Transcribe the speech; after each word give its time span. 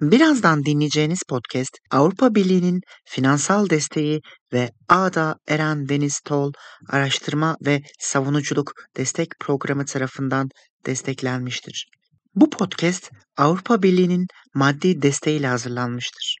Birazdan 0.00 0.64
dinleyeceğiniz 0.64 1.22
podcast 1.28 1.78
Avrupa 1.90 2.34
Birliği'nin 2.34 2.80
finansal 3.04 3.70
desteği 3.70 4.20
ve 4.52 4.70
Ağda 4.88 5.36
Eren 5.48 5.88
Deniz 5.88 6.20
Tol 6.20 6.52
Araştırma 6.88 7.56
ve 7.66 7.82
Savunuculuk 7.98 8.72
Destek 8.96 9.28
Programı 9.40 9.84
tarafından 9.84 10.48
desteklenmiştir. 10.86 11.86
Bu 12.34 12.50
podcast 12.50 13.10
Avrupa 13.36 13.82
Birliği'nin 13.82 14.26
maddi 14.54 15.02
desteğiyle 15.02 15.46
hazırlanmıştır. 15.46 16.36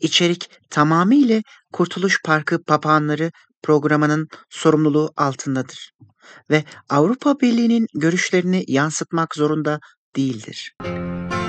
İçerik 0.00 0.50
tamamıyla 0.70 1.40
Kurtuluş 1.72 2.22
Parkı 2.24 2.64
Papağanları 2.64 3.30
programının 3.62 4.28
sorumluluğu 4.50 5.12
altındadır 5.16 5.90
ve 6.50 6.64
Avrupa 6.88 7.40
Birliği'nin 7.40 7.86
görüşlerini 7.94 8.64
yansıtmak 8.68 9.34
zorunda 9.34 9.80
değildir. 10.16 10.72
Kurtuluş 10.80 11.41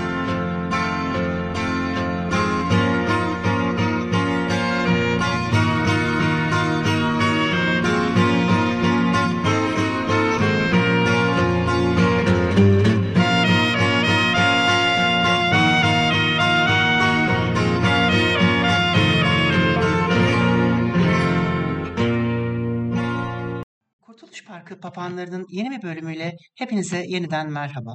Parkı 24.63 24.79
Papağanları'nın 24.79 25.45
yeni 25.49 25.71
bir 25.71 25.81
bölümüyle 25.81 26.35
hepinize 26.57 27.03
yeniden 27.07 27.51
merhaba. 27.51 27.93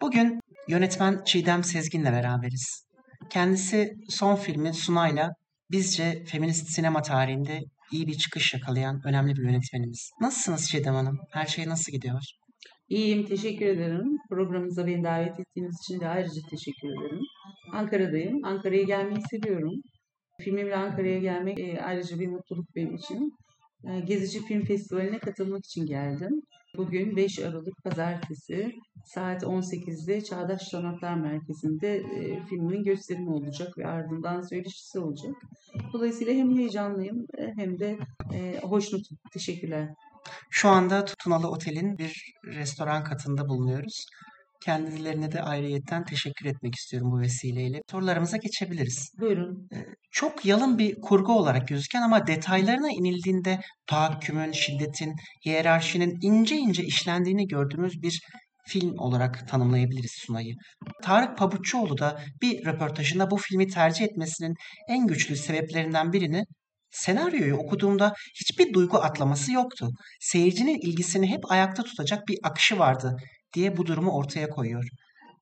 Bugün 0.00 0.40
yönetmen 0.68 1.24
Çiğdem 1.24 1.64
Sezgin'le 1.64 2.04
beraberiz. 2.04 2.86
Kendisi 3.30 3.92
son 4.08 4.36
filmi 4.36 4.74
Sunay'la 4.74 5.30
bizce 5.70 6.24
feminist 6.26 6.68
sinema 6.68 7.02
tarihinde 7.02 7.60
iyi 7.92 8.06
bir 8.06 8.14
çıkış 8.14 8.54
yakalayan 8.54 9.00
önemli 9.04 9.36
bir 9.36 9.42
yönetmenimiz. 9.42 10.10
Nasılsınız 10.20 10.68
Çiğdem 10.68 10.94
Hanım? 10.94 11.18
Her 11.32 11.46
şey 11.46 11.68
nasıl 11.68 11.92
gidiyor? 11.92 12.20
İyiyim, 12.88 13.26
teşekkür 13.26 13.66
ederim. 13.66 14.16
Programımıza 14.30 14.86
beni 14.86 15.04
davet 15.04 15.40
ettiğiniz 15.40 15.76
için 15.84 16.00
de 16.00 16.08
ayrıca 16.08 16.40
teşekkür 16.50 16.88
ederim. 16.88 17.20
Ankara'dayım. 17.72 18.44
Ankara'ya 18.44 18.82
gelmeyi 18.82 19.20
seviyorum. 19.30 19.72
Filmimle 20.40 20.76
Ankara'ya 20.76 21.18
gelmek 21.18 21.60
e, 21.60 21.80
ayrıca 21.82 22.18
bir 22.18 22.28
mutluluk 22.28 22.66
benim 22.76 22.94
için. 22.94 23.32
E, 23.86 24.00
Gezici 24.00 24.46
Film 24.46 24.64
Festivali'ne 24.64 25.18
katılmak 25.18 25.64
için 25.64 25.86
geldim. 25.86 26.42
Bugün 26.76 27.16
5 27.16 27.38
Aralık 27.38 27.84
Pazartesi 27.84 28.72
saat 29.04 29.42
18'de 29.42 30.24
Çağdaş 30.24 30.62
Sanatlar 30.62 31.14
Merkezi'nde 31.14 31.96
e, 31.96 32.46
filmin 32.46 32.84
gösterimi 32.84 33.30
olacak 33.30 33.78
ve 33.78 33.86
ardından 33.86 34.42
söyleşisi 34.42 34.98
olacak. 34.98 35.34
Dolayısıyla 35.92 36.32
hem 36.34 36.56
heyecanlıyım 36.56 37.26
e, 37.38 37.52
hem 37.56 37.78
de 37.78 37.98
e, 38.34 38.60
hoşnutum. 38.62 39.18
Teşekkürler. 39.32 39.88
Şu 40.50 40.68
anda 40.68 41.04
Tutunalı 41.04 41.50
Otel'in 41.50 41.98
bir 41.98 42.34
restoran 42.44 43.04
katında 43.04 43.48
bulunuyoruz. 43.48 44.06
Kendilerine 44.66 45.32
de 45.32 45.42
ayrıyetten 45.42 46.04
teşekkür 46.04 46.46
etmek 46.46 46.74
istiyorum 46.74 47.12
bu 47.12 47.20
vesileyle. 47.20 47.80
Sorularımıza 47.90 48.36
geçebiliriz. 48.36 49.12
Buyurun. 49.20 49.68
Çok 50.10 50.44
yalın 50.44 50.78
bir 50.78 51.00
kurgu 51.00 51.38
olarak 51.38 51.68
gözüken 51.68 52.02
ama 52.02 52.26
detaylarına 52.26 52.90
inildiğinde 52.90 53.60
tahakkümün, 53.86 54.52
şiddetin, 54.52 55.14
hiyerarşinin 55.44 56.18
ince 56.22 56.56
ince 56.56 56.84
işlendiğini 56.84 57.46
gördüğümüz 57.46 58.02
bir 58.02 58.20
film 58.68 58.98
olarak 58.98 59.48
tanımlayabiliriz 59.48 60.12
Sunay'ı. 60.26 60.54
Tarık 61.02 61.38
Pabuççuoğlu 61.38 61.98
da 61.98 62.20
bir 62.42 62.66
röportajında 62.66 63.30
bu 63.30 63.36
filmi 63.36 63.66
tercih 63.66 64.04
etmesinin 64.04 64.54
en 64.88 65.06
güçlü 65.06 65.36
sebeplerinden 65.36 66.12
birini 66.12 66.44
senaryoyu 66.90 67.56
okuduğumda 67.56 68.12
hiçbir 68.40 68.72
duygu 68.72 68.98
atlaması 68.98 69.52
yoktu. 69.52 69.88
Seyircinin 70.20 70.78
ilgisini 70.78 71.30
hep 71.30 71.50
ayakta 71.50 71.82
tutacak 71.82 72.28
bir 72.28 72.38
akışı 72.42 72.78
vardı 72.78 73.16
diye 73.56 73.76
bu 73.76 73.86
durumu 73.86 74.10
ortaya 74.10 74.48
koyuyor. 74.48 74.88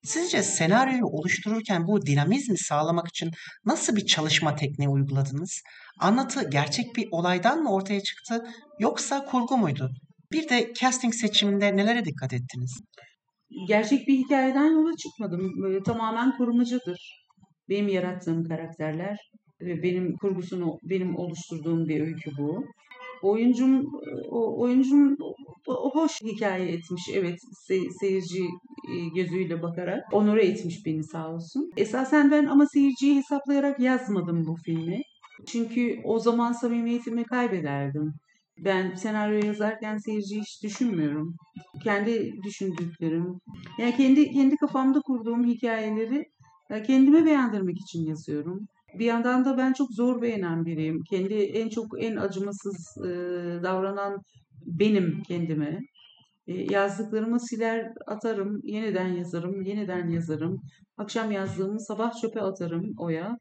Sizce 0.05 0.43
senaryoyu 0.43 1.07
oluştururken 1.07 1.87
bu 1.87 2.07
dinamizmi 2.07 2.59
sağlamak 2.59 3.09
için 3.09 3.31
nasıl 3.65 3.97
bir 3.97 4.07
çalışma 4.07 4.57
tekniği 4.57 4.89
uyguladınız? 4.89 5.63
Anlatı 6.01 6.51
gerçek 6.51 6.97
bir 6.97 7.09
olaydan 7.11 7.63
mı 7.63 7.73
ortaya 7.73 8.01
çıktı 8.01 8.45
yoksa 8.79 9.25
kurgu 9.25 9.57
muydu? 9.57 9.91
Bir 10.33 10.49
de 10.49 10.73
casting 10.81 11.15
seçiminde 11.15 11.77
nelere 11.77 12.05
dikkat 12.05 12.33
ettiniz? 12.33 12.81
Gerçek 13.69 14.09
bir 14.09 14.19
hikayeden 14.19 14.71
yola 14.73 14.97
çıkmadım. 14.97 15.63
Böyle 15.63 15.83
tamamen 15.83 16.37
kurmacadır. 16.37 17.27
Benim 17.69 17.89
yarattığım 17.89 18.45
karakterler 18.45 19.19
ve 19.61 19.83
benim 19.83 20.17
kurgusunu 20.17 20.79
benim 20.83 21.17
oluşturduğum 21.17 21.89
bir 21.89 22.01
öykü 22.01 22.31
bu. 22.39 22.65
Oyuncum 23.25 23.87
oyuncum 24.31 25.17
hoş 25.67 26.13
hikaye 26.23 26.69
etmiş. 26.69 27.03
Evet 27.15 27.39
se- 27.69 27.91
seyirci 28.01 28.45
e, 28.93 29.09
gözüyle 29.15 29.63
bakarak 29.63 30.03
onore 30.13 30.47
etmiş 30.47 30.87
beni 30.87 31.05
sağ 31.05 31.29
olsun. 31.35 31.71
Esasen 31.77 32.31
ben 32.31 32.47
ama 32.47 32.67
seyirciyi 32.67 33.17
hesaplayarak 33.17 33.81
yazmadım 33.81 34.47
bu 34.47 34.57
filmi. 34.65 35.01
Çünkü 35.49 36.01
o 36.05 36.19
zaman 36.19 36.53
samimiyetimi 36.53 37.25
kaybederdim. 37.25 38.13
Ben 38.65 38.95
senaryo 38.95 39.47
yazarken 39.47 39.99
seyirciyi 39.99 40.41
hiç 40.41 40.63
düşünmüyorum. 40.63 41.35
Kendi 41.85 42.33
düşündüklerim, 42.43 43.27
yani 43.79 43.97
kendi 43.97 44.31
kendi 44.31 44.57
kafamda 44.57 45.01
kurduğum 45.01 45.45
hikayeleri 45.47 46.25
e, 46.71 46.83
kendime 46.83 47.25
beğendirmek 47.27 47.77
için 47.77 48.07
yazıyorum. 48.07 48.67
Bir 48.99 49.05
yandan 49.05 49.45
da 49.45 49.59
ben 49.59 49.73
çok 49.73 49.93
zor 49.93 50.23
beğenen 50.23 50.65
biriyim. 50.65 51.03
Kendi 51.11 51.35
en 51.35 51.69
çok 51.69 52.03
en 52.03 52.17
acımasız 52.17 52.97
e, 52.99 53.09
davranan 53.63 54.23
benim 54.67 55.23
kendime. 55.23 55.81
E, 56.47 56.73
yazdıklarımı 56.73 57.41
siler 57.41 57.93
atarım, 58.07 58.61
yeniden 58.65 59.09
yazarım, 59.09 59.63
yeniden 59.63 60.09
yazarım. 60.09 60.61
Akşam 60.97 61.31
yazdığımı 61.31 61.81
sabah 61.81 62.21
çöpe 62.21 62.41
atarım 62.41 62.95
oya. 62.99 63.39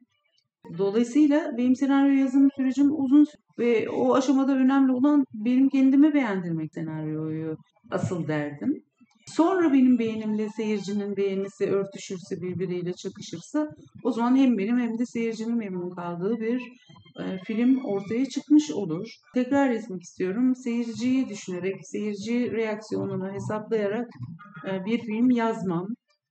Dolayısıyla 0.77 1.57
benim 1.57 1.75
senaryo 1.75 2.13
yazım 2.13 2.49
sürecim 2.55 2.89
uzun 2.91 3.25
ve 3.59 3.89
o 3.89 4.15
aşamada 4.15 4.55
önemli 4.55 4.91
olan 4.91 5.25
benim 5.33 5.69
kendime 5.69 6.13
beğendirmek 6.13 6.73
senaryoyu 6.73 7.57
asıl 7.91 8.27
derdim. 8.27 8.83
Sonra 9.35 9.73
benim 9.73 9.99
beğenimle 9.99 10.49
seyircinin 10.49 11.17
beğenisi 11.17 11.65
örtüşürse 11.65 12.41
birbiriyle 12.41 12.93
çakışırsa 12.93 13.67
o 14.03 14.11
zaman 14.11 14.35
hem 14.35 14.57
benim 14.57 14.79
hem 14.79 14.99
de 14.99 15.05
seyircinin 15.05 15.57
memnun 15.57 15.89
kaldığı 15.89 16.39
bir 16.39 16.61
e, 17.19 17.37
film 17.45 17.85
ortaya 17.85 18.25
çıkmış 18.25 18.71
olur. 18.71 19.07
Tekrar 19.33 19.69
etmek 19.69 20.01
istiyorum. 20.01 20.55
Seyirciyi 20.55 21.29
düşünerek, 21.29 21.87
seyirci 21.87 22.51
reaksiyonunu 22.51 23.33
hesaplayarak 23.33 24.07
e, 24.67 24.85
bir 24.85 24.99
film 24.99 25.31
yazmam 25.31 25.87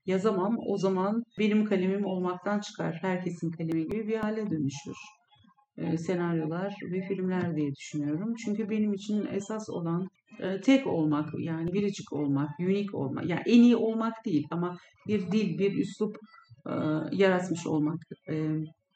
yazamam. 0.07 0.57
O 0.67 0.79
zaman 0.79 1.23
benim 1.39 1.65
kalemim 1.65 2.07
olmaktan 2.07 2.61
çıkar. 2.61 2.99
Herkesin 3.01 3.51
kalemi 3.51 3.89
gibi 3.89 4.09
bir 4.09 4.17
hale 4.17 4.51
dönüşür. 4.51 4.97
E, 5.77 5.99
senaryolar 5.99 6.75
ve 6.93 7.01
filmler 7.09 7.57
diye 7.57 7.75
düşünüyorum. 7.75 8.35
Çünkü 8.45 8.71
benim 8.71 8.93
için 8.95 9.27
esas 9.27 9.71
olan 9.71 10.09
tek 10.65 10.87
olmak, 10.87 11.29
yani 11.39 11.73
biricik 11.73 12.13
olmak, 12.13 12.51
unik 12.61 12.95
olmak. 12.95 13.29
Yani 13.29 13.43
en 13.47 13.63
iyi 13.63 13.77
olmak 13.77 14.25
değil 14.25 14.47
ama 14.51 14.77
bir 15.09 15.33
dil, 15.33 15.59
bir 15.59 15.79
üslup 15.79 16.17
yaratmış 17.13 17.67
olmak. 17.67 17.99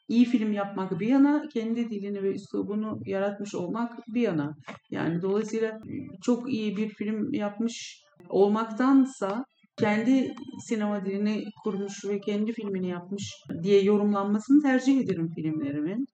İyi 0.09 0.25
film 0.25 0.53
yapmak 0.53 0.99
bir 0.99 1.07
yana, 1.07 1.43
kendi 1.53 1.89
dilini 1.89 2.23
ve 2.23 2.33
üslubunu 2.33 2.99
yaratmış 3.05 3.55
olmak 3.55 3.91
bir 4.07 4.21
yana. 4.21 4.55
Yani 4.91 5.21
dolayısıyla 5.21 5.79
çok 6.21 6.53
iyi 6.53 6.77
bir 6.77 6.89
film 6.89 7.33
yapmış 7.33 8.03
olmaktansa 8.29 9.45
kendi 9.79 10.33
sinema 10.67 11.05
dilini 11.05 11.43
kurmuş 11.63 12.05
ve 12.05 12.19
kendi 12.19 12.53
filmini 12.53 12.89
yapmış 12.89 13.33
diye 13.63 13.83
yorumlanmasını 13.83 14.61
tercih 14.61 15.01
ederim 15.01 15.29
filmlerimin. 15.35 16.05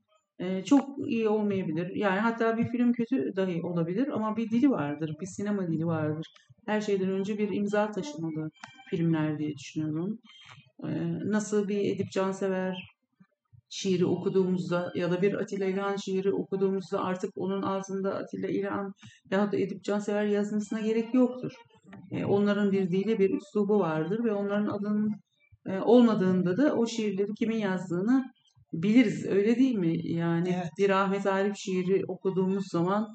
Çok 0.65 1.07
iyi 1.07 1.29
olmayabilir. 1.29 1.95
Yani 1.95 2.19
hatta 2.19 2.57
bir 2.57 2.67
film 2.67 2.93
kötü 2.93 3.35
dahi 3.35 3.61
olabilir 3.63 4.07
ama 4.07 4.37
bir 4.37 4.49
dili 4.49 4.69
vardır, 4.69 5.15
bir 5.21 5.25
sinema 5.25 5.67
dili 5.67 5.85
vardır. 5.85 6.27
Her 6.65 6.81
şeyden 6.81 7.09
önce 7.09 7.37
bir 7.37 7.51
imza 7.51 7.91
taşımalı 7.91 8.51
filmler 8.89 9.37
diye 9.39 9.55
düşünüyorum. 9.55 10.19
Nasıl 11.25 11.67
bir 11.67 11.95
Edip 11.95 12.11
Cansever 12.11 12.93
şiiri 13.69 14.05
okuduğumuzda 14.05 14.91
ya 14.95 15.11
da 15.11 15.21
bir 15.21 15.33
Atilla 15.33 15.65
İlhan 15.65 15.95
şiiri 15.95 16.33
okuduğumuzda 16.33 17.03
artık 17.03 17.31
onun 17.35 17.61
altında 17.61 18.15
Atilla 18.15 18.47
İlhan 18.47 18.93
ya 19.31 19.51
da 19.51 19.57
Edip 19.57 19.83
Cansever 19.83 20.25
yazmasına 20.25 20.79
gerek 20.79 21.13
yoktur. 21.13 21.51
Onların 22.25 22.71
bir 22.71 22.91
dili, 22.91 23.19
bir 23.19 23.29
üslubu 23.29 23.79
vardır 23.79 24.23
ve 24.23 24.33
onların 24.33 24.67
adının 24.67 25.11
olmadığında 25.81 26.57
da 26.57 26.75
o 26.75 26.87
şiirleri 26.87 27.33
kimin 27.39 27.57
yazdığını 27.57 28.32
biliriz. 28.73 29.25
Öyle 29.25 29.55
değil 29.55 29.75
mi? 29.75 30.07
Yani 30.07 30.49
Evet. 30.55 30.69
bir 30.77 30.89
Ahmet 30.89 31.27
Arif 31.27 31.55
şiiri 31.57 32.05
okuduğumuz 32.07 32.65
zaman 32.71 33.07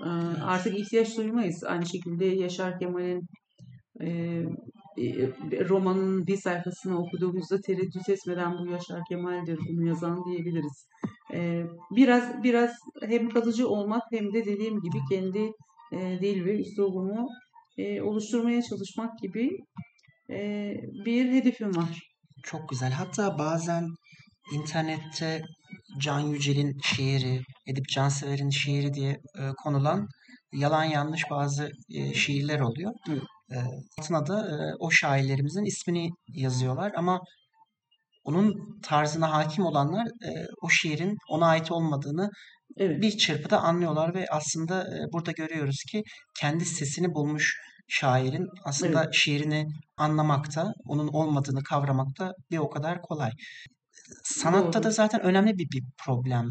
e, 0.00 0.08
artık 0.42 0.78
ihtiyaç 0.78 1.16
duymayız. 1.16 1.64
Aynı 1.64 1.86
şekilde 1.86 2.24
Yaşar 2.24 2.78
Kemal'in 2.78 3.20
e, 4.00 4.08
romanın 5.68 6.26
bir 6.26 6.36
sayfasını 6.36 6.98
okuduğumuzda 6.98 7.60
tereddüt 7.60 8.08
etmeden 8.08 8.52
bu 8.58 8.70
Yaşar 8.70 9.00
Kemal'dir 9.08 9.58
bunu 9.68 9.86
yazan 9.88 10.24
diyebiliriz. 10.24 10.86
biraz 11.90 12.42
biraz 12.42 12.70
hem 13.02 13.28
kalıcı 13.28 13.68
olmak 13.68 14.02
hem 14.12 14.32
de 14.34 14.44
dediğim 14.44 14.80
gibi 14.80 14.98
kendi 15.10 15.52
dil 15.92 16.44
ve 16.44 16.60
üslubumu 16.60 17.28
oluşturmaya 18.02 18.62
çalışmak 18.62 19.18
gibi 19.18 19.50
bir 21.04 21.32
hedefim 21.32 21.76
var. 21.76 22.14
Çok 22.42 22.68
güzel. 22.68 22.92
Hatta 22.92 23.38
bazen 23.38 23.88
internette 24.52 25.42
Can 26.00 26.20
Yücel'in 26.20 26.78
şiiri, 26.82 27.42
Edip 27.66 27.88
Cansever'in 27.88 28.50
şiiri 28.50 28.94
diye 28.94 29.10
e, 29.10 29.50
konulan 29.62 30.08
yalan 30.52 30.84
yanlış 30.84 31.30
bazı 31.30 31.70
e, 31.94 32.14
şiirler 32.14 32.60
oluyor. 32.60 32.92
E, 33.52 33.56
altına 33.98 34.26
da 34.26 34.40
e, 34.40 34.74
o 34.78 34.90
şairlerimizin 34.90 35.64
ismini 35.64 36.10
yazıyorlar 36.28 36.92
ama 36.96 37.20
onun 38.24 38.80
tarzına 38.82 39.32
hakim 39.32 39.66
olanlar 39.66 40.06
e, 40.06 40.46
o 40.62 40.68
şiirin 40.68 41.16
ona 41.30 41.46
ait 41.46 41.72
olmadığını 41.72 42.30
evet. 42.76 43.02
bir 43.02 43.18
çırpıda 43.18 43.60
anlıyorlar 43.60 44.14
ve 44.14 44.26
aslında 44.30 44.82
e, 44.82 45.12
burada 45.12 45.32
görüyoruz 45.32 45.82
ki 45.90 46.02
kendi 46.40 46.64
sesini 46.64 47.14
bulmuş 47.14 47.60
şairin 47.88 48.46
aslında 48.64 49.04
evet. 49.04 49.14
şiirini 49.14 49.66
anlamakta, 49.96 50.72
onun 50.84 51.08
olmadığını 51.08 51.62
kavramakta 51.62 52.32
bir 52.50 52.58
o 52.58 52.70
kadar 52.70 53.02
kolay. 53.02 53.30
Sanatta 54.24 54.72
Doğru. 54.72 54.82
da 54.82 54.90
zaten 54.90 55.20
önemli 55.20 55.58
bir, 55.58 55.70
bir 55.70 55.84
problem, 56.04 56.50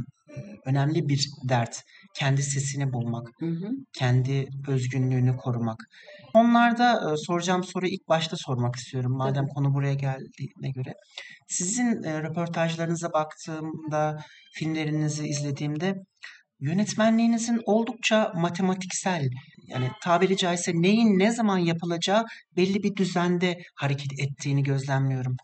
önemli 0.65 1.09
bir 1.09 1.29
dert. 1.49 1.81
Kendi 2.15 2.43
sesini 2.43 2.93
bulmak, 2.93 3.27
hı 3.39 3.45
hı. 3.45 3.69
kendi 3.93 4.47
özgünlüğünü 4.67 5.37
korumak. 5.37 5.77
Onlarda 6.33 7.13
e, 7.13 7.17
soracağım 7.17 7.63
soruyu 7.63 7.91
ilk 7.91 8.07
başta 8.09 8.37
sormak 8.37 8.75
istiyorum 8.75 9.17
madem 9.17 9.45
Tabii. 9.45 9.53
konu 9.53 9.73
buraya 9.73 9.93
geldiğine 9.93 10.71
göre. 10.75 10.93
Sizin 11.47 12.03
e, 12.03 12.23
röportajlarınıza 12.23 13.13
baktığımda, 13.13 14.17
filmlerinizi 14.53 15.27
izlediğimde 15.27 15.95
yönetmenliğinizin 16.59 17.61
oldukça 17.65 18.31
matematiksel 18.35 19.29
yani 19.67 19.89
tabiri 20.03 20.37
caizse 20.37 20.71
neyin 20.75 21.19
ne 21.19 21.31
zaman 21.31 21.57
yapılacağı 21.57 22.23
belli 22.57 22.83
bir 22.83 22.95
düzende 22.95 23.57
hareket 23.75 24.19
ettiğini 24.19 24.63
gözlemliyorum. 24.63 25.37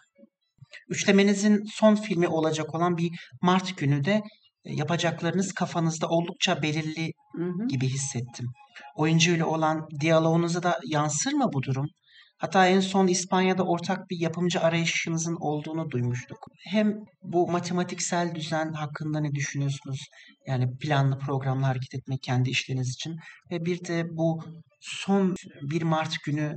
Üçlemenizin 0.89 1.63
son 1.73 1.95
filmi 1.95 2.27
olacak 2.27 2.75
olan 2.75 2.97
bir 2.97 3.11
Mart 3.41 3.77
günü 3.77 4.05
de 4.05 4.21
e, 4.65 4.73
yapacaklarınız 4.73 5.53
kafanızda 5.53 6.07
oldukça 6.07 6.61
belirli 6.61 7.11
hı 7.35 7.43
hı. 7.43 7.67
gibi 7.67 7.87
hissettim. 7.87 8.45
Oyuncuyla 8.95 9.45
olan 9.45 9.87
diyaloğunuza 9.99 10.63
da 10.63 10.79
yansır 10.85 11.33
mı 11.33 11.49
bu 11.53 11.63
durum? 11.63 11.87
Hatta 12.37 12.67
en 12.67 12.79
son 12.79 13.07
İspanya'da 13.07 13.63
ortak 13.63 14.09
bir 14.09 14.19
yapımcı 14.19 14.61
arayışınızın 14.61 15.37
olduğunu 15.39 15.91
duymuştuk. 15.91 16.37
Hem 16.65 16.95
bu 17.23 17.51
matematiksel 17.51 18.35
düzen 18.35 18.73
hakkında 18.73 19.19
ne 19.19 19.31
düşünüyorsunuz? 19.31 19.99
Yani 20.47 20.77
planlı 20.77 21.17
programlı 21.17 21.65
hareket 21.65 21.93
etmek 21.93 22.23
kendi 22.23 22.49
işleriniz 22.49 22.89
için. 22.89 23.15
Ve 23.51 23.65
bir 23.65 23.85
de 23.85 24.05
bu 24.11 24.43
son 24.81 25.35
1 25.61 25.81
Mart 25.81 26.13
günü 26.25 26.55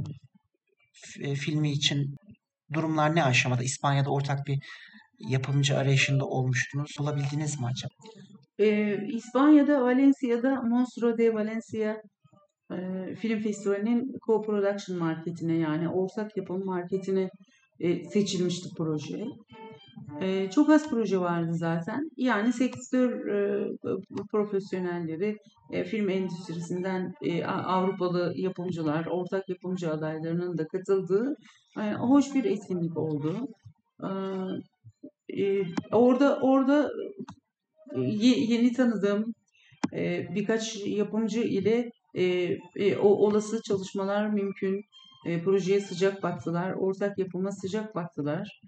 e, 1.20 1.34
filmi 1.34 1.72
için 1.72 2.16
durumlar 2.74 3.16
ne 3.16 3.24
aşamada? 3.24 3.62
İspanya'da 3.62 4.10
ortak 4.10 4.46
bir 4.46 4.58
yapımcı 5.18 5.78
arayışında 5.78 6.24
olmuştunuz. 6.26 6.90
Bulabildiniz 6.98 7.60
mi 7.60 7.66
acaba? 7.66 7.94
Ee, 8.58 9.06
İspanya'da 9.06 9.82
Valencia'da 9.82 10.62
Monstro 10.62 11.18
de 11.18 11.34
Valencia 11.34 11.96
e, 12.72 12.76
Film 13.14 13.40
Festivali'nin 13.42 14.18
co-production 14.26 14.98
marketine 14.98 15.54
yani 15.56 15.88
ortak 15.88 16.36
yapım 16.36 16.64
marketine 16.64 17.30
e, 17.80 18.04
seçilmişti 18.04 18.68
proje. 18.76 19.24
E, 20.20 20.50
çok 20.50 20.70
az 20.70 20.90
proje 20.90 21.18
vardı 21.18 21.54
zaten. 21.54 22.10
Yani 22.16 22.52
sektör 22.52 23.26
e, 23.26 23.68
profesyonelleri, 24.30 25.36
e, 25.70 25.84
film 25.84 26.08
endüstrisinden 26.08 27.14
e, 27.22 27.44
Avrupalı 27.44 28.32
yapımcılar, 28.36 29.06
ortak 29.06 29.48
yapımcı 29.48 29.92
adaylarının 29.92 30.58
da 30.58 30.68
katıldığı 30.68 31.34
e, 31.78 31.92
hoş 31.92 32.34
bir 32.34 32.44
etkinlik 32.44 32.96
oldu. 32.96 33.48
E, 34.02 35.42
e, 35.42 35.64
orada 35.92 36.38
orada 36.42 36.90
yeni 37.96 38.72
tanıdığım 38.72 39.34
birkaç 40.34 40.86
yapımcı 40.86 41.40
ile 41.40 41.90
o 43.02 43.26
olası 43.26 43.62
çalışmalar 43.62 44.28
mümkün. 44.28 44.84
E, 45.26 45.42
projeye 45.42 45.80
sıcak 45.80 46.22
baktılar, 46.22 46.72
ortak 46.72 47.18
yapıma 47.18 47.52
sıcak 47.52 47.94
baktılar. 47.94 48.60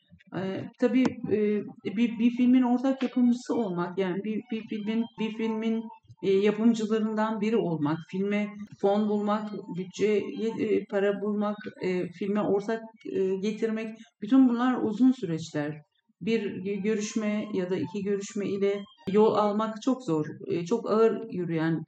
Tabii 0.81 1.05
e, 1.33 1.63
bir, 1.97 2.19
bir 2.19 2.31
filmin 2.31 2.63
ortak 2.63 3.03
yapımcısı 3.03 3.55
olmak, 3.55 3.99
yani 3.99 4.25
bir, 4.25 4.41
bir 4.53 4.63
filmin 4.69 5.05
bir 5.21 5.37
filmin 5.37 5.83
e, 6.23 6.31
yapımcılarından 6.31 7.41
biri 7.41 7.57
olmak, 7.57 7.99
filme 8.11 8.49
fon 8.81 9.09
bulmak, 9.09 9.53
bütçe 9.77 10.23
e, 10.59 10.85
para 10.91 11.21
bulmak, 11.21 11.57
e, 11.83 12.09
filme 12.09 12.41
ortak 12.43 12.83
e, 13.13 13.37
getirmek, 13.37 13.89
bütün 14.23 14.49
bunlar 14.49 14.83
uzun 14.83 15.13
süreçler. 15.13 15.83
Bir 16.21 16.43
görüşme 16.83 17.45
ya 17.55 17.71
da 17.71 17.77
iki 17.77 18.03
görüşme 18.05 18.49
ile 18.49 18.83
yol 19.13 19.35
almak 19.35 19.83
çok 19.83 20.05
zor, 20.05 20.27
e, 20.47 20.65
çok 20.65 20.91
ağır 20.91 21.33
yürüyen 21.33 21.85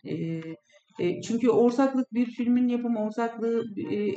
e, 1.01 1.21
çünkü 1.23 1.51
ortaklık 1.51 2.07
bir 2.15 2.27
filmin 2.27 2.69
yapımı 2.69 3.07
ortaklığı 3.07 3.65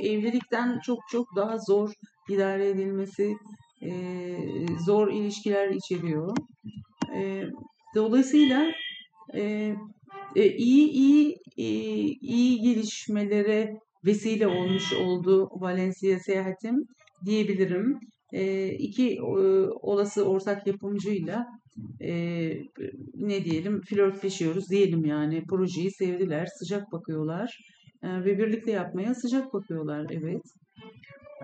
evlilikten 0.04 0.80
çok 0.84 1.00
çok 1.12 1.25
daha 1.36 1.58
zor 1.58 1.92
idare 2.30 2.70
edilmesi, 2.70 3.36
e, 3.84 3.92
zor 4.86 5.12
ilişkiler 5.12 5.70
içeriyor. 5.70 6.38
E, 7.16 7.44
dolayısıyla 7.96 8.72
e, 9.36 9.74
e, 10.36 10.56
iyi 10.56 10.90
iyi 10.90 11.38
e, 11.58 11.64
iyi 12.22 12.62
gelişmelere 12.62 13.80
vesile 14.06 14.48
olmuş 14.48 14.94
oldu 14.94 15.50
Valencia 15.52 16.20
seyahatim 16.20 16.76
diyebilirim. 17.26 18.00
E, 18.34 18.70
iki 18.70 19.14
e, 19.16 19.22
olası 19.82 20.25
ortak 20.25 20.68
yapımcıyla 20.68 21.46
e, 22.02 22.12
ne 23.16 23.46
diyelim 23.46 23.82
flörtleşiyoruz 23.82 24.70
diyelim 24.70 25.06
yani 25.06 25.44
projeyi 25.50 25.92
sevdiler 25.92 26.46
sıcak 26.46 26.92
bakıyorlar 26.92 27.58
e, 28.04 28.08
ve 28.25 28.38
birlikte 28.38 28.72
yapmaya 28.72 29.16
sıcak 29.16 29.54
bakıyorlar 29.54 30.08
evet. 30.12 30.42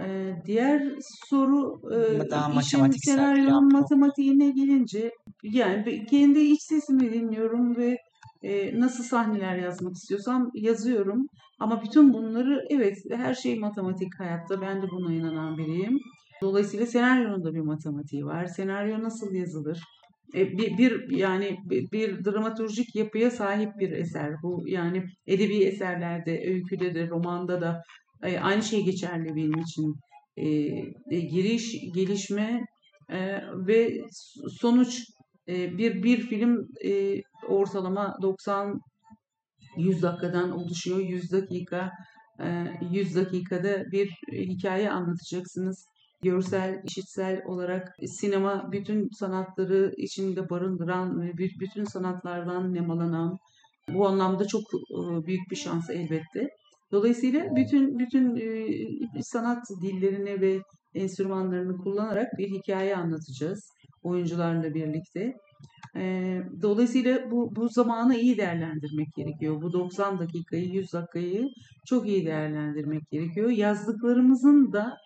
E, 0.02 0.36
diğer 0.46 0.84
soru 1.30 1.82
e, 1.94 2.30
Daha 2.30 2.62
işin 2.62 2.92
senaryonun 2.92 3.74
matematiğine 3.74 4.50
gelince 4.50 5.12
yani 5.44 6.06
kendi 6.06 6.40
iç 6.40 6.62
sesimi 6.62 7.14
dinliyorum 7.14 7.78
ve 7.78 7.98
e, 8.44 8.80
nasıl 8.80 9.04
sahneler 9.04 9.56
yazmak 9.56 9.94
istiyorsam 9.94 10.52
yazıyorum. 10.54 11.28
Ama 11.60 11.84
bütün 11.84 12.14
bunları 12.14 12.66
evet 12.70 12.98
her 13.12 13.34
şey 13.34 13.60
matematik 13.60 14.20
hayatta 14.20 14.62
ben 14.62 14.82
de 14.82 14.88
buna 14.92 15.14
inanan 15.14 15.58
biriyim. 15.58 16.00
Dolayısıyla 16.42 16.86
senaryonun 16.86 17.44
da 17.44 17.54
bir 17.54 17.60
matematiği 17.60 18.26
var. 18.26 18.46
Senaryo 18.46 19.04
nasıl 19.04 19.34
yazılır? 19.34 19.80
E, 20.36 20.58
bir, 20.58 20.78
bir 20.78 21.18
yani 21.18 21.58
bir, 21.70 21.92
bir 21.92 22.26
dramaturjik 22.26 22.96
yapıya 22.96 23.32
sahip 23.32 23.70
bir 23.80 23.92
eser 23.92 24.34
bu. 24.44 24.64
Yani 24.68 25.04
edebi 25.28 25.64
eserlerde, 25.64 26.44
öyküde 26.48 26.96
de, 26.96 27.10
romanda 27.10 27.62
da 27.62 27.82
e, 28.24 28.40
aynı 28.40 28.64
şey 28.64 28.86
geçerli 28.86 29.36
benim 29.36 29.60
için. 29.60 29.96
E, 30.38 30.48
e, 31.12 31.20
giriş, 31.20 31.94
gelişme 31.94 32.66
e, 33.10 33.42
ve 33.54 34.02
sonuç 34.62 35.04
e, 35.48 35.78
bir 35.78 36.04
bir 36.04 36.22
film 36.22 36.68
e, 36.86 37.22
ortalama 37.48 38.18
90 38.22 38.80
100 39.78 40.02
dakikadan 40.02 40.52
oluşuyor. 40.52 41.00
100 41.00 41.32
dakika 41.32 41.92
100 42.92 43.16
dakikada 43.16 43.92
bir 43.92 44.10
hikaye 44.32 44.92
anlatacaksınız 44.92 45.86
görsel, 46.24 46.82
işitsel 46.84 47.42
olarak 47.46 47.96
sinema 48.06 48.72
bütün 48.72 49.10
sanatları 49.20 49.94
içinde 49.98 50.50
barındıran 50.50 51.22
ve 51.22 51.38
bütün 51.38 51.84
sanatlardan 51.84 52.74
nemalanan 52.74 53.38
bu 53.90 54.08
anlamda 54.08 54.48
çok 54.48 54.62
büyük 55.28 55.52
bir 55.52 55.56
şans 55.56 55.90
elbette. 55.90 56.50
Dolayısıyla 56.92 57.56
bütün 57.56 58.00
bütün 58.00 58.36
sanat 59.22 59.64
dillerini 59.82 60.42
ve 60.42 60.60
enstrümanlarını 60.94 61.78
kullanarak 61.78 62.28
bir 62.38 62.50
hikaye 62.50 62.96
anlatacağız 62.96 63.70
oyuncularla 64.04 64.74
birlikte. 64.74 65.34
Dolayısıyla 66.62 67.32
bu, 67.32 67.56
bu 67.56 67.70
zamanı 67.70 68.16
iyi 68.16 68.38
değerlendirmek 68.38 69.08
gerekiyor. 69.18 69.62
Bu 69.62 69.74
90 69.74 70.20
dakikayı, 70.20 70.66
100 70.74 70.94
dakikayı 70.94 71.48
çok 71.88 72.08
iyi 72.08 72.26
değerlendirmek 72.26 73.02
gerekiyor. 73.12 73.50
Yazdıklarımızın 73.50 74.74
da 74.74 74.98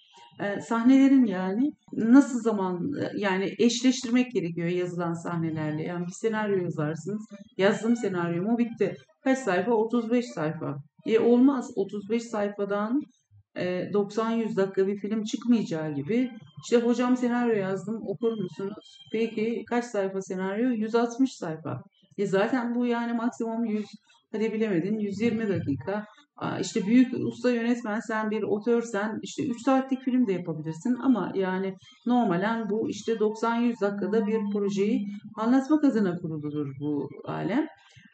sahnelerin 0.62 1.26
yani 1.26 1.72
nasıl 1.94 2.40
zaman 2.40 2.92
yani 3.18 3.50
eşleştirmek 3.60 4.32
gerekiyor 4.32 4.68
yazılan 4.68 5.14
sahnelerle. 5.14 5.84
Yani 5.84 6.06
bir 6.06 6.12
senaryo 6.12 6.64
yazarsınız. 6.64 7.26
Yazdım 7.58 7.96
senaryomu 7.96 8.58
bitti. 8.58 8.96
Kaç 9.24 9.38
sayfa? 9.38 9.72
35 9.72 10.26
sayfa. 10.26 10.76
E 11.06 11.20
olmaz. 11.20 11.72
35 11.76 12.24
sayfadan 12.24 13.02
90-100 13.56 14.56
dakika 14.56 14.88
bir 14.88 14.98
film 14.98 15.24
çıkmayacağı 15.24 15.96
gibi 15.96 16.32
işte 16.64 16.78
hocam 16.78 17.18
senaryo 17.18 17.56
yazdım 17.56 18.02
okur 18.08 18.32
musunuz? 18.32 19.00
Peki 19.12 19.64
kaç 19.70 19.86
sayfa 19.86 20.22
senaryo? 20.22 20.70
160 20.70 21.34
sayfa. 21.34 21.82
E 22.18 22.26
zaten 22.26 22.76
bu 22.76 22.86
yani 22.86 23.14
maksimum 23.14 23.66
100 23.66 23.86
hadi 24.32 24.54
bilemedin 24.54 25.00
120 25.00 25.50
dakika. 25.50 26.06
İşte 26.62 26.86
büyük 26.86 27.14
usta 27.14 27.52
yönetmen 27.52 28.00
sen 28.00 28.32
bir 28.32 28.44
otörsen 28.44 29.20
işte 29.24 29.48
3 29.48 29.62
saatlik 29.66 30.02
film 30.02 30.28
de 30.28 30.34
yapabilirsin 30.34 30.96
ama 31.04 31.32
yani 31.36 31.76
normalen 32.06 32.70
bu 32.70 32.90
işte 32.90 33.12
90-100 33.12 33.82
dakikada 33.82 34.28
bir 34.28 34.40
projeyi 34.54 35.08
anlatmak 35.38 35.84
adına 35.84 36.16
kuruludur 36.18 36.68
bu 36.80 37.10
alem. 37.26 37.68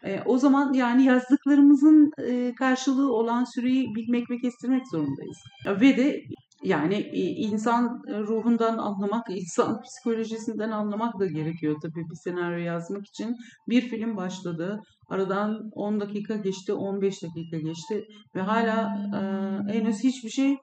E, 0.06 0.22
o 0.26 0.38
zaman 0.38 0.74
yani 0.74 1.04
yazdıklarımızın 1.06 2.12
e, 2.28 2.54
karşılığı 2.56 3.14
olan 3.14 3.44
süreyi 3.44 3.96
bilmek 3.96 4.30
ve 4.30 4.38
kestirmek 4.38 4.88
zorundayız. 4.92 5.38
Ve 5.82 5.98
de 5.98 6.22
yani 6.64 7.00
insan 7.38 8.04
ruhundan 8.08 8.78
anlamak, 8.78 9.26
insan 9.30 9.82
psikolojisinden 9.86 10.72
anlamak 10.72 11.20
da 11.20 11.26
gerekiyor 11.26 11.76
tabii 11.82 12.10
bir 12.10 12.16
senaryo 12.16 12.58
yazmak 12.58 13.08
için. 13.08 13.36
Bir 13.70 13.82
film 13.82 14.18
başladı, 14.18 14.82
aradan 15.10 15.70
10 15.72 16.00
dakika 16.00 16.36
geçti, 16.36 16.74
15 16.74 17.24
dakika 17.24 17.58
geçti 17.58 18.08
ve 18.36 18.42
hala 18.42 18.98
e, 19.70 19.74
henüz 19.74 20.04
hiçbir 20.04 20.30
şey 20.30 20.58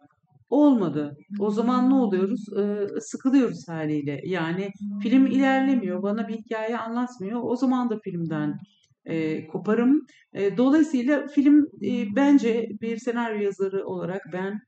olmadı. 0.50 1.16
O 1.38 1.50
zaman 1.50 1.90
ne 1.90 1.94
oluyoruz? 1.94 2.44
E, 2.58 2.86
sıkılıyoruz 3.00 3.68
haliyle. 3.68 4.20
Yani 4.24 4.70
film 5.02 5.26
ilerlemiyor, 5.26 6.02
bana 6.02 6.28
bir 6.28 6.34
hikaye 6.34 6.78
anlatmıyor. 6.78 7.40
O 7.42 7.56
zaman 7.56 7.90
da 7.90 7.98
filmden 8.04 8.58
e, 9.04 9.46
koparım. 9.46 10.06
E, 10.34 10.56
dolayısıyla 10.56 11.26
film 11.26 11.66
e, 11.82 12.16
bence 12.16 12.68
bir 12.80 12.96
senaryo 12.96 13.40
yazarı 13.40 13.86
olarak 13.86 14.22
ben 14.32 14.60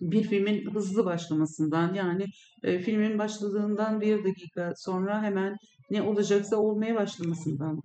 bir 0.00 0.22
filmin 0.22 0.70
hızlı 0.70 1.04
başlamasından 1.04 1.94
yani 1.94 2.24
e, 2.62 2.78
filmin 2.78 3.18
başladığından 3.18 4.00
bir 4.00 4.24
dakika 4.24 4.72
sonra 4.76 5.22
hemen 5.22 5.56
ne 5.90 6.02
olacaksa 6.02 6.56
olmaya 6.56 6.94
başlamasından 6.94 7.80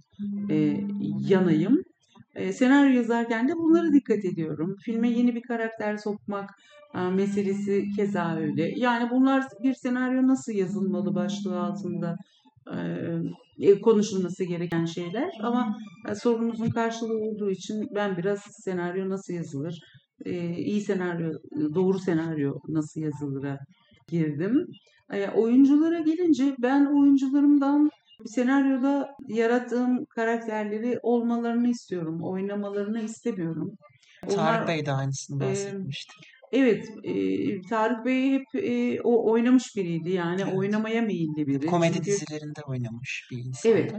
e, 0.50 0.84
yanayım. 1.28 1.84
E, 2.36 2.54
senaryo 2.54 2.96
yazarken 2.96 3.48
de 3.48 3.54
bunlara 3.56 3.94
dikkat 3.94 4.26
ediyorum. 4.26 4.76
Filme 4.86 5.10
yeni 5.10 5.36
bir 5.36 5.42
karakter 5.42 5.98
sokmak 5.98 6.50
e, 6.96 7.00
meselesi 7.00 7.86
keza 7.96 8.36
öyle. 8.36 8.74
Yani 8.76 9.10
bunlar 9.10 9.44
bir 9.64 9.74
senaryo 9.74 10.28
nasıl 10.28 10.52
yazılmalı 10.52 11.16
başlığı 11.16 11.60
altında 11.60 12.18
e, 13.60 13.82
konuşulması 13.82 14.44
gereken 14.44 14.86
şeyler. 14.86 15.32
Ama 15.42 15.78
e, 16.10 16.16
sorunumuzun 16.16 16.70
karşılığı 16.70 17.18
olduğu 17.18 17.52
için 17.52 17.88
ben 17.96 18.18
biraz 18.18 18.40
senaryo 18.40 19.10
nasıl 19.10 19.34
yazılır, 19.34 19.80
e, 20.26 20.58
iyi 20.58 20.82
senaryo, 20.82 21.32
doğru 21.76 22.00
senaryo 22.00 22.54
nasıl 22.68 23.02
yazılır'a 23.02 23.58
girdim. 24.08 24.68
E, 25.14 25.30
oyunculara 25.30 26.00
gelince 26.00 26.56
ben 26.60 26.86
oyuncularımdan 26.86 27.90
senaryoda 28.26 29.10
yarattığım 29.28 30.06
karakterleri 30.06 31.00
olmalarını 31.04 31.68
istiyorum. 31.68 32.20
Oynamalarını 32.24 33.02
istemiyorum. 33.02 33.72
Tarık 34.22 34.40
Onlar, 34.40 34.68
Bey 34.68 34.86
de 34.86 34.92
aynısını 34.92 35.40
bahsetmişti. 35.40 36.14
E, 36.52 36.60
evet, 36.60 36.90
e, 37.04 37.14
Tarık 37.70 38.06
Bey 38.06 38.32
hep 38.32 38.56
e, 38.56 39.02
o 39.02 39.32
oynamış 39.32 39.76
biriydi. 39.76 40.10
Yani 40.10 40.42
evet. 40.42 40.54
oynamaya 40.56 41.02
meyilli 41.02 41.48
biri. 41.48 41.66
Komedi 41.66 41.94
Çünkü, 41.94 42.06
dizilerinde 42.06 42.62
oynamış 42.68 43.28
bir 43.32 43.38
insan. 43.38 43.72
Evet. 43.72 43.94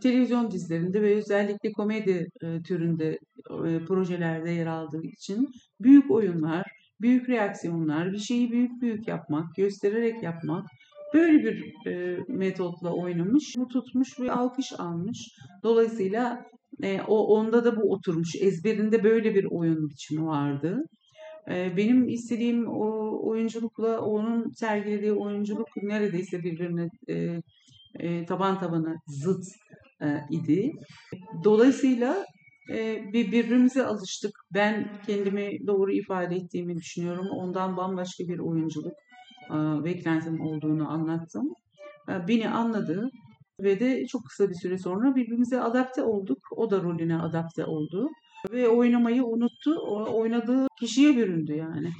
Televizyon 0.00 0.50
dizilerinde 0.50 1.02
ve 1.02 1.14
özellikle 1.14 1.72
komedi 1.72 2.28
e, 2.42 2.62
türünde 2.62 3.18
e, 3.66 3.84
projelerde 3.84 4.50
yer 4.50 4.66
aldığı 4.66 5.02
için 5.02 5.48
büyük 5.80 6.10
oyunlar, 6.10 6.64
büyük 7.00 7.28
reaksiyonlar, 7.28 8.12
bir 8.12 8.18
şeyi 8.18 8.52
büyük 8.52 8.82
büyük 8.82 9.08
yapmak, 9.08 9.54
göstererek 9.56 10.22
yapmak 10.22 10.66
böyle 11.14 11.44
bir 11.44 11.86
e, 11.86 12.18
metotla 12.28 12.92
oynamış, 12.92 13.54
bu 13.56 13.68
tutmuş 13.68 14.20
ve 14.20 14.32
alkış 14.32 14.72
almış. 14.78 15.18
Dolayısıyla 15.62 16.46
e, 16.82 17.00
o 17.02 17.26
onda 17.26 17.64
da 17.64 17.76
bu 17.76 17.92
oturmuş. 17.92 18.34
Ezberinde 18.40 19.04
böyle 19.04 19.34
bir 19.34 19.46
oyun 19.50 19.88
biçimi 19.88 20.26
vardı. 20.26 20.84
E, 21.50 21.76
benim 21.76 22.08
istediğim 22.08 22.66
o 22.68 23.18
oyunculukla 23.28 24.00
onun 24.00 24.50
sergilediği 24.50 25.12
oyunculuk 25.12 25.68
neredeyse 25.82 26.42
birbirine 26.42 26.88
e, 27.08 27.40
e, 27.98 28.26
taban 28.26 28.60
tabana 28.60 28.94
zıt 29.06 29.44
e, 30.02 30.06
idi. 30.30 30.72
Dolayısıyla 31.44 32.24
e, 32.70 33.02
bir 33.12 33.32
birbirimize 33.32 33.86
alıştık. 33.86 34.30
Ben 34.54 34.88
kendimi 35.06 35.66
doğru 35.66 35.92
ifade 35.92 36.36
ettiğimi 36.36 36.76
düşünüyorum. 36.76 37.26
Ondan 37.30 37.76
bambaşka 37.76 38.24
bir 38.24 38.38
oyunculuk 38.38 38.92
e, 39.50 39.54
beklentim 39.84 40.40
olduğunu 40.40 40.90
anlattım. 40.90 41.48
E, 42.08 42.28
beni 42.28 42.48
anladı 42.48 43.10
ve 43.60 43.80
de 43.80 44.06
çok 44.06 44.26
kısa 44.26 44.50
bir 44.50 44.54
süre 44.54 44.78
sonra 44.78 45.14
birbirimize 45.14 45.60
adapte 45.60 46.02
olduk. 46.02 46.38
O 46.56 46.70
da 46.70 46.82
rolüne 46.82 47.16
adapte 47.16 47.64
oldu 47.64 48.08
ve 48.52 48.68
oynamayı 48.68 49.24
unuttu. 49.24 49.74
O, 49.74 50.20
oynadığı 50.20 50.66
kişiye 50.80 51.16
büründü 51.16 51.54
yani. 51.56 51.92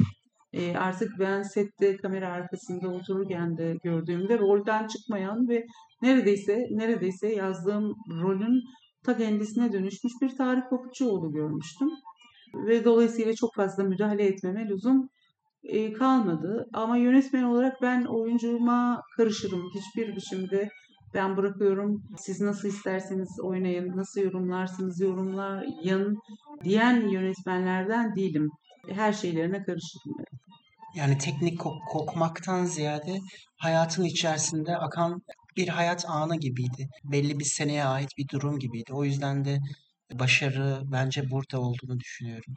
E, 0.54 0.76
artık 0.76 1.08
ben 1.18 1.42
sette 1.42 1.96
kamera 1.96 2.28
arkasında 2.28 2.88
otururken 2.88 3.56
de 3.56 3.76
gördüğümde 3.84 4.38
rolden 4.38 4.87
çıkmayan 4.87 5.49
ve 5.49 5.64
neredeyse 6.02 6.58
neredeyse 6.70 7.28
yazdığım 7.28 7.94
rolün 8.23 8.62
ta 9.04 9.16
kendisine 9.16 9.73
dönüşmüş 9.73 10.12
bir 10.23 10.37
Tarık 10.37 10.70
Papuççuoğlu 10.70 11.32
görmüştüm. 11.32 11.88
Ve 12.66 12.84
dolayısıyla 12.84 13.34
çok 13.34 13.54
fazla 13.56 13.84
müdahale 13.84 14.26
etmeme 14.26 14.68
lüzum 14.68 15.08
e, 15.64 15.92
kalmadı. 15.92 16.66
Ama 16.73 16.96
yönetmen 16.96 17.42
olarak 17.42 17.82
ben 17.82 18.04
oyuncuma 18.04 19.00
karışırım. 19.16 19.62
Hiçbir 19.75 20.16
biçimde 20.16 20.68
ben 21.14 21.37
bırakıyorum. 21.37 22.02
Siz 22.18 22.40
nasıl 22.40 22.68
isterseniz 22.68 23.28
oynayın, 23.42 23.96
nasıl 23.96 24.20
yorumlarsınız 24.20 25.00
yorumlayın 25.00 26.18
diyen 26.64 27.08
yönetmenlerden 27.08 28.16
değilim. 28.16 28.49
Her 28.88 29.12
şeylerine 29.12 29.62
karışırım. 29.62 30.16
Yani 30.94 31.18
teknik 31.18 31.60
kok- 31.60 31.82
kokmaktan 31.92 32.64
ziyade 32.64 33.18
hayatın 33.56 34.04
içerisinde 34.04 34.76
akan 34.76 35.22
bir 35.56 35.68
hayat 35.68 36.04
anı 36.08 36.36
gibiydi. 36.36 36.88
Belli 37.04 37.38
bir 37.38 37.44
seneye 37.44 37.84
ait 37.84 38.08
bir 38.18 38.28
durum 38.28 38.58
gibiydi. 38.58 38.92
O 38.92 39.04
yüzden 39.04 39.44
de 39.44 39.58
başarı 40.12 40.82
bence 40.92 41.30
burada 41.30 41.60
olduğunu 41.60 42.00
düşünüyorum. 42.00 42.54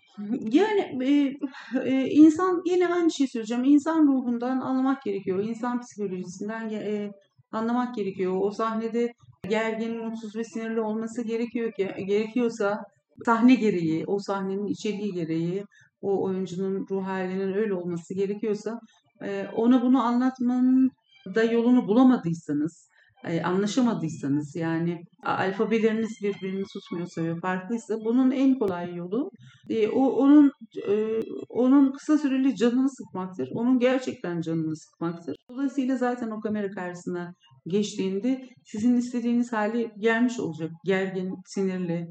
Yani 0.51 1.03
e, 1.03 1.37
e, 1.85 2.09
insan 2.09 2.61
yine 2.65 2.87
aynı 2.87 3.11
şeyi 3.11 3.27
söyleyeceğim. 3.27 3.63
İnsan 3.63 4.07
ruhundan 4.07 4.61
anlamak 4.61 5.03
gerekiyor. 5.03 5.43
İnsan 5.43 5.81
psikolojisinden 5.81 6.69
e, 6.69 7.11
anlamak 7.51 7.95
gerekiyor. 7.95 8.33
O 8.41 8.51
sahnede 8.51 9.13
gergin, 9.49 10.05
mutsuz 10.05 10.35
ve 10.35 10.43
sinirli 10.43 10.81
olması 10.81 11.23
gerekiyor 11.23 11.71
ki 11.71 11.89
gerekiyorsa 12.07 12.83
sahne 13.25 13.55
gereği, 13.55 14.05
o 14.07 14.19
sahnenin 14.19 14.65
içeriği 14.65 15.13
gereği, 15.13 15.63
o 16.01 16.23
oyuncunun 16.23 16.85
ruh 16.89 17.05
halinin 17.05 17.53
öyle 17.53 17.73
olması 17.73 18.13
gerekiyorsa 18.13 18.79
e, 19.23 19.47
ona 19.55 19.81
bunu 19.81 20.01
anlatmanın 20.01 20.91
da 21.35 21.43
yolunu 21.43 21.87
bulamadıysanız, 21.87 22.89
e, 23.25 23.41
anlaşamadıysanız 23.41 24.55
yani 24.55 25.03
alfabeleriniz 25.23 26.17
birbirini 26.23 26.63
tutmuyorsa 26.73 27.23
ve 27.23 27.35
farklıysa 27.39 27.95
bunun 28.05 28.31
en 28.31 28.59
kolay 28.59 28.95
yolu 28.95 29.29
e, 29.69 29.87
o 29.87 30.05
onun 30.05 30.51
e, 30.87 31.21
onun 31.49 31.91
kısa 31.91 32.17
süreli 32.17 32.55
canını 32.55 32.89
sıkmaktır. 32.89 33.49
Onun 33.53 33.79
gerçekten 33.79 34.41
canını 34.41 34.75
sıkmaktır. 34.75 35.35
Dolayısıyla 35.49 35.97
zaten 35.97 36.31
o 36.31 36.39
kamera 36.39 36.71
karşısına 36.71 37.33
geçtiğinde 37.67 38.45
sizin 38.65 38.95
istediğiniz 38.95 39.53
hali 39.53 39.91
gelmiş 39.99 40.39
olacak. 40.39 40.71
Gergin, 40.85 41.35
sinirli, 41.45 42.07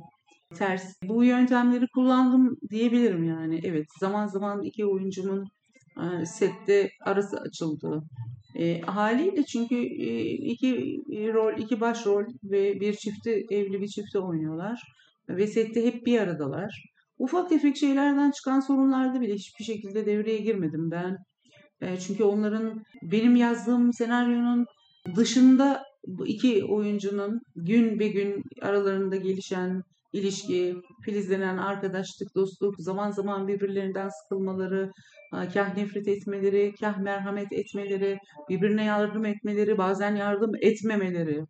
ters. 0.55 0.95
Bu 1.03 1.25
yöntemleri 1.25 1.87
kullandım 1.95 2.57
diyebilirim 2.71 3.25
yani. 3.25 3.61
Evet 3.65 3.87
zaman 4.01 4.27
zaman 4.27 4.63
iki 4.63 4.87
oyuncumun 4.87 5.45
e, 5.97 6.27
sette 6.27 6.91
arası 7.05 7.37
açıldı. 7.37 8.03
E, 8.55 8.81
haliyle 8.81 9.45
çünkü 9.45 9.75
e, 9.77 10.21
iki 10.31 11.01
rol, 11.35 11.59
iki 11.59 11.81
başrol 11.81 12.25
ve 12.45 12.81
bir 12.81 12.95
çifti 12.95 13.45
evli 13.51 13.81
bir 13.81 13.89
çifte 13.89 14.19
oynuyorlar 14.19 14.83
ve 15.29 15.47
sette 15.47 15.87
hep 15.87 16.07
bir 16.07 16.21
aradalar. 16.21 16.85
Ufak 17.19 17.49
tefek 17.49 17.77
şeylerden 17.77 18.31
çıkan 18.31 18.61
sorunlarda 18.61 19.21
bile 19.21 19.35
hiçbir 19.35 19.65
şekilde 19.65 20.07
devreye 20.07 20.39
girmedim 20.39 20.91
ben. 20.91 21.17
E, 21.81 21.99
çünkü 22.01 22.25
onların 22.25 22.83
benim 23.03 23.37
yazdığım 23.37 23.93
senaryonun 23.93 24.67
dışında 25.17 25.85
iki 26.27 26.65
oyuncunun 26.65 27.41
gün 27.57 27.99
be 27.99 28.09
gün 28.09 28.43
aralarında 28.63 29.17
gelişen 29.17 29.83
ilişki, 30.13 30.75
filizlenen 31.05 31.57
arkadaşlık, 31.57 32.35
dostluk, 32.35 32.75
zaman 32.79 33.11
zaman 33.11 33.49
birbirlerinden 33.49 34.09
sıkılmaları, 34.09 34.91
kah 35.55 35.77
nefret 35.77 36.09
etmeleri, 36.09 36.73
kah 36.81 36.99
merhamet 36.99 37.53
etmeleri, 37.53 38.19
birbirine 38.49 38.85
yardım 38.85 39.25
etmeleri, 39.25 39.79
bazen 39.79 40.17
yardım 40.17 40.51
etmemeleri, 40.61 41.45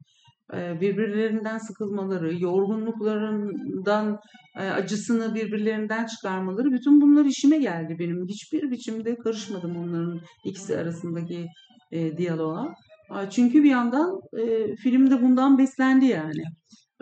e, 0.55 0.81
birbirlerinden 0.81 1.59
sıkılmaları, 1.59 2.43
yorgunluklarından 2.43 4.19
e, 4.59 4.69
acısını 4.69 5.35
birbirlerinden 5.35 6.07
çıkarmaları 6.07 6.73
bütün 6.73 7.01
bunlar 7.01 7.25
işime 7.25 7.59
geldi 7.59 7.97
benim. 7.99 8.27
Hiçbir 8.29 8.71
biçimde 8.71 9.17
karışmadım 9.17 9.77
onların 9.77 10.21
ikisi 10.45 10.79
arasındaki 10.79 11.47
e, 11.93 12.17
diyaloğa. 12.17 12.75
Çünkü 13.31 13.63
bir 13.63 13.71
yandan 13.71 14.21
filmde 14.83 15.23
bundan 15.23 15.59
beslendi 15.59 16.05
yani. 16.07 16.43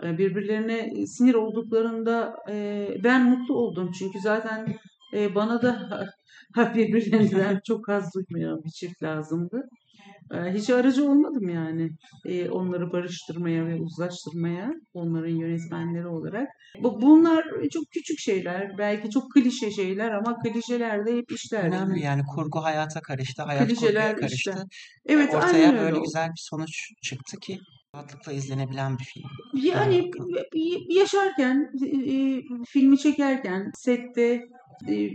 E, 0.03 0.17
birbirlerine 0.17 1.05
sinir 1.07 1.33
olduklarında 1.33 2.35
e, 2.49 2.87
ben 3.03 3.29
mutlu 3.29 3.55
oldum. 3.55 3.91
Çünkü 3.99 4.19
zaten 4.19 4.75
e, 5.13 5.35
bana 5.35 5.61
da 5.61 6.05
birbirlerinden 6.75 7.59
çok 7.67 7.89
az 7.89 8.11
duymayan 8.15 8.63
bir 8.63 8.69
çift 8.69 9.03
lazımdı. 9.03 9.61
Hiç 10.53 10.69
aracı 10.69 11.11
olmadım 11.11 11.49
yani 11.49 11.89
onları 12.49 12.91
barıştırmaya 12.91 13.67
ve 13.67 13.75
uzlaştırmaya 13.75 14.71
onların 14.93 15.35
yönetmenleri 15.35 16.07
olarak. 16.07 16.47
Bunlar 16.81 17.45
çok 17.73 17.83
küçük 17.91 18.19
şeyler, 18.19 18.77
belki 18.77 19.09
çok 19.09 19.31
klişe 19.33 19.71
şeyler 19.71 20.11
ama 20.11 20.37
klişeler 20.39 21.05
de 21.05 21.17
hep 21.17 21.31
işler. 21.31 21.63
Önemli 21.63 21.99
yani 21.99 22.21
kurgu 22.35 22.63
hayata 22.63 23.01
karıştı, 23.01 23.43
hayat 23.43 23.67
klişeler 23.67 24.11
kurguya 24.11 24.15
karıştı. 24.15 24.51
Işte. 24.51 24.63
Evet, 25.05 25.33
Ortaya 25.33 25.69
böyle 25.71 25.81
öyle 25.81 25.99
güzel 25.99 26.27
bir 26.27 26.41
sonuç 26.49 26.91
çıktı 27.03 27.37
ki 27.39 27.59
rahatlıkla 27.95 28.31
izlenebilen 28.31 28.97
bir 28.99 29.03
film. 29.03 29.29
Yani 29.53 30.11
yaşarken, 30.89 31.71
filmi 32.67 32.97
çekerken, 32.97 33.71
sette 33.75 34.41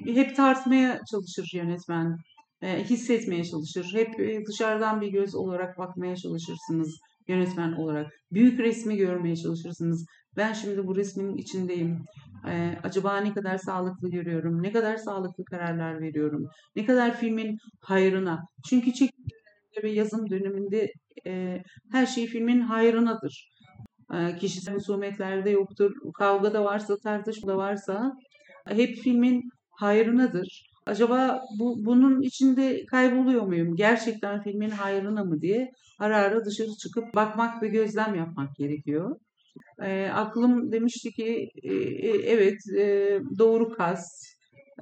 hep 0.04 0.36
tartmaya 0.36 1.00
çalışır 1.10 1.50
yönetmen 1.54 2.16
e, 2.62 2.84
hissetmeye 2.84 3.44
çalışır. 3.44 3.90
Hep 3.94 4.20
e, 4.20 4.46
dışarıdan 4.46 5.00
bir 5.00 5.08
göz 5.08 5.34
olarak 5.34 5.78
bakmaya 5.78 6.16
çalışırsınız 6.16 7.00
yönetmen 7.28 7.72
olarak. 7.72 8.12
Büyük 8.32 8.60
resmi 8.60 8.96
görmeye 8.96 9.36
çalışırsınız. 9.36 10.06
Ben 10.36 10.52
şimdi 10.52 10.86
bu 10.86 10.96
resmin 10.96 11.36
içindeyim. 11.36 12.04
E, 12.48 12.78
acaba 12.82 13.16
ne 13.16 13.32
kadar 13.32 13.58
sağlıklı 13.58 14.10
görüyorum? 14.10 14.62
Ne 14.62 14.72
kadar 14.72 14.96
sağlıklı 14.96 15.44
kararlar 15.44 16.00
veriyorum? 16.00 16.48
Ne 16.76 16.86
kadar 16.86 17.16
filmin 17.16 17.58
hayrına? 17.80 18.44
Çünkü 18.68 18.92
çekim 18.92 19.24
ve 19.82 19.90
yazım 19.90 20.30
döneminde 20.30 20.92
e, 21.26 21.62
her 21.92 22.06
şey 22.06 22.26
filmin 22.26 22.60
hayrınadır. 22.60 23.50
E, 24.14 24.36
kişisel 24.36 24.74
husumetlerde 24.74 25.50
yoktur. 25.50 25.92
Kavga 26.18 26.54
da 26.54 26.64
varsa, 26.64 26.96
tartışma 26.96 27.52
da 27.52 27.56
varsa 27.56 28.12
hep 28.66 28.96
filmin 28.96 29.50
hayrınadır 29.70 30.70
acaba 30.86 31.42
bu 31.58 31.84
bunun 31.84 32.20
içinde 32.22 32.86
kayboluyor 32.86 33.42
muyum? 33.42 33.76
Gerçekten 33.76 34.42
filmin 34.42 34.70
hayrına 34.70 35.24
mı 35.24 35.40
diye 35.40 35.70
ara 35.98 36.16
ara 36.16 36.44
dışarı 36.44 36.76
çıkıp 36.82 37.14
bakmak 37.14 37.62
ve 37.62 37.68
gözlem 37.68 38.14
yapmak 38.14 38.56
gerekiyor. 38.56 39.16
E, 39.82 40.08
aklım 40.14 40.72
demişti 40.72 41.10
ki 41.10 41.48
e, 41.62 41.74
evet 42.34 42.58
e, 42.78 43.18
doğru 43.38 43.68
kast, 43.68 44.26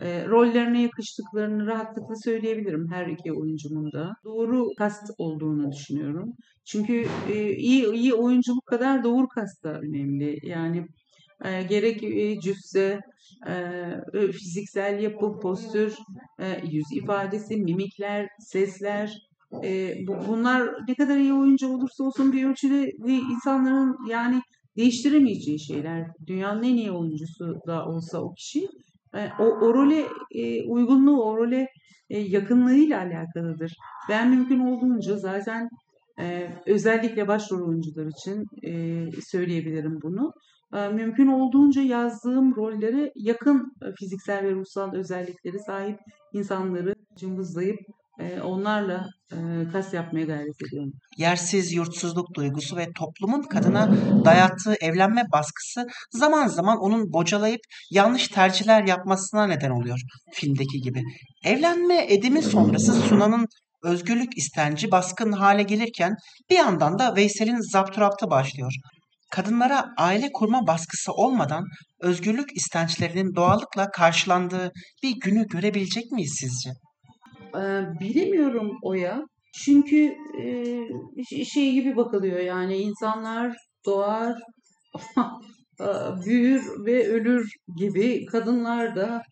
e, 0.00 0.26
rollerine 0.26 0.82
yakıştıklarını 0.82 1.66
rahatlıkla 1.66 2.14
söyleyebilirim 2.24 2.88
her 2.92 3.06
iki 3.06 3.32
oyuncumun 3.32 3.92
da. 3.92 4.12
Doğru 4.24 4.68
kast 4.78 5.10
olduğunu 5.18 5.72
düşünüyorum. 5.72 6.32
Çünkü 6.64 7.06
e, 7.32 7.52
iyi 7.52 7.92
iyi 7.92 8.14
oyunculuk 8.14 8.66
kadar 8.66 9.04
doğru 9.04 9.28
kast 9.28 9.64
da 9.64 9.80
önemli. 9.80 10.38
Yani 10.42 10.86
e, 11.44 11.62
gerek 11.62 12.02
e, 12.04 12.40
cüsse, 12.40 13.00
e, 13.48 14.32
fiziksel 14.32 15.02
yapı, 15.02 15.40
postür, 15.40 15.94
e, 16.40 16.60
yüz 16.70 16.86
ifadesi, 16.92 17.56
mimikler, 17.56 18.28
sesler, 18.38 19.12
e, 19.64 19.94
bu, 20.06 20.16
bunlar 20.28 20.68
ne 20.88 20.94
kadar 20.94 21.16
iyi 21.16 21.32
oyuncu 21.32 21.68
olursa 21.68 22.04
olsun 22.04 22.32
bir 22.32 22.46
ölçüde 22.46 22.90
insanların 23.32 23.96
yani 24.10 24.40
değiştiremeyeceği 24.76 25.60
şeyler. 25.60 26.06
Dünyanın 26.26 26.62
en 26.62 26.76
iyi 26.76 26.90
oyuncusu 26.90 27.60
da 27.66 27.86
olsa 27.86 28.20
o 28.20 28.34
kişi 28.34 28.68
o, 29.38 29.44
o 29.44 29.74
role 29.74 30.06
e, 30.30 30.62
uygunluğu, 30.68 31.22
o 31.22 31.36
role 31.36 31.68
e, 32.10 32.18
yakınlığıyla 32.18 33.00
alakalıdır. 33.00 33.72
Ben 34.08 34.30
mümkün 34.30 34.60
olduğunca 34.60 35.16
zaten 35.16 35.68
e, 36.20 36.48
özellikle 36.66 37.28
başrol 37.28 37.68
oyuncular 37.68 38.06
için 38.06 38.44
e, 38.62 39.02
söyleyebilirim 39.20 39.98
bunu 40.02 40.32
mümkün 40.92 41.26
olduğunca 41.26 41.82
yazdığım 41.82 42.56
rollere 42.56 43.12
yakın 43.16 43.72
fiziksel 43.98 44.44
ve 44.44 44.54
ruhsal 44.54 44.94
özellikleri 44.94 45.58
sahip 45.58 45.98
insanları 46.32 46.94
cımbızlayıp 47.16 47.78
onlarla 48.44 49.06
kas 49.72 49.94
yapmaya 49.94 50.26
gayret 50.26 50.62
ediyorum. 50.68 50.92
Yersiz 51.16 51.72
yurtsuzluk 51.72 52.34
duygusu 52.34 52.76
ve 52.76 52.86
toplumun 52.98 53.42
kadına 53.42 53.90
dayattığı 54.24 54.74
evlenme 54.80 55.22
baskısı 55.32 55.86
zaman 56.10 56.46
zaman 56.46 56.78
onun 56.78 57.12
bocalayıp 57.12 57.60
yanlış 57.90 58.28
tercihler 58.28 58.84
yapmasına 58.84 59.46
neden 59.46 59.70
oluyor 59.70 60.00
filmdeki 60.32 60.80
gibi. 60.80 61.02
Evlenme 61.44 62.12
edimi 62.12 62.42
sonrası 62.42 62.92
Sunan'ın 62.92 63.46
özgürlük 63.84 64.38
istenci 64.38 64.90
baskın 64.90 65.32
hale 65.32 65.62
gelirken 65.62 66.14
bir 66.50 66.56
yandan 66.56 66.98
da 66.98 67.16
Veysel'in 67.16 67.72
zapturaptı 67.72 68.30
başlıyor 68.30 68.72
kadınlara 69.30 69.84
aile 69.98 70.32
kurma 70.32 70.66
baskısı 70.66 71.12
olmadan 71.12 71.64
özgürlük 72.00 72.56
istençlerinin 72.56 73.34
doğallıkla 73.34 73.90
karşılandığı 73.90 74.72
bir 75.02 75.14
günü 75.20 75.46
görebilecek 75.46 76.12
miyiz 76.12 76.36
sizce? 76.40 76.70
Bilemiyorum 78.00 78.78
Oya. 78.82 79.22
Çünkü 79.52 80.14
şey 81.52 81.72
gibi 81.72 81.96
bakılıyor 81.96 82.38
yani 82.38 82.76
insanlar 82.76 83.56
doğar, 83.86 84.38
büyür 86.26 86.62
ve 86.86 87.08
ölür 87.08 87.52
gibi 87.76 88.26
kadınlar 88.26 88.96
da 88.96 89.22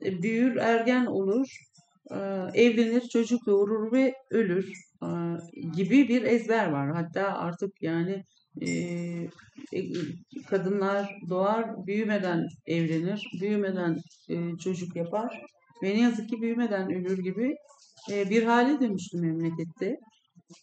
büyür, 0.00 0.56
ergen 0.56 1.06
olur, 1.06 1.46
evlenir, 2.54 3.00
çocuk 3.00 3.46
doğurur 3.46 3.92
ve 3.92 4.14
ölür 4.30 4.72
gibi 5.76 6.08
bir 6.08 6.22
ezber 6.22 6.68
var. 6.68 6.94
Hatta 6.94 7.22
artık 7.22 7.70
yani 7.82 8.22
e, 8.66 8.68
kadınlar 10.50 11.10
doğar, 11.28 11.86
büyümeden 11.86 12.46
evlenir, 12.66 13.30
büyümeden 13.40 13.96
çocuk 14.58 14.96
yapar 14.96 15.42
ve 15.82 15.94
ne 15.94 16.00
yazık 16.00 16.28
ki 16.28 16.42
büyümeden 16.42 16.92
ölür 16.92 17.18
gibi 17.18 17.56
e, 18.12 18.30
bir 18.30 18.42
hale 18.42 18.80
dönüştü 18.80 19.20
memlekette. 19.20 19.96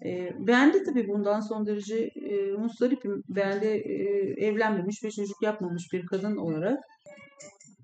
E, 0.05 0.29
ben 0.39 0.73
de 0.73 0.83
tabii 0.83 1.07
bundan 1.07 1.39
son 1.39 1.65
derece 1.65 2.09
e, 2.15 2.51
mustaripim. 2.51 3.23
Ben 3.29 3.61
de 3.61 3.75
e, 3.75 4.05
evlenmemiş 4.45 5.03
ve 5.03 5.11
çocuk 5.11 5.43
yapmamış 5.43 5.83
bir 5.93 6.05
kadın 6.05 6.37
olarak 6.37 6.79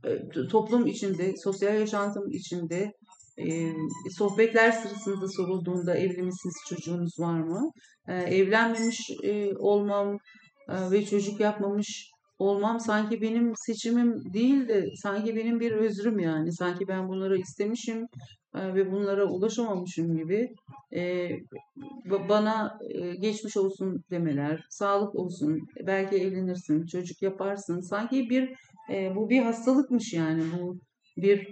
e, 0.04 0.48
toplum 0.48 0.88
içinde, 0.88 1.34
sosyal 1.38 1.80
yaşantım 1.80 2.32
içinde 2.32 2.92
e, 3.38 3.74
sohbetler 4.18 4.72
sırasında 4.72 5.28
sorulduğunda 5.28 5.96
evli 5.96 6.22
misiniz, 6.22 6.56
çocuğunuz 6.70 7.20
var 7.20 7.40
mı? 7.40 7.72
E, 8.08 8.14
evlenmemiş 8.14 9.10
e, 9.24 9.54
olmam 9.58 10.18
e, 10.70 10.92
ve 10.92 11.06
çocuk 11.06 11.40
yapmamış 11.40 12.12
olmam 12.40 12.80
sanki 12.80 13.22
benim 13.22 13.54
seçimim 13.56 14.34
değil 14.34 14.68
de 14.68 14.86
sanki 14.96 15.36
benim 15.36 15.60
bir 15.60 15.72
özrüm 15.72 16.20
yani. 16.20 16.54
Sanki 16.54 16.88
ben 16.88 17.08
bunları 17.08 17.38
istemişim 17.38 18.08
e, 18.56 18.74
ve 18.76 18.92
bunlara 18.92 19.26
ulaşamamışım 19.26 20.18
gibi 20.18 20.48
e, 20.96 21.30
bana 22.30 22.80
e, 22.90 23.16
geçmiş 23.16 23.58
olsun 23.58 24.04
demeler, 24.12 24.62
sağlık 24.70 25.16
olsun, 25.16 25.60
belki 25.88 26.16
evlenirsin, 26.16 26.86
çocuk 26.86 27.22
yaparsın. 27.22 27.82
Sanki 27.82 28.30
bir 28.30 28.50
e, 28.94 29.16
bu 29.16 29.30
bir 29.30 29.42
hastalıkmış 29.42 30.14
yani 30.14 30.44
bu 30.54 30.80
bir 31.18 31.48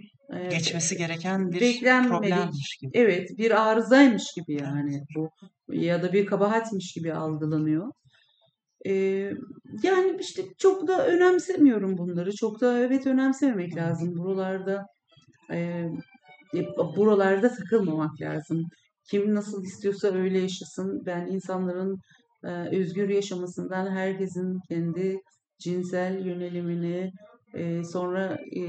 Geçmesi 0.50 0.98
gereken 0.98 1.52
bir 1.52 1.82
problemmiş 1.82 2.78
gibi. 2.82 2.92
Evet, 2.94 3.30
bir 3.38 3.70
arızaymış 3.70 4.24
gibi 4.36 4.62
yani 4.62 5.02
bu 5.16 5.30
ya 5.74 6.04
da 6.04 6.14
bir 6.14 6.26
kabahatmiş 6.26 6.94
gibi 6.94 7.14
algılanıyor. 7.14 7.92
Yani 9.84 10.18
işte 10.20 10.42
çok 10.58 10.88
da 10.88 11.08
önemsemiyorum 11.08 11.98
bunları. 11.98 12.36
Çok 12.36 12.62
da 12.62 12.80
evet 12.80 13.08
önemsememek 13.08 13.76
lazım. 13.76 14.18
Buralarda 14.18 14.86
e, 15.52 15.86
buralarda 16.96 17.50
takılmamak 17.56 18.22
lazım. 18.22 18.64
Kim 19.10 19.36
nasıl 19.36 19.64
istiyorsa 19.64 20.08
öyle 20.08 20.40
yaşasın. 20.40 21.04
Ben 21.06 21.28
insanların 21.28 21.98
e, 22.44 22.78
özgür 22.78 23.10
yaşamasından 23.10 23.92
herkesin 23.92 24.60
kendi 24.70 25.22
cinsel 25.60 26.26
yönelimini, 26.26 27.12
e, 27.54 27.84
sonra 27.84 28.38
e, 28.56 28.62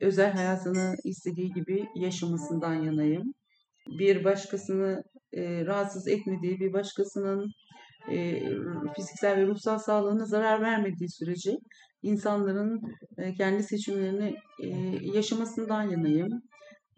özel 0.00 0.32
hayatını 0.32 0.94
istediği 1.04 1.52
gibi 1.52 1.86
yaşamasından 1.96 2.74
yanayım. 2.74 3.34
Bir 3.98 4.24
başkasını 4.24 5.02
e, 5.32 5.66
rahatsız 5.66 6.08
etmediği, 6.08 6.60
bir 6.60 6.72
başkasının 6.72 7.52
e, 8.08 8.40
fiziksel 8.96 9.36
ve 9.36 9.46
ruhsal 9.46 9.78
sağlığına 9.78 10.24
zarar 10.24 10.60
vermediği 10.60 11.10
sürece 11.10 11.56
insanların 12.02 12.80
e, 13.18 13.34
kendi 13.34 13.62
seçimlerini 13.62 14.34
e, 14.62 14.68
yaşamasından 15.16 15.82
yanayım. 15.82 16.42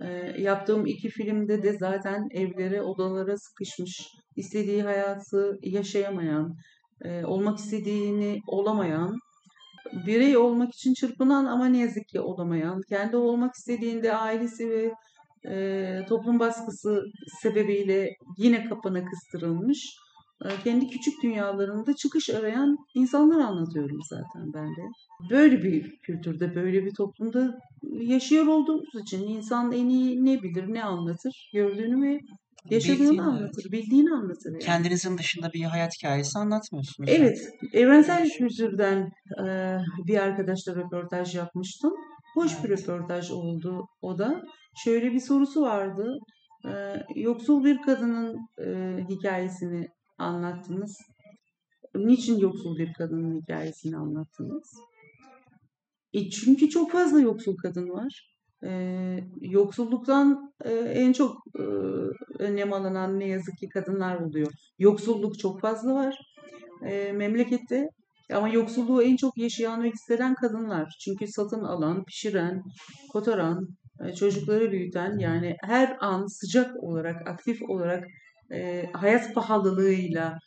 Eee, 0.00 0.34
yaptığım 0.38 0.86
iki 0.86 1.08
filmde 1.08 1.62
de 1.62 1.72
zaten 1.72 2.28
evlere, 2.30 2.82
odalara 2.82 3.36
sıkışmış, 3.38 4.08
istediği 4.36 4.82
hayatı 4.82 5.58
yaşayamayan, 5.62 6.54
eee, 7.04 7.24
olmak 7.24 7.58
istediğini 7.58 8.40
olamayan, 8.46 9.18
birey 10.06 10.36
olmak 10.36 10.74
için 10.74 10.94
çırpınan 10.94 11.44
ama 11.46 11.66
ne 11.66 11.78
yazık 11.78 12.08
ki 12.08 12.20
olamayan, 12.20 12.80
kendi 12.88 13.16
olmak 13.16 13.54
istediğinde 13.54 14.14
ailesi 14.14 14.70
ve 14.70 14.92
eee, 15.44 16.06
toplum 16.08 16.40
baskısı 16.40 17.04
sebebiyle 17.42 18.10
yine 18.38 18.64
kapana 18.68 19.04
kıstırılmış, 19.04 19.96
kendi 20.64 20.88
küçük 20.88 21.22
dünyalarında 21.22 21.94
çıkış 21.96 22.30
arayan 22.30 22.76
insanlar 22.94 23.40
anlatıyorum 23.40 23.98
zaten 24.10 24.52
ben 24.54 24.66
de. 24.68 24.82
Böyle 25.30 25.62
bir 25.62 25.96
kültürde, 26.02 26.54
böyle 26.54 26.84
bir 26.84 26.92
toplumda 26.96 27.58
yaşıyor 27.92 28.46
olduğumuz 28.46 28.94
için 29.02 29.22
insan 29.28 29.72
en 29.72 29.88
iyi 29.88 30.24
ne 30.24 30.42
bilir, 30.42 30.64
ne 30.74 30.84
anlatır? 30.84 31.50
Gördüğünü 31.54 32.02
ve 32.02 32.20
yaşadığını 32.70 32.98
Bildiğini, 33.02 33.22
anlatır, 33.22 33.72
bildiğini 33.72 34.10
anlatır 34.10 34.50
yani. 34.52 34.60
Kendinizin 34.64 35.18
dışında 35.18 35.52
bir 35.52 35.62
hayat 35.64 35.92
hikayesi 35.98 36.38
anlatmıyorsunuz. 36.38 37.10
Evet, 37.10 37.38
evrensel 37.74 38.28
kültürden 38.38 39.10
eee, 39.38 39.78
bir 40.06 40.16
arkadaşla 40.18 40.74
röportaj 40.74 41.36
yapmıştım. 41.36 41.92
Hoş 42.34 42.64
bir 42.64 42.68
Evet. 42.68 42.80
röportaj 42.82 43.30
oldu 43.30 43.86
o 44.02 44.18
da. 44.18 44.42
Şöyle 44.84 45.12
bir 45.12 45.20
sorusu 45.20 45.62
vardı. 45.62 46.18
Eee, 46.64 47.06
yoksul 47.14 47.64
bir 47.64 47.82
kadının 47.82 48.48
eee, 48.58 49.06
hikayesini 49.10 49.86
anlattınız. 50.18 50.98
Niçin 51.94 52.38
yoksul 52.38 52.78
bir 52.78 52.92
kadının 52.92 53.40
hikayesini 53.40 53.96
anlattınız? 53.96 54.72
E 56.12 56.30
çünkü 56.30 56.68
çok 56.68 56.90
fazla 56.92 57.20
yoksul 57.20 57.56
kadın 57.56 57.88
var. 57.88 58.32
Eee, 58.62 59.24
yoksulluktan 59.40 60.52
eee, 60.64 60.72
en 60.94 61.12
çok 61.12 61.36
eee, 61.58 61.64
önlem 62.38 62.72
alınan 62.72 63.20
ne 63.20 63.28
yazık 63.28 63.58
ki 63.58 63.68
kadınlar 63.68 64.20
oluyor. 64.20 64.52
Yoksulluk 64.78 65.38
çok 65.38 65.60
fazla 65.60 65.94
var 65.94 66.18
eee, 66.82 67.12
memlekette 67.12 67.88
ama 68.32 68.48
yoksulluğu 68.48 69.02
en 69.02 69.16
çok 69.16 69.38
yaşayan 69.38 69.82
ve 69.82 69.90
hisseden 69.90 70.34
kadınlar. 70.34 70.96
Çünkü 71.04 71.26
satın 71.28 71.64
alan, 71.64 72.04
pişiren, 72.04 72.62
kotaran, 73.12 73.68
e, 74.04 74.14
çocukları 74.14 74.72
büyüten 74.72 75.18
yani 75.18 75.56
her 75.62 75.96
an 76.00 76.26
sıcak 76.26 76.84
olarak, 76.84 77.28
aktif 77.28 77.62
olarak 77.68 78.04
eee, 78.50 78.90
hayat 78.92 79.34
pahalılığıyla 79.34 80.38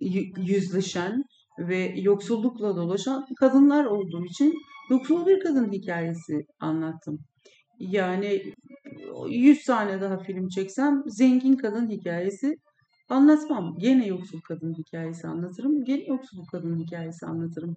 yü- 0.00 0.50
yüzleşen 0.50 1.24
ve 1.58 1.92
yoksullukla 1.96 2.76
dolaşan 2.76 3.26
kadınlar 3.40 3.84
olduğu 3.84 4.24
için 4.24 4.54
yoksul 4.90 5.26
bir 5.26 5.40
kadın 5.40 5.72
hikayesi 5.72 6.46
anlattım. 6.60 7.18
Yani 7.78 8.42
100 9.30 9.64
tane 9.64 10.00
daha 10.00 10.18
film 10.18 10.48
çeksem 10.48 11.02
zengin 11.06 11.56
kadın 11.56 11.90
hikayesi 11.90 12.56
anlatmam. 13.08 13.76
Gene 13.78 14.06
yoksul 14.06 14.40
kadın 14.40 14.74
hikayesi 14.78 15.26
anlatırım. 15.26 15.84
Gene 15.84 16.04
yoksul 16.06 16.44
kadın 16.52 16.78
hikayesi 16.84 17.26
anlatırım. 17.26 17.76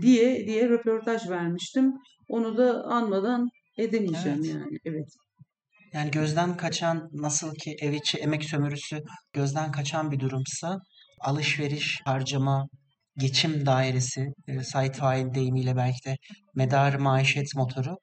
Diye 0.00 0.46
diye 0.46 0.68
röportaj 0.68 1.30
vermiştim. 1.30 1.94
Onu 2.28 2.56
da 2.56 2.84
anmadan 2.84 3.48
edemeyeceğim 3.78 4.38
Evet. 4.44 4.54
yani. 4.54 4.78
Evet. 4.84 5.08
Yani 5.92 6.10
gözden 6.10 6.56
kaçan 6.56 7.08
nasıl 7.12 7.54
ki 7.54 7.76
ev 7.80 7.92
içi 7.92 8.18
emek 8.18 8.44
sömürüsü 8.44 9.00
gözden 9.32 9.72
kaçan 9.72 10.10
bir 10.10 10.20
durumsa 10.20 10.78
alışveriş, 11.20 12.00
harcama, 12.04 12.66
geçim 13.16 13.66
dairesi, 13.66 14.26
e, 14.48 14.62
Sait 14.62 14.96
Faik'in 14.96 15.34
deyimiyle 15.34 15.76
belki 15.76 16.04
de 16.06 16.16
medar 16.54 16.94
maişet 16.94 17.54
motoru 17.56 17.96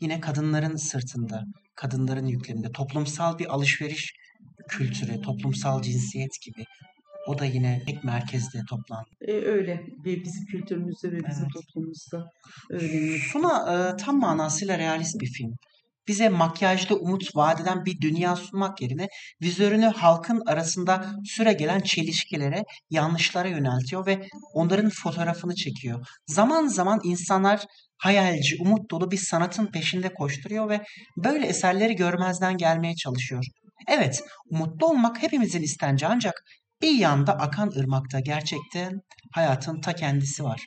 yine 0.00 0.20
kadınların 0.20 0.76
sırtında, 0.76 1.42
kadınların 1.74 2.26
yükleminde. 2.26 2.72
Toplumsal 2.72 3.38
bir 3.38 3.54
alışveriş 3.54 4.12
kültürü, 4.68 5.20
toplumsal 5.20 5.82
cinsiyet 5.82 6.30
gibi. 6.46 6.64
O 7.26 7.38
da 7.38 7.44
yine 7.44 7.82
tek 7.86 8.04
merkezde 8.04 8.58
toplan. 8.68 9.04
E, 9.20 9.32
öyle. 9.32 9.80
Bir 10.04 10.24
bizim 10.24 10.44
kültürümüzde 10.44 11.12
ve 11.12 11.20
bizim 11.30 11.44
Evet. 11.44 11.52
toplumumuzda 11.54 12.30
öyle. 12.70 13.18
Suna 13.32 13.52
e, 13.72 13.96
tam 13.96 14.20
manasıyla 14.20 14.78
realist 14.78 15.20
bir 15.20 15.26
film. 15.26 15.56
Bize 16.08 16.28
makyajlı 16.28 16.96
umut 16.96 17.36
vadeden 17.36 17.84
bir 17.84 18.00
dünya 18.00 18.36
sunmak 18.36 18.82
yerine 18.82 19.08
vizörünü 19.42 19.86
halkın 19.86 20.42
arasında 20.46 21.14
süregelen 21.24 21.80
çelişkilere, 21.80 22.62
yanlışlara 22.90 23.48
yöneltiyor 23.48 24.06
ve 24.06 24.28
onların 24.54 24.90
fotoğrafını 24.90 25.54
çekiyor. 25.54 26.06
Zaman 26.26 26.66
zaman 26.66 27.00
insanlar 27.04 27.64
hayalci, 27.98 28.56
umut 28.60 28.90
dolu 28.90 29.10
bir 29.10 29.16
sanatın 29.16 29.66
peşinde 29.66 30.14
koşturuyor 30.14 30.68
ve 30.68 30.80
böyle 31.16 31.46
eserleri 31.46 31.96
görmezden 31.96 32.56
gelmeye 32.56 32.94
çalışıyor. 32.94 33.44
Evet, 33.88 34.22
umutlu 34.50 34.86
olmak 34.86 35.22
hepimizin 35.22 35.62
istenci 35.62 36.06
ancak 36.06 36.44
bir 36.82 36.94
yanda 36.94 37.32
akan 37.32 37.70
ırmakta 37.78 38.20
gerçekten 38.20 39.00
hayatın 39.32 39.80
ta 39.80 39.94
kendisi 39.94 40.44
var. 40.44 40.66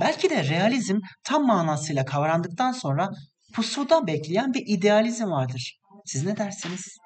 Belki 0.00 0.30
de 0.30 0.48
realizm 0.48 0.98
tam 1.24 1.46
manasıyla 1.46 2.04
kavrandıktan 2.04 2.72
sonra 2.72 3.10
pusuda 3.58 4.06
bekleyen 4.06 4.54
bir 4.54 4.64
idealizm 4.66 5.30
vardır. 5.30 5.80
Siz 6.04 6.26
ne 6.26 6.36
dersiniz? 6.36 6.98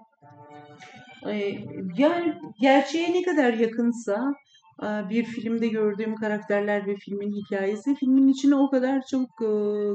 E, 1.27 1.35
yani 1.99 2.35
gerçeğe 2.61 3.13
ne 3.13 3.23
kadar 3.23 3.53
yakınsa 3.53 4.35
e, 4.83 4.87
bir 5.11 5.25
filmde 5.25 5.69
gördüğüm 5.69 6.17
karakterler 6.17 6.87
ve 6.87 6.97
filmin 6.97 7.33
hikayesi 7.33 7.95
filmin 7.95 8.29
içine 8.29 8.55
o 8.55 8.71
kadar 8.71 9.03
çok 9.11 9.29
e, 9.43 9.51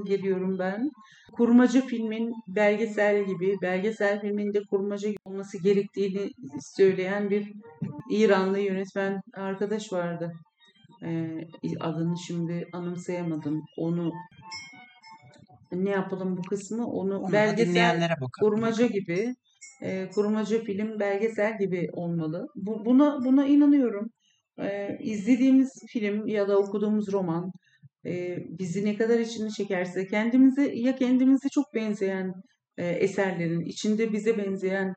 geliyorum 0.08 0.60
ben. 0.60 0.92
Kurmaca 1.32 1.82
filmin 1.82 2.34
belgesel 2.48 3.26
gibi, 3.26 3.56
belgesel 3.62 4.22
filmin 4.22 4.54
de 4.54 4.60
kurmaca 4.70 5.10
olması 5.26 5.64
gerektiğini 5.64 6.30
söyleyen 6.76 7.30
bir 7.30 7.54
İranlı 8.12 8.60
yönetmen 8.60 9.22
arkadaş 9.34 9.94
vardı. 9.94 10.34
E, 11.04 11.10
adını 11.80 12.16
şimdi 12.28 12.68
anımsayamadım. 12.74 13.62
Onu 13.78 14.12
ne 15.72 15.90
yapalım 15.90 16.38
bu 16.38 16.42
kısmı? 16.42 16.88
Onu 16.88 17.20
Onu 17.20 17.34
belgesel 17.34 18.18
kurmaca 18.40 18.88
gibi 18.88 19.36
e, 19.82 20.10
kurmaca 20.10 20.64
film 20.64 21.00
belgesel 21.00 21.58
gibi 21.60 21.90
olmalı. 21.94 22.48
Bu, 22.56 22.86
buna 22.86 23.26
buna 23.26 23.46
inanıyorum. 23.48 24.10
E, 24.60 24.98
izlediğimiz 25.00 25.70
film 25.88 26.28
ya 26.28 26.48
da 26.48 26.58
okuduğumuz 26.58 27.12
roman 27.12 27.52
e, 28.06 28.38
bizi 28.60 28.86
ne 28.86 28.96
kadar 28.96 29.20
içine 29.20 29.50
çekerse 29.50 30.08
kendimize 30.08 30.72
ya 30.76 30.96
kendimize 30.96 31.50
çok 31.50 31.74
benzeyen 31.74 32.34
e, 32.78 32.88
eserlerin 32.88 33.62
içinde 33.62 34.14
bize 34.14 34.38
benzeyen 34.38 34.94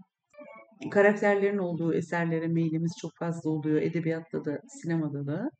karakterlerin 0.91 1.59
olduğu 1.59 1.95
eserlere 1.95 2.49
meylimiz 2.49 2.93
çok 3.01 3.11
fazla 3.19 3.51
oluyor 3.51 3.83
edebiyatta 3.83 4.45
da 4.45 4.61
sinemada 4.83 5.27
da. 5.27 5.51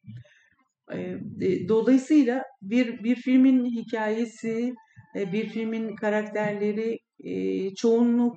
E, 0.93 0.99
e, 1.41 1.69
dolayısıyla 1.69 2.45
bir 2.63 3.05
bir 3.05 3.17
filmin 3.17 3.65
hikayesi, 3.65 4.75
bir 5.15 5.49
filmin 5.49 5.97
karakterleri 5.97 6.99
e, 7.25 7.75
çoğunluk 7.75 8.37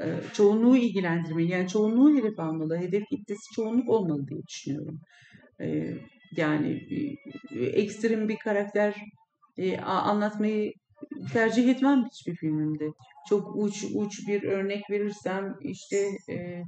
e, 0.00 0.32
çoğunluğu 0.32 0.76
ilgilendirmeli. 0.76 1.50
Yani 1.50 1.68
çoğunluğu 1.68 2.18
hedef 2.18 2.40
almalı. 2.40 2.78
Hedef 2.78 3.04
kitlesi 3.10 3.54
çoğunluk 3.54 3.88
olmalı 3.88 4.28
diye 4.28 4.40
düşünüyorum. 4.48 5.00
E, 5.60 5.94
yani 6.36 6.80
e, 7.50 7.64
ekstrem 7.64 8.28
bir 8.28 8.36
karakter 8.36 8.94
e, 9.58 9.78
anlatmayı 9.78 10.72
tercih 11.32 11.68
etmem 11.68 12.04
hiçbir 12.10 12.36
filmimde. 12.36 12.88
Çok 13.28 13.56
uç 13.56 13.84
uç 13.94 14.28
bir 14.28 14.42
örnek 14.42 14.90
verirsem 14.90 15.54
işte 15.60 16.08
e, 16.30 16.62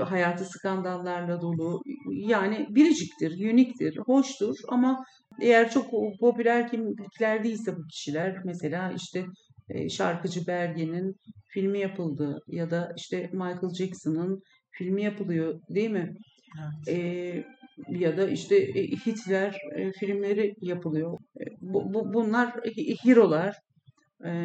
hayatı 0.00 0.44
skandallarla 0.44 1.40
dolu. 1.40 1.82
Yani 2.10 2.66
biriciktir, 2.70 3.52
uniktir, 3.52 3.96
hoştur 3.96 4.56
ama 4.68 5.04
eğer 5.40 5.70
çok 5.70 5.90
popüler 6.20 6.70
kimlikler 6.70 7.44
değilse 7.44 7.76
bu 7.76 7.86
kişiler 7.86 8.36
mesela 8.44 8.92
işte 8.92 9.24
e, 9.68 9.88
şarkıcı 9.88 10.46
Bergen'in 10.46 11.16
filmi 11.48 11.80
yapıldı 11.80 12.38
ya 12.48 12.70
da 12.70 12.92
işte 12.96 13.30
Michael 13.32 13.74
Jackson'ın 13.78 14.42
filmi 14.70 15.02
yapılıyor 15.02 15.60
değil 15.70 15.90
mi? 15.90 16.14
Evet. 16.58 16.98
E, 16.98 17.44
ya 17.88 18.16
da 18.16 18.28
işte 18.28 18.56
e, 18.56 18.86
Hitler 18.86 19.56
e, 19.76 19.92
filmleri 19.92 20.54
yapılıyor. 20.60 21.18
Bu, 21.60 21.94
bu, 21.94 22.12
bunlar 22.14 22.52
hero'lar 23.02 23.56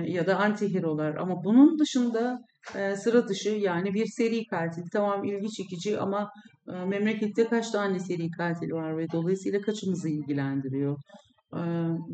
ya 0.06 0.27
da 0.27 0.36
anti-hero'lar 0.36 1.17
ama 1.17 1.43
bunun 1.43 1.80
dışında 1.80 2.41
e, 2.76 2.95
sıra 2.95 3.28
dışı 3.28 3.50
yani 3.50 3.93
bir 3.93 4.06
seri 4.06 4.45
katil 4.45 4.84
tamam 4.93 5.24
ilgi 5.24 5.52
çekici 5.52 6.00
ama 6.00 6.32
e, 6.67 6.71
memlekette 6.71 7.47
kaç 7.47 7.71
tane 7.71 8.00
seri 8.00 8.32
katil 8.32 8.71
var 8.71 8.97
ve 8.97 9.08
dolayısıyla 9.12 9.62
kaçımızı 9.62 10.10
ilgilendiriyor. 10.10 10.97
E, 11.54 11.62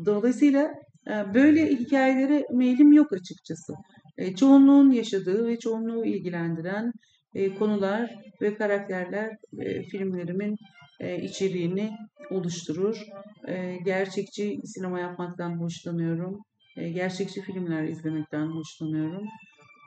dolayısıyla 0.06 0.72
e, 1.06 1.34
böyle 1.34 1.66
hikayelere 1.66 2.46
meylim 2.52 2.92
yok 2.92 3.12
açıkçası. 3.12 3.72
E, 4.18 4.34
çoğunluğun 4.34 4.90
yaşadığı 4.90 5.46
ve 5.46 5.58
çoğunluğu 5.58 6.04
ilgilendiren 6.04 6.92
e, 7.34 7.54
konular 7.54 8.14
ve 8.42 8.54
karakterler 8.54 9.30
e, 9.58 9.82
filmlerimin 9.82 10.56
e, 11.00 11.22
içeriğini 11.22 11.90
oluşturur. 12.30 13.06
E, 13.48 13.76
gerçekçi 13.84 14.58
sinema 14.64 15.00
yapmaktan 15.00 15.60
hoşlanıyorum. 15.60 16.38
E, 16.76 16.88
gerçekçi 16.88 17.42
filmler 17.42 17.84
izlemekten 17.84 18.46
hoşlanıyorum. 18.46 19.22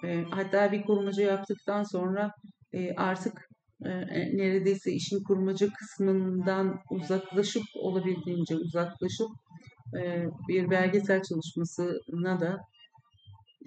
E, 0.03 0.23
hatta 0.31 0.71
bir 0.71 0.83
kurmaca 0.83 1.23
yaptıktan 1.23 1.83
sonra 1.83 2.31
e, 2.73 2.95
artık 2.95 3.49
e, 3.85 3.89
e, 3.89 4.37
neredeyse 4.37 4.91
işin 4.91 5.23
kurmaca 5.23 5.67
kısmından 5.73 6.79
uzaklaşıp 6.89 7.63
olabildiğince 7.75 8.55
uzaklaşıp 8.55 9.29
e, 9.99 10.25
bir 10.47 10.69
belgesel 10.69 11.21
çalışmasına 11.23 12.39
da 12.39 12.57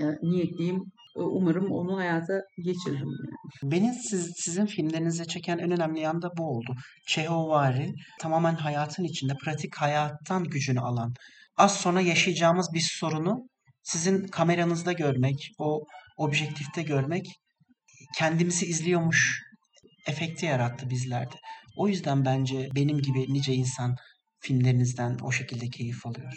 e, 0.00 0.04
niyetliyim. 0.22 0.82
Umarım 1.16 1.72
onu 1.72 1.96
hayata 1.96 2.40
geçiririm. 2.64 3.08
Yani. 3.08 3.72
Beni 3.72 3.94
siz, 3.94 4.32
sizin 4.36 4.66
filmlerinize 4.66 5.24
çeken 5.24 5.58
en 5.58 5.70
önemli 5.70 6.00
yan 6.00 6.22
da 6.22 6.30
bu 6.38 6.50
oldu. 6.50 6.74
Çehovvari 7.06 7.94
tamamen 8.20 8.54
hayatın 8.54 9.04
içinde, 9.04 9.32
pratik 9.44 9.76
hayattan 9.76 10.44
gücünü 10.44 10.80
alan, 10.80 11.14
az 11.56 11.76
sonra 11.76 12.00
yaşayacağımız 12.00 12.70
bir 12.74 12.86
sorunu 13.00 13.48
sizin 13.82 14.26
kameranızda 14.26 14.92
görmek, 14.92 15.36
o 15.58 15.84
objektifte 16.16 16.82
görmek 16.82 17.26
kendimizi 18.18 18.66
izliyormuş 18.66 19.42
efekti 20.08 20.46
yarattı 20.46 20.90
bizlerde. 20.90 21.34
O 21.76 21.88
yüzden 21.88 22.24
bence 22.24 22.68
benim 22.76 22.98
gibi 22.98 23.32
nice 23.32 23.52
insan 23.52 23.96
filmlerinizden 24.40 25.16
o 25.22 25.32
şekilde 25.32 25.68
keyif 25.68 26.06
alıyor. 26.06 26.32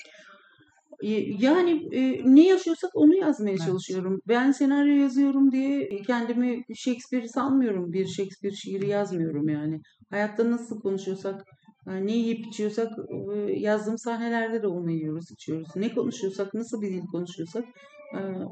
E, 1.03 1.09
yani 1.45 1.95
e, 1.95 2.21
ne 2.25 2.47
yaşıyorsak 2.47 2.91
onu 2.93 3.15
yazmaya 3.15 3.49
Evet. 3.51 3.65
çalışıyorum. 3.65 4.19
Ben 4.27 4.51
senaryo 4.51 4.95
yazıyorum 4.95 5.51
diye 5.51 5.89
kendimi 6.07 6.63
Shakespeare 6.75 7.27
sanmıyorum. 7.27 7.93
Bir 7.93 8.05
Shakespeare 8.07 8.55
şiiri 8.55 8.87
yazmıyorum 8.87 9.49
yani. 9.49 9.79
Hayatta 10.09 10.51
nasıl 10.51 10.79
konuşuyorsak, 10.81 11.41
e, 11.87 12.05
ne 12.05 12.11
yiyip 12.11 12.47
içiyorsak 12.47 12.91
e, 13.35 13.37
yazdığım 13.51 13.97
sahnelerde 13.97 14.61
de 14.63 14.67
onu 14.67 14.91
yiyoruz, 14.91 15.31
içiyoruz. 15.31 15.67
Ne 15.75 15.93
konuşuyorsak, 15.93 16.53
nasıl 16.53 16.81
bir 16.81 16.93
dil 16.93 17.05
konuşuyorsak 17.11 17.65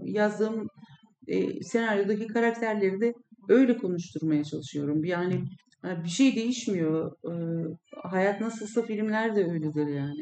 yazdığım 0.03 0.67
e, 1.27 1.63
senaryodaki 1.63 2.27
karakterleri 2.27 3.01
de 3.01 3.13
öyle 3.49 3.77
konuşturmaya 3.77 4.43
çalışıyorum. 4.43 5.03
Yani 5.05 5.43
bir 6.03 6.09
şey 6.09 6.35
değişmiyor. 6.35 7.11
E, 7.11 7.33
hayat 8.03 8.41
nasılsa 8.41 8.81
filmler 8.81 9.35
de 9.35 9.45
öyledir 9.45 9.87
yani. 9.87 10.21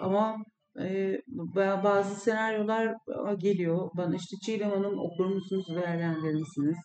Ama 0.00 0.36
e, 0.78 1.16
ba- 1.54 1.84
bazı 1.84 2.20
senaryolar 2.20 2.94
geliyor 3.38 3.90
bana 3.96 4.16
işte 4.16 4.36
Çiğdem 4.46 4.70
Hanım 4.70 4.98
okur 4.98 5.26
musunuz 5.26 5.66
değerlendirir 5.76 6.34
misiniz? 6.34 6.76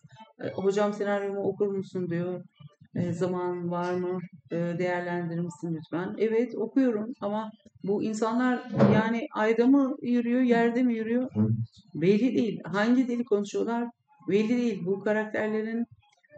E, 0.44 0.48
hocam 0.48 0.92
senaryomu 0.92 1.40
okur 1.40 1.66
musun 1.66 2.10
diyor. 2.10 2.44
E, 2.94 3.12
zaman 3.12 3.70
var 3.70 3.94
mı? 3.94 4.18
E, 4.50 4.56
değerlendirir 4.56 5.40
misin 5.40 5.74
lütfen? 5.74 6.14
Evet 6.18 6.54
okuyorum 6.54 7.12
ama 7.20 7.50
bu 7.84 8.02
insanlar 8.02 8.70
yani 8.94 9.26
ayda 9.34 9.66
mı 9.66 9.96
yürüyor, 10.02 10.40
yerde 10.40 10.82
mi 10.82 10.94
yürüyor? 10.94 11.30
Belli 11.94 12.36
değil. 12.36 12.60
Hangi 12.64 13.08
dili 13.08 13.24
konuşuyorlar? 13.24 13.88
Belli 14.28 14.48
değil. 14.48 14.82
Bu 14.86 15.00
karakterlerin 15.00 15.86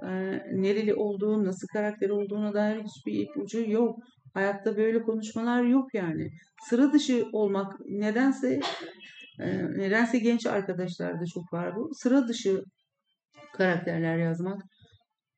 e, 0.02 0.10
nereli 0.52 0.94
olduğu, 0.94 1.44
nasıl 1.44 1.66
karakter 1.68 2.10
olduğuna 2.10 2.54
dair 2.54 2.82
hiçbir 2.82 3.12
ipucu 3.12 3.70
yok. 3.70 3.98
Hayatta 4.34 4.76
böyle 4.76 5.02
konuşmalar 5.02 5.62
yok 5.62 5.94
yani. 5.94 6.30
Sıra 6.68 6.92
dışı 6.92 7.26
olmak 7.32 7.80
nedense 7.88 8.60
e, 9.40 9.64
nedense 9.78 10.18
genç 10.18 10.46
arkadaşlarda 10.46 11.26
çok 11.34 11.52
var 11.52 11.76
bu. 11.76 11.94
Sıra 11.94 12.28
dışı 12.28 12.64
karakterler 13.52 14.16
yazmak 14.16 14.62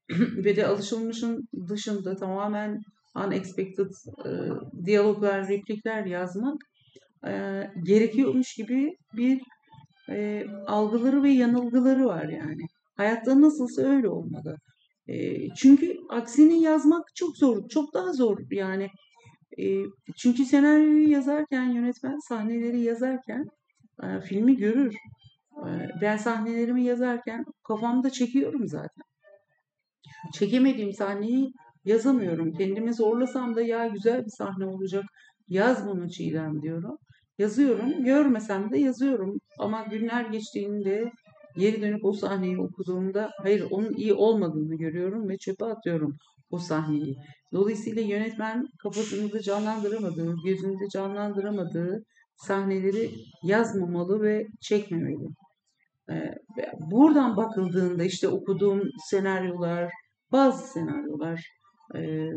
ve 0.45 0.57
de 0.57 0.67
alışılmışın 0.67 1.49
dışında 1.69 2.17
tamamen 2.17 2.81
unexpected 3.15 3.91
e, 4.27 4.31
diyaloglar, 4.85 5.49
replikler 5.49 6.05
yazmak 6.05 6.57
e, 7.27 7.63
gerekiyormuş 7.83 8.55
gibi 8.55 8.97
bir 9.17 9.41
e, 10.11 10.47
algıları 10.67 11.23
ve 11.23 11.31
yanılgıları 11.31 12.05
var 12.07 12.29
yani. 12.29 12.63
Hayatta 12.97 13.41
nasılsa 13.41 13.83
öyle 13.83 14.09
olmalı. 14.09 14.57
E, 15.09 15.49
çünkü 15.55 15.97
aksini 16.11 16.63
yazmak 16.63 17.05
çok 17.15 17.37
zor, 17.37 17.69
çok 17.69 17.95
daha 17.95 18.13
zor 18.13 18.39
yani. 18.51 18.89
E, 19.59 19.65
çünkü 20.17 20.45
senaryoyu 20.45 21.11
yazarken 21.11 21.65
yönetmen 21.65 22.19
sahneleri 22.29 22.81
yazarken 22.81 23.45
e, 24.03 24.21
filmi 24.21 24.57
görür. 24.57 24.95
E, 25.57 25.69
ben 26.01 26.17
sahnelerimi 26.17 26.85
yazarken 26.85 27.45
kafamda 27.69 28.11
çekiyorum 28.11 28.69
zaten. 28.69 29.05
Çekemediğim 30.33 30.93
sahneyi 30.93 31.53
yazamıyorum. 31.85 32.53
Kendimi 32.53 32.95
zorlasam 32.95 33.57
da 33.57 33.63
ya 33.63 33.87
güzel 33.87 34.25
bir 34.25 34.31
sahne 34.31 34.67
olacak. 34.67 35.05
Yaz 35.49 35.87
bunu 35.87 36.11
Çiğdem 36.11 36.63
diyorum. 36.63 36.99
Yazıyorum. 37.39 38.05
Görmesem 38.05 38.71
de 38.71 38.79
yazıyorum. 38.79 39.39
Ama 39.59 39.83
günler 39.91 40.25
geçtiğinde 40.25 41.13
geri 41.57 41.83
dönüp 41.83 42.05
o 42.05 42.13
sahneyi 42.13 42.59
okuduğumda 42.59 43.31
hayır 43.43 43.67
onun 43.71 43.93
iyi 43.95 44.15
olmadığını 44.15 44.75
görüyorum 44.77 45.29
ve 45.29 45.39
çöpe 45.39 45.65
atıyorum 45.65 46.17
o 46.51 46.59
sahneyi. 46.59 47.17
Dolayısıyla 47.53 48.03
yönetmen 48.03 48.67
kafasında 48.83 49.41
canlandıramadığı, 49.41 50.35
gözünde 50.45 50.89
canlandıramadığı 50.93 52.05
sahneleri 52.37 53.11
yazmamalı 53.43 54.23
ve 54.23 54.47
çekmemeli. 54.61 55.29
Ee, 56.11 56.35
buradan 56.91 57.37
bakıldığında 57.37 58.05
işte 58.05 58.29
okuduğum 58.29 58.83
senaryolar, 59.11 59.91
bazı 60.33 60.73
senaryolar 60.73 61.43
e, 61.95 62.31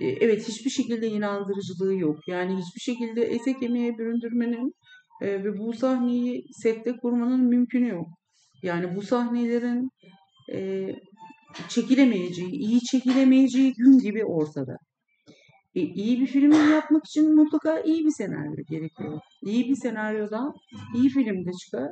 evet 0.00 0.48
hiçbir 0.48 0.70
şekilde 0.70 1.06
inandırıcılığı 1.08 1.94
yok. 1.94 2.28
Yani 2.28 2.52
hiçbir 2.52 2.80
şekilde 2.80 3.22
ete 3.22 3.58
kemiğe 3.58 3.98
büründürmenin 3.98 4.72
e, 5.22 5.44
ve 5.44 5.58
bu 5.58 5.72
sahneyi 5.72 6.44
sette 6.52 6.96
kurmanın 6.96 7.40
mümkünü 7.40 7.88
yok. 7.88 8.06
Yani 8.62 8.96
bu 8.96 9.02
sahnelerin 9.02 9.88
e, 10.52 10.88
çekilemeyeceği, 11.68 12.50
iyi 12.50 12.80
çekilemeyeceği 12.80 13.74
gün 13.74 13.98
gibi 13.98 14.24
ortada. 14.24 14.76
E, 15.74 15.80
iyi 15.80 16.20
bir 16.20 16.26
film 16.26 16.72
yapmak 16.72 17.06
için 17.06 17.34
mutlaka 17.34 17.80
iyi 17.80 18.04
bir 18.04 18.10
senaryo 18.10 18.64
gerekiyor. 18.70 19.20
İyi 19.42 19.68
bir 19.68 19.76
senaryodan 19.76 20.52
iyi 20.96 21.08
film 21.08 21.46
de 21.46 21.50
çıkar, 21.64 21.90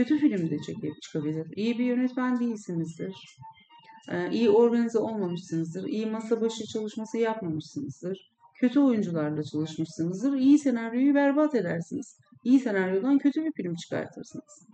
kötü 0.00 0.18
film 0.18 0.50
de 0.50 0.56
çıkabilir. 1.02 1.46
İyi 1.56 1.78
bir 1.78 1.84
yönetmen 1.84 2.40
değilsinizdir. 2.40 3.14
E, 4.08 4.30
iyi 4.30 4.50
organize 4.50 4.98
olmamışsınızdır. 4.98 5.84
İyi 5.88 6.06
masa 6.06 6.40
başı 6.40 6.66
çalışması 6.66 7.18
yapmamışsınızdır. 7.18 8.30
Kötü 8.60 8.80
oyuncularla 8.80 9.42
çalışmışsınızdır. 9.42 10.32
İyi 10.32 10.58
senaryoyu 10.58 11.14
berbat 11.14 11.54
edersiniz. 11.54 12.16
İyi 12.44 12.60
senaryodan 12.60 13.18
kötü 13.18 13.44
bir 13.44 13.52
film 13.52 13.74
çıkartırsınız 13.74 14.66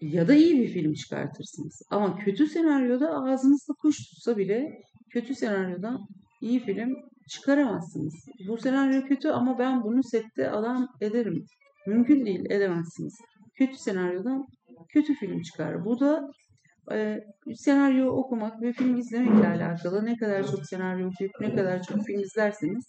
ya 0.00 0.28
da 0.28 0.34
iyi 0.34 0.60
bir 0.60 0.68
film 0.68 0.94
çıkartırsınız. 0.94 1.82
Ama 1.90 2.18
kötü 2.18 2.46
senaryoda 2.46 3.10
ağzınızda 3.10 3.72
kuş 3.72 3.96
tutsa 3.96 4.36
bile 4.36 4.82
kötü 5.10 5.34
senaryodan 5.34 6.06
iyi 6.40 6.60
film 6.60 6.96
çıkaramazsınız. 7.28 8.14
Bu 8.48 8.58
senaryo 8.58 9.02
kötü 9.02 9.28
ama 9.28 9.58
ben 9.58 9.82
bunu 9.82 10.02
sette 10.02 10.50
adam 10.50 10.88
ederim. 11.00 11.46
Mümkün 11.88 12.26
değil 12.26 12.50
edemezsiniz. 12.50 13.14
Kötü 13.54 13.76
senaryodan 13.76 14.46
kötü 14.88 15.14
film 15.14 15.42
çıkar. 15.42 15.84
Bu 15.84 16.00
da 16.00 16.30
e, 16.92 17.20
senaryo 17.54 18.06
okumak 18.06 18.62
ve 18.62 18.72
film 18.72 18.96
izlemekle 18.96 19.48
alakalı. 19.48 20.04
Ne 20.04 20.16
kadar 20.16 20.46
çok 20.50 20.66
senaryo 20.66 21.08
okuyup 21.08 21.32
ne 21.40 21.54
kadar 21.54 21.82
çok 21.82 22.06
film 22.06 22.20
izlerseniz 22.20 22.84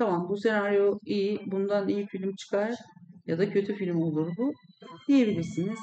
tamam 0.00 0.28
bu 0.28 0.36
senaryo 0.36 0.98
iyi, 1.04 1.40
bundan 1.46 1.88
iyi 1.88 2.06
film 2.06 2.34
çıkar 2.34 2.74
ya 3.26 3.38
da 3.38 3.50
kötü 3.50 3.74
film 3.74 4.02
olur 4.02 4.32
bu 4.38 4.52
diyebilirsiniz. 5.08 5.78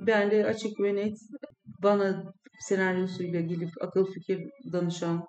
Ben 0.00 0.30
de 0.30 0.46
açık 0.46 0.80
ve 0.80 0.94
net 0.94 1.16
bana 1.82 2.32
senaryosuyla 2.60 3.40
gelip 3.40 3.70
akıl 3.80 4.06
fikir 4.06 4.50
danışan, 4.72 5.26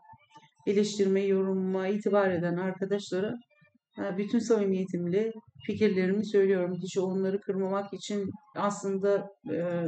eleştirme, 0.68 1.22
yorumuma 1.22 1.88
itibar 1.88 2.32
eden 2.32 2.58
arkadaşlara 2.58 3.36
bütün 4.18 4.40
samimiyetimle 4.40 5.32
fikirlerimi 5.66 6.26
söylüyorum. 6.26 6.76
Hiç 6.84 6.98
onları 6.98 7.42
kırmamak 7.42 7.94
için 7.94 8.30
aslında 8.56 9.32
e, 9.52 9.84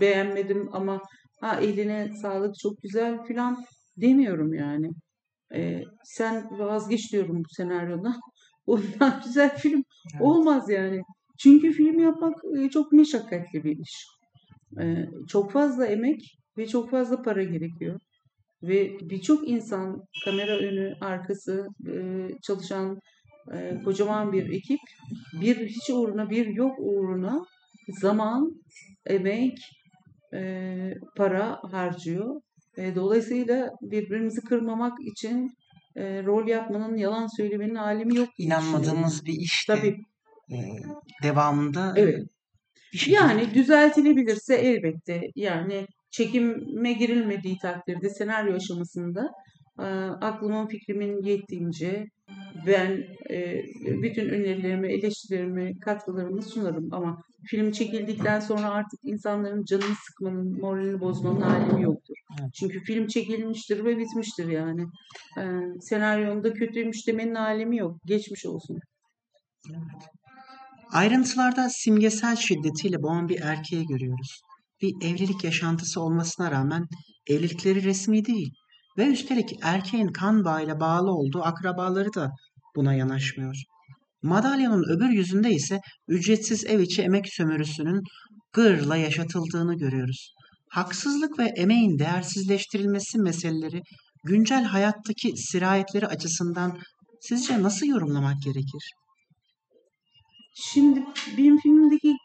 beğenmedim 0.00 0.68
ama 0.72 1.02
ha 1.40 1.60
eline 1.60 2.10
sağlık 2.22 2.54
çok 2.58 2.82
güzel 2.82 3.24
filan 3.24 3.64
demiyorum 3.96 4.54
yani. 4.54 4.90
E, 5.54 5.82
sen 6.04 6.58
vazgeç 6.58 7.12
diyorum 7.12 7.42
bu 7.44 7.54
senaryodan. 7.54 8.14
Ondan 8.66 9.22
güzel 9.24 9.56
film 9.56 9.82
evet. 10.14 10.22
olmaz 10.22 10.70
yani. 10.70 11.00
Çünkü 11.38 11.72
film 11.72 11.98
yapmak 11.98 12.34
çok 12.72 12.92
meşakkatli 12.92 13.64
bir 13.64 13.78
iş. 13.78 14.06
Çok 15.28 15.52
fazla 15.52 15.86
emek 15.86 16.20
ve 16.58 16.66
çok 16.66 16.90
fazla 16.90 17.22
para 17.22 17.42
gerekiyor. 17.42 18.00
Ve 18.62 18.96
birçok 19.00 19.48
insan 19.48 20.02
kamera 20.24 20.58
önü, 20.58 20.94
arkası 21.00 21.66
çalışan 22.42 22.98
kocaman 23.84 24.32
bir 24.32 24.52
ekip 24.52 24.80
bir 25.40 25.66
hiç 25.66 25.90
uğruna 25.90 26.30
bir 26.30 26.46
yok 26.46 26.76
uğruna 26.78 27.44
zaman, 28.00 28.62
emek, 29.06 29.58
para 31.16 31.58
harcıyor. 31.70 32.40
Dolayısıyla 32.76 33.70
birbirimizi 33.82 34.40
kırmamak 34.40 34.98
için 35.00 35.50
rol 35.96 36.48
yapmanın, 36.48 36.96
yalan 36.96 37.36
söylemenin 37.36 37.74
alemi 37.74 38.16
yok. 38.16 38.28
İnanmadığımız 38.38 39.26
bir 39.26 39.32
iş. 39.32 39.64
Tabii 39.66 39.96
devamında 41.22 41.94
Evet. 41.96 42.26
Bir 42.92 42.98
şekilde 42.98 43.16
Yani 43.16 43.54
düzeltilebilirse 43.54 44.54
elbette 44.54 45.20
yani 45.36 45.86
çekime 46.10 46.92
girilmediği 46.92 47.58
takdirde 47.58 48.10
senaryo 48.10 48.56
aşamasında 48.56 49.20
e, 49.20 49.28
aklımın 50.20 50.66
fikrimin 50.66 51.22
yettiğince 51.22 52.06
ben 52.66 53.04
e, 53.30 53.64
bütün 54.02 54.28
önerilerimi, 54.28 54.92
eleştirilerimi, 54.92 55.80
katkılarımı 55.80 56.42
sunarım 56.42 56.88
ama 56.92 57.22
film 57.46 57.70
çekildikten 57.70 58.40
sonra 58.40 58.70
artık 58.70 59.00
insanların 59.02 59.64
canını 59.64 59.94
sıkmanın, 60.06 60.60
moralini 60.60 61.00
bozmanın 61.00 61.40
alemi 61.40 61.82
yoktur. 61.82 62.14
Evet. 62.40 62.50
Çünkü 62.54 62.80
film 62.80 63.06
çekilmiştir 63.06 63.84
ve 63.84 63.98
bitmiştir 63.98 64.48
yani. 64.48 64.82
E, 65.38 65.42
senaryonda 65.80 66.52
kötüymüş 66.52 67.06
demenin 67.06 67.34
alemi 67.34 67.76
yok. 67.76 67.96
Geçmiş 68.06 68.46
olsun. 68.46 68.78
Ayrıntılarda 70.92 71.68
simgesel 71.68 72.36
şiddetiyle 72.36 73.02
boğan 73.02 73.28
bir 73.28 73.40
erkeği 73.40 73.86
görüyoruz. 73.86 74.40
Bir 74.82 74.94
evlilik 75.02 75.44
yaşantısı 75.44 76.00
olmasına 76.00 76.50
rağmen 76.50 76.86
evlilikleri 77.26 77.82
resmi 77.82 78.24
değil 78.24 78.59
ve 78.98 79.06
üstelik 79.06 79.50
erkeğin 79.62 80.08
kan 80.08 80.44
bağıyla 80.44 80.80
bağlı 80.80 81.10
olduğu 81.10 81.42
akrabaları 81.42 82.14
da 82.14 82.30
buna 82.76 82.94
yanaşmıyor. 82.94 83.56
Madalyonun 84.22 84.96
öbür 84.96 85.08
yüzünde 85.08 85.50
ise 85.50 85.80
ücretsiz 86.08 86.64
ev 86.64 86.80
içi 86.80 87.02
emek 87.02 87.24
sömürüsünün 87.28 88.02
gırla 88.52 88.96
yaşatıldığını 88.96 89.76
görüyoruz. 89.76 90.34
Haksızlık 90.70 91.38
ve 91.38 91.44
emeğin 91.44 91.98
değersizleştirilmesi 91.98 93.18
meseleleri 93.18 93.82
güncel 94.24 94.64
hayattaki 94.64 95.36
sirayetleri 95.36 96.06
açısından 96.06 96.78
sizce 97.20 97.62
nasıl 97.62 97.86
yorumlamak 97.86 98.42
gerekir? 98.42 98.90
Şimdi 100.54 101.04
benim 101.38 101.58
filmdeki 101.58 102.16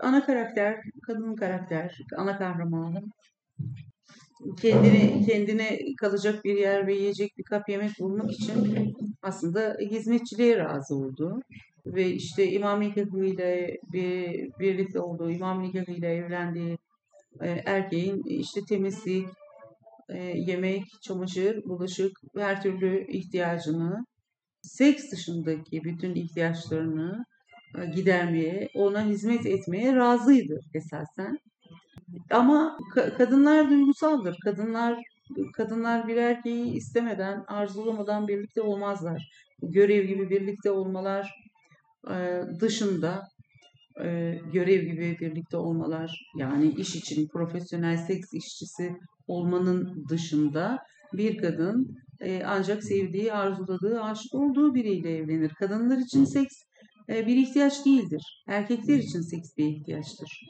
ana 0.00 0.26
karakter, 0.26 0.76
kadın 1.06 1.34
karakter, 1.34 1.96
ana 2.18 2.38
kahramanım 2.38 3.04
kendine 4.62 5.22
kendine 5.26 5.78
kalacak 6.00 6.44
bir 6.44 6.54
yer 6.54 6.86
ve 6.86 6.94
yiyecek 6.94 7.38
bir 7.38 7.44
kap 7.44 7.68
yemek 7.68 7.90
bulmak 8.00 8.30
için 8.32 8.94
aslında 9.22 9.76
hizmetçiliğe 9.80 10.58
razı 10.58 10.94
oldu. 10.94 11.40
Ve 11.86 12.10
işte 12.10 12.50
imam 12.50 12.80
nikahıyla 12.80 13.68
bir, 13.92 14.50
birlikte 14.60 15.00
olduğu, 15.00 15.30
imam 15.30 15.62
nikahıyla 15.62 16.08
evlendiği 16.08 16.78
e, 17.40 17.48
erkeğin 17.48 18.22
işte 18.26 18.60
temizlik, 18.68 19.26
e, 20.08 20.18
yemek, 20.22 20.84
çamaşır, 21.02 21.64
bulaşık 21.64 22.12
her 22.36 22.62
türlü 22.62 23.06
ihtiyacını, 23.12 24.06
seks 24.62 25.12
dışındaki 25.12 25.84
bütün 25.84 26.14
ihtiyaçlarını 26.14 27.24
e, 27.78 27.86
gidermeye, 27.86 28.68
ona 28.74 29.04
hizmet 29.06 29.46
etmeye 29.46 29.96
razıydı 29.96 30.60
esasen. 30.74 31.38
Ama 32.30 32.76
ka- 32.94 33.16
kadınlar 33.16 33.70
duygusaldır. 33.70 34.36
Kadınlar 34.44 34.98
kadınlar 35.56 36.08
bir 36.08 36.16
erkeği 36.16 36.74
istemeden, 36.74 37.44
arzulamadan 37.48 38.28
birlikte 38.28 38.62
olmazlar. 38.62 39.28
Görev 39.62 40.04
gibi 40.04 40.30
birlikte 40.30 40.70
olmalar 40.70 41.34
e, 42.10 42.42
dışında 42.60 43.22
e, 44.04 44.38
görev 44.52 44.82
gibi 44.82 45.16
birlikte 45.20 45.56
olmalar 45.56 46.32
yani 46.38 46.74
iş 46.74 46.96
için 46.96 47.28
profesyonel 47.28 47.96
seks 47.96 48.34
işçisi 48.34 48.96
olmanın 49.26 50.04
dışında 50.08 50.78
bir 51.12 51.38
kadın 51.38 51.96
e, 52.20 52.42
ancak 52.46 52.84
sevdiği, 52.84 53.32
arzuladığı, 53.32 54.02
aşık 54.02 54.34
olduğu 54.34 54.74
biriyle 54.74 55.16
evlenir. 55.16 55.50
Kadınlar 55.50 55.98
için 55.98 56.24
seks 56.24 56.54
bir 57.08 57.36
ihtiyaç 57.36 57.86
değildir. 57.86 58.44
Erkekler 58.48 58.98
için 58.98 59.20
seks 59.20 59.56
bir 59.58 59.66
ihtiyaçtır. 59.66 60.40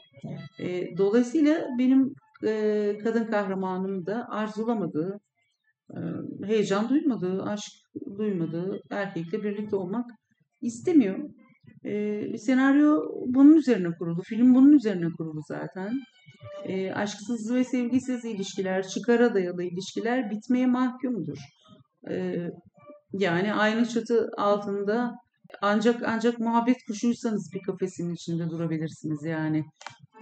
E, 0.59 0.97
dolayısıyla 0.97 1.67
benim 1.79 2.13
e, 2.45 2.97
kadın 3.03 3.25
kahramanım 3.25 4.05
da 4.05 4.27
arzulamadığı, 4.29 5.19
e, 5.91 5.99
heyecan 6.45 6.89
duymadığı, 6.89 7.43
aşk 7.43 7.71
duymadığı 8.17 8.81
erkekle 8.89 9.43
birlikte 9.43 9.75
olmak 9.75 10.05
istemiyor. 10.61 11.29
E, 11.85 12.37
senaryo 12.37 13.01
bunun 13.25 13.55
üzerine 13.55 13.91
kurulu, 13.99 14.21
film 14.21 14.55
bunun 14.55 14.71
üzerine 14.71 15.07
kurulu 15.17 15.41
zaten. 15.47 15.93
E, 16.65 16.91
aşksız 16.91 17.53
ve 17.53 17.63
sevgisiz 17.63 18.25
ilişkiler, 18.25 18.87
çıkara 18.87 19.33
dayalı 19.33 19.63
ilişkiler 19.63 20.29
bitmeye 20.29 20.67
mahkumdur. 20.67 21.37
E, 22.09 22.47
yani 23.13 23.53
aynı 23.53 23.85
çatı 23.85 24.29
altında 24.37 25.15
ancak 25.61 26.03
ancak 26.05 26.39
muhabbet 26.39 26.77
kuşuysanız 26.87 27.49
bir 27.53 27.61
kafesin 27.61 28.13
içinde 28.13 28.49
durabilirsiniz 28.49 29.23
yani. 29.23 29.63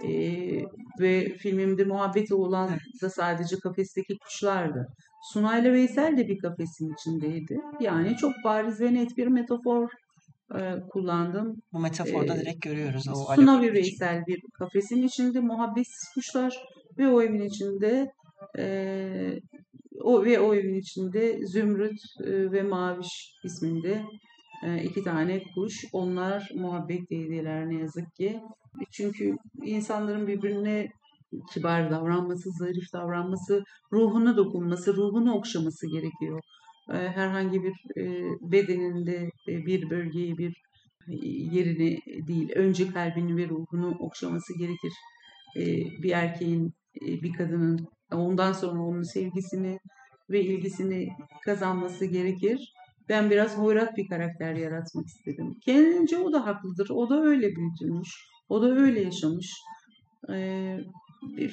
Ee, 0.04 0.62
ve 1.00 1.36
filmimde 1.36 1.84
muhabbeti 1.84 2.34
olan 2.34 2.70
da 3.02 3.10
sadece 3.10 3.56
kafesteki 3.58 4.18
kuşlardı. 4.18 4.86
Sunayla 5.32 5.72
Veysel 5.72 6.16
de 6.16 6.28
bir 6.28 6.38
kafesin 6.38 6.94
içindeydi. 6.94 7.60
Yani 7.80 8.16
çok 8.16 8.32
bariz 8.44 8.80
ve 8.80 8.94
net 8.94 9.16
bir 9.16 9.26
metafor 9.26 9.88
e, 10.54 10.74
kullandım. 10.90 11.62
Bu 11.72 11.78
metaforda 11.78 12.36
Ee, 12.36 12.40
direkt 12.40 12.62
görüyoruz 12.62 13.08
o 13.08 13.34
Suna 13.34 13.62
ve. 13.62 13.72
Veysel 13.72 14.26
bir 14.26 14.40
kafesin 14.58 15.02
içinde 15.02 15.40
muhabbetsiz 15.40 16.14
kuşlar 16.14 16.54
ve 16.98 17.08
o 17.08 17.22
evin 17.22 17.42
içinde 17.42 18.12
e, 18.58 19.38
o 20.00 20.24
ve 20.24 20.40
o 20.40 20.54
evin 20.54 20.74
içinde 20.74 21.46
Zümrüt 21.46 21.98
e, 22.24 22.52
ve 22.52 22.62
Maviş 22.62 23.34
isminde 23.44 23.92
e, 23.92 24.06
iki 24.84 25.04
tane 25.04 25.42
kuş. 25.54 25.84
Onlar 25.92 26.50
muhabbet 26.54 27.10
değildiler 27.10 27.68
ne 27.68 27.74
yazık 27.74 28.14
ki. 28.14 28.40
Çünkü 28.90 29.36
insanların 29.62 30.26
birbirine 30.26 30.88
kibar 31.52 31.90
davranması, 31.90 32.50
zarif 32.50 32.92
davranması, 32.92 33.64
ruhuna 33.92 34.36
dokunması, 34.36 34.96
ruhunu 34.96 35.34
okşaması 35.34 35.86
gerekiyor. 35.86 36.40
E, 36.90 36.94
herhangi 36.94 37.62
bir 37.62 37.74
e, 37.96 38.24
bedeninde 38.40 39.30
e, 39.48 39.66
bir 39.66 39.90
bölgeyi, 39.90 40.38
bir 40.38 40.56
e, 41.08 41.14
yerini 41.28 41.98
değil, 42.28 42.52
önce 42.54 42.88
kalbini 42.88 43.36
ve 43.36 43.48
ruhunu 43.48 43.96
okşaması 43.98 44.58
gerekir. 44.58 44.92
E, 45.56 45.64
bir 46.02 46.10
erkeğin, 46.10 46.72
e, 47.02 47.22
bir 47.22 47.32
kadının 47.32 47.88
ondan 48.12 48.52
sonra 48.52 48.82
onun 48.82 49.02
sevgisini 49.02 49.78
ve 50.30 50.40
ilgisini 50.40 51.08
kazanması 51.44 52.04
gerekir. 52.04 52.72
Ben 53.12 53.30
biraz 53.30 53.58
hoyrat 53.58 53.96
bir 53.96 54.08
karakter 54.08 54.54
yaratmak 54.54 55.06
istedim. 55.06 55.54
Kendince 55.64 56.18
o 56.18 56.32
da 56.32 56.46
haklıdır. 56.46 56.90
O 56.90 57.10
da 57.10 57.22
öyle 57.22 57.56
büyütülmüş. 57.56 58.08
O 58.48 58.62
da 58.62 58.74
öyle 58.74 59.00
yaşamış. 59.00 59.52
Ee, 60.32 60.78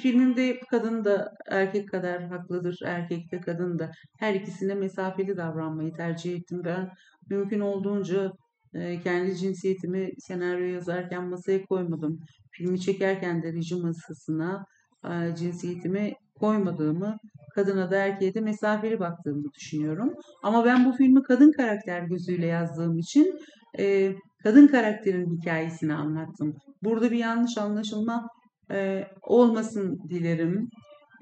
filmimde 0.02 0.60
kadın 0.72 1.06
da 1.06 1.34
erkek 1.48 1.90
kadar 1.90 2.28
haklıdır. 2.28 2.80
Erkek 2.86 3.32
de 3.32 3.42
kadın 3.42 3.80
da. 3.80 3.92
Her 4.20 4.34
ikisine 4.34 4.74
mesafeli 4.76 5.38
davranmayı 5.38 5.94
tercih 5.94 6.36
ettim. 6.36 6.62
Ben 6.66 6.90
mümkün 7.30 7.60
olduğunca 7.60 8.32
e, 8.74 9.02
kendi 9.02 9.38
cinsiyetimi 9.38 10.10
senaryo 10.20 10.66
yazarken 10.66 11.24
masaya 11.24 11.66
koymadım. 11.66 12.20
Filmi 12.52 12.80
çekerken 12.80 13.44
de 13.44 13.54
reji 13.54 13.76
masasına 13.76 14.66
e, 15.06 15.36
cinsiyetimi 15.36 16.14
koymadığımı, 16.40 17.18
kadına 17.56 17.92
da 17.92 17.96
erkeğe 17.96 18.34
de 18.34 18.42
mesafeli 18.42 19.00
baktığımı 19.00 19.54
düşünüyorum. 19.54 20.14
Ama 20.44 20.66
ben 20.66 20.86
bu 20.86 20.92
filmi 20.92 21.24
kadın 21.24 21.52
karakter 21.52 22.02
gözüyle 22.02 22.46
yazdığım 22.46 22.98
için 22.98 23.40
e, 23.80 24.14
kadın 24.44 24.68
karakterin 24.68 25.38
hikayesini 25.38 25.94
anlattım. 25.94 26.56
Burada 26.84 27.12
bir 27.12 27.18
yanlış 27.18 27.58
anlaşılma 27.58 28.28
e, 28.72 29.08
olmasın 29.22 30.00
dilerim. 30.10 30.70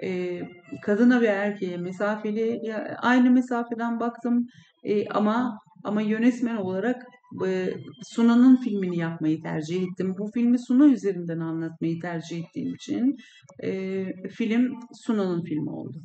E, 0.04 0.42
kadına 0.84 1.22
ve 1.22 1.28
erkeğe 1.28 1.78
mesafeli, 1.78 2.62
aynı 3.02 3.32
mesafeden 3.32 4.00
baktım 4.00 4.48
E, 4.84 5.10
ama 5.10 5.60
ama 5.84 6.02
yönetmen 6.02 6.56
olarak 6.56 7.06
e, 7.46 7.74
Suna'nın 8.04 8.58
filmini 8.62 8.98
yapmayı 8.98 9.42
tercih 9.42 9.84
ettim. 9.84 10.16
Bu 10.20 10.32
filmi 10.34 10.60
Suna 10.60 10.86
üzerinden 10.86 11.40
anlatmayı 11.40 12.00
tercih 12.00 12.40
ettiğim 12.40 12.76
için 12.76 13.16
e, 13.64 14.04
film 14.30 14.80
Suna'nın 15.06 15.44
filmi 15.44 15.70
oldu. 15.70 16.02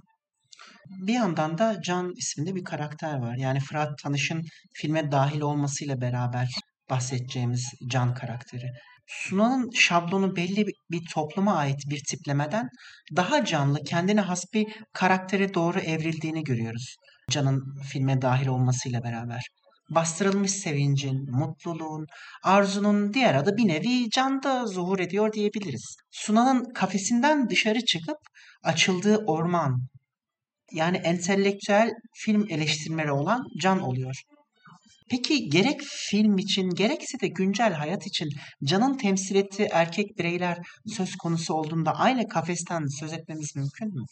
Bir 1.07 1.15
yandan 1.15 1.59
da 1.59 1.81
Can 1.83 2.13
isminde 2.17 2.55
bir 2.55 2.65
karakter 2.65 3.19
var. 3.19 3.37
Yani 3.37 3.61
Fırat 3.61 3.99
Tanış'ın 4.03 4.43
filme 4.75 5.13
dahil 5.13 5.41
olmasıyla 5.41 6.01
beraber 6.01 6.49
bahsedeceğimiz 6.91 7.75
Can 7.87 8.15
karakteri. 8.15 8.73
Sunan'ın 9.07 9.71
şablonu 9.75 10.37
belli 10.37 10.67
bir 10.91 11.01
topluma 11.15 11.57
ait 11.57 11.81
bir 11.91 12.03
tiplemeden 12.11 12.69
daha 13.17 13.45
canlı, 13.45 13.79
kendine 13.85 14.21
has 14.21 14.45
bir 14.55 14.67
karaktere 14.93 15.55
doğru 15.55 15.79
evrildiğini 15.79 16.45
görüyoruz. 16.45 16.97
Can'ın 17.31 17.81
filme 17.83 18.23
dahil 18.23 18.47
olmasıyla 18.47 19.03
beraber. 19.03 19.43
Bastırılmış 19.95 20.51
sevincin, 20.51 21.31
mutluluğun, 21.31 22.07
arzunun 22.45 23.15
diğer 23.15 23.35
adı 23.35 23.57
bir 23.57 23.69
nevi 23.69 24.11
Can'da 24.11 24.67
zuhur 24.67 24.99
ediyor 24.99 25.33
diyebiliriz. 25.33 25.97
Sunan'ın 26.11 26.73
kafesinden 26.75 27.51
dışarı 27.51 27.85
çıkıp 27.85 28.17
açıldığı 28.63 29.17
orman, 29.17 29.89
yani 30.73 30.97
entelektüel 30.97 31.91
film 32.15 32.47
eleştirmeni 32.49 33.13
olan 33.13 33.45
Can 33.63 33.81
oluyor. 33.81 34.23
Peki 35.11 35.49
gerek 35.49 35.81
film 35.83 36.39
için 36.39 36.71
gerekse 36.71 37.21
de 37.21 37.29
güncel 37.29 37.73
hayat 37.73 38.07
için 38.07 38.29
Can'ın 38.65 38.97
temsil 38.97 39.37
ettiği 39.37 39.69
erkek 39.73 40.19
bireyler 40.19 40.59
söz 40.87 41.17
konusu 41.17 41.55
olduğunda 41.55 41.93
aynı 41.93 42.29
kafesten 42.29 42.87
söz 43.01 43.13
etmemiz 43.13 43.57
mümkün 43.57 43.89
mü? 43.89 44.05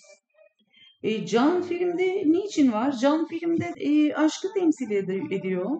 E, 1.02 1.26
Can 1.26 1.62
filmde 1.62 2.22
niçin 2.26 2.72
var? 2.72 2.92
Can 3.00 3.26
filmde 3.26 3.72
e, 3.80 4.14
aşkı 4.14 4.48
temsil 4.54 4.90
ed- 4.90 5.34
ediyor. 5.34 5.70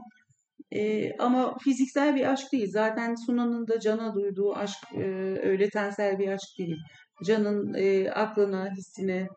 E, 0.73 1.13
ama 1.19 1.59
fiziksel 1.59 2.17
bir 2.17 2.33
aşk 2.33 2.53
değil. 2.53 2.71
Zaten 2.71 3.15
Sunan'ın 3.15 3.69
da 3.69 3.81
Can'a 3.81 4.15
duyduğu 4.15 4.55
aşk 4.55 4.79
e, 4.95 5.05
öyle 5.43 5.71
tensel 5.71 6.19
bir 6.19 6.29
aşk 6.29 6.49
değil. 6.59 6.77
Can'ın 7.27 7.75
e, 7.75 8.11
aklına, 8.11 8.71
hissine, 8.77 9.29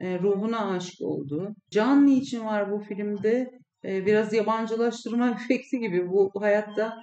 e, 0.00 0.18
ruhuna 0.18 0.70
aşık 0.70 1.00
oldu. 1.00 1.54
Can 1.70 2.06
niçin 2.06 2.44
var 2.44 2.72
bu 2.72 2.78
filmde? 2.78 3.50
E, 3.84 4.06
biraz 4.06 4.32
yabancılaştırma 4.32 5.30
efekti 5.44 5.78
gibi 5.80 6.08
bu 6.08 6.30
hayatta 6.40 6.94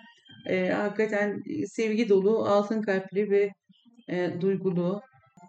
e, 0.49 0.69
hakikaten 0.69 1.41
sevgi 1.65 2.09
dolu, 2.09 2.39
altın 2.39 2.81
kalpli 2.81 3.29
ve 3.31 3.49
e, 4.09 4.41
duygulu 4.41 5.01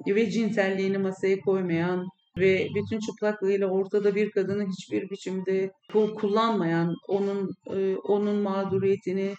ve 0.07 0.31
cinselliğini 0.31 0.99
masaya 0.99 1.41
koymayan 1.41 2.07
ve 2.41 2.69
bütün 2.75 2.99
çıplaklığıyla 2.99 3.67
ortada 3.67 4.15
bir 4.15 4.31
kadını 4.31 4.67
hiçbir 4.69 5.11
biçimde 5.11 5.71
ku- 5.93 6.15
kullanmayan, 6.15 6.95
onun 7.09 7.51
e, 7.75 7.97
onun 7.97 8.37
mağduriyetini 8.37 9.35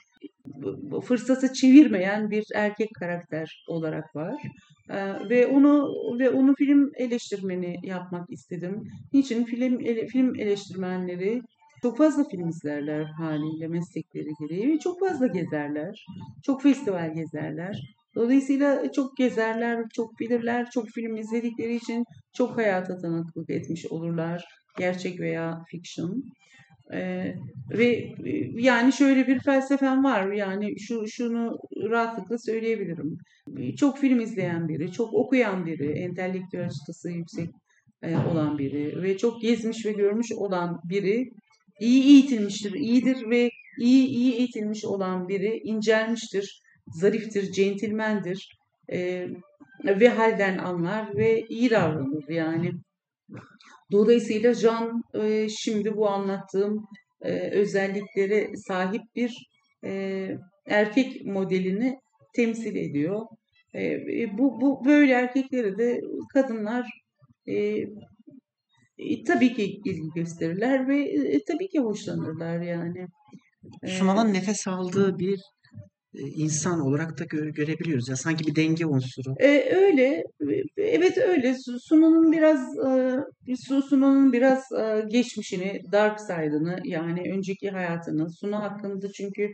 fırsatı 1.03 1.53
çevirmeyen 1.53 2.31
bir 2.31 2.43
erkek 2.55 2.89
karakter 2.99 3.63
olarak 3.67 4.15
var. 4.15 4.41
E, 4.89 5.29
ve 5.29 5.47
onu 5.47 5.93
ve 6.19 6.29
onu 6.29 6.55
film 6.55 6.91
eleştirmeni 6.95 7.75
yapmak 7.83 8.29
istedim. 8.29 8.83
Niçin 9.13 9.43
film 9.43 9.79
ele- 9.79 10.07
film 10.07 10.35
eleştirmenleri 10.35 11.41
çok 11.81 11.97
fazla 11.97 12.23
film 12.23 12.49
izlerler 12.49 13.03
haliyle 13.03 13.67
meslekleri 13.67 14.29
gereği 14.39 14.69
ve 14.73 14.79
çok 14.79 14.99
fazla 14.99 15.27
gezerler. 15.27 16.05
Çok 16.45 16.61
festival 16.61 17.13
gezerler. 17.13 17.95
Dolayısıyla 18.15 18.91
çok 18.91 19.17
gezerler, 19.17 19.85
çok 19.93 20.19
bilirler, 20.19 20.69
çok 20.69 20.89
film 20.89 21.15
izledikleri 21.15 21.75
için 21.75 22.03
çok 22.33 22.57
hayata 22.57 22.97
tanıklık 22.97 23.49
etmiş 23.49 23.85
olurlar. 23.85 24.45
Gerçek 24.77 25.19
veya 25.19 25.63
fiction. 25.71 26.23
Ee, 26.93 27.35
ve 27.69 27.87
e, 28.25 28.51
yani 28.55 28.93
şöyle 28.93 29.27
bir 29.27 29.39
felsefem 29.39 30.03
var. 30.03 30.31
Yani 30.31 30.79
şu 30.79 31.07
şunu 31.07 31.57
rahatlıkla 31.89 32.37
söyleyebilirim. 32.37 33.17
Çok 33.77 33.97
film 33.97 34.19
izleyen 34.19 34.67
biri, 34.67 34.91
çok 34.91 35.13
okuyan 35.13 35.65
biri, 35.65 35.91
entelektüel 35.91 36.69
çıtası 36.69 37.09
yüksek 37.11 37.49
e, 38.03 38.17
olan 38.17 38.57
biri 38.57 39.03
ve 39.03 39.17
çok 39.17 39.41
gezmiş 39.41 39.85
ve 39.85 39.91
görmüş 39.91 40.31
olan 40.31 40.81
biri 40.83 41.29
iyi 41.79 42.03
eğitilmiştir, 42.03 42.73
iyidir 42.73 43.29
ve 43.29 43.49
iyi 43.79 44.07
iyi 44.07 44.33
eğitilmiş 44.33 44.85
olan 44.85 45.27
biri 45.27 45.61
incelmiştir, 45.63 46.61
zariftir, 46.93 47.51
centilmendir 47.51 48.57
e, 48.91 49.27
ve 49.85 50.09
halden 50.09 50.57
anlar 50.57 51.17
ve 51.17 51.45
iyi 51.49 51.69
davranır 51.69 52.29
yani. 52.29 52.71
Dolayısıyla 53.91 54.55
Can 54.55 55.03
e, 55.13 55.49
şimdi 55.49 55.95
bu 55.95 56.09
anlattığım 56.09 56.85
e, 57.21 57.49
özelliklere 57.49 58.55
sahip 58.55 59.01
bir 59.15 59.49
e, 59.85 60.27
erkek 60.67 61.25
modelini 61.25 61.99
temsil 62.35 62.75
ediyor. 62.75 63.25
E, 63.75 64.37
bu, 64.37 64.61
bu 64.61 64.85
böyle 64.85 65.13
erkekleri 65.13 65.77
de 65.77 66.01
kadınlar 66.33 66.89
e, 67.47 67.85
e, 68.97 69.23
tabii 69.27 69.53
ki 69.53 69.63
ilgi 69.85 70.09
gösterirler 70.15 70.87
ve 70.87 71.03
e, 71.03 71.43
tabii 71.43 71.67
ki 71.67 71.79
hoşlanırlar 71.79 72.61
yani. 72.61 73.07
Sunan'ın 73.85 74.33
nefes 74.33 74.67
aldığı 74.67 75.19
bir 75.19 75.39
insan 76.13 76.79
olarak 76.79 77.19
da 77.19 77.23
gö- 77.23 77.53
görebiliyoruz. 77.53 78.09
Ya 78.09 78.15
sanki 78.15 78.47
bir 78.47 78.55
denge 78.55 78.85
unsuru. 78.85 79.35
E, 79.39 79.75
öyle, 79.75 80.23
evet 80.77 81.17
öyle. 81.17 81.55
Su- 81.57 81.79
Sunan'ın 81.79 82.31
biraz, 82.31 82.77
e, 83.47 83.55
Su- 83.55 83.81
Sunan'ın 83.81 84.33
biraz 84.33 84.71
e, 84.71 85.05
geçmişini, 85.07 85.81
dark 85.91 86.19
side'ını 86.19 86.79
yani 86.83 87.21
önceki 87.33 87.69
hayatını, 87.69 88.31
Suna 88.31 88.61
hakkında 88.63 89.11
çünkü 89.11 89.49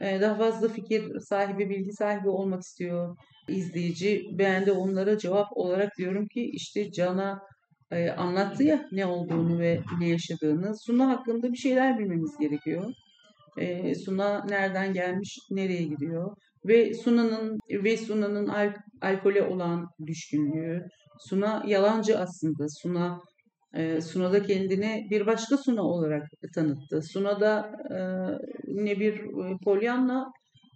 e, 0.00 0.20
daha 0.20 0.34
fazla 0.34 0.68
fikir 0.68 1.20
sahibi, 1.20 1.70
bilgi 1.70 1.92
sahibi 1.92 2.28
olmak 2.28 2.62
istiyor 2.62 3.16
izleyici. 3.48 4.22
Ben 4.38 4.66
de 4.66 4.72
onlara 4.72 5.18
cevap 5.18 5.46
olarak 5.52 5.92
diyorum 5.98 6.28
ki 6.28 6.50
işte 6.52 6.90
Can'a 6.92 7.40
e, 7.90 8.10
anlattı 8.10 8.64
ya 8.64 8.88
ne 8.92 9.06
olduğunu 9.06 9.58
ve 9.60 9.80
ne 10.00 10.08
yaşadığını. 10.08 10.78
Suna 10.78 11.08
hakkında 11.08 11.52
bir 11.52 11.56
şeyler 11.58 11.98
bilmemiz 11.98 12.36
gerekiyor. 12.40 12.92
E, 13.58 13.94
Suna 13.94 14.44
nereden 14.44 14.92
gelmiş, 14.92 15.38
nereye 15.50 15.82
gidiyor? 15.82 16.36
Ve 16.64 16.94
Suna'nın 16.94 17.58
ve 17.70 17.96
Suna'nın 17.96 18.46
al- 18.46 18.74
alkole 19.02 19.42
olan 19.42 19.86
düşkünlüğü. 20.06 20.86
Suna 21.20 21.62
yalancı 21.66 22.18
aslında. 22.18 22.66
Suna 22.68 23.20
e, 23.74 24.00
Suna 24.00 24.32
da 24.32 24.42
kendini 24.42 25.06
bir 25.10 25.26
başka 25.26 25.56
Suna 25.56 25.82
olarak 25.82 26.22
tanıttı. 26.54 27.02
Suna 27.02 27.40
da 27.40 27.72
e, 27.90 27.98
ne 28.66 29.00
bir 29.00 29.14
e, 29.14 29.56
Pollyanna 29.64 30.32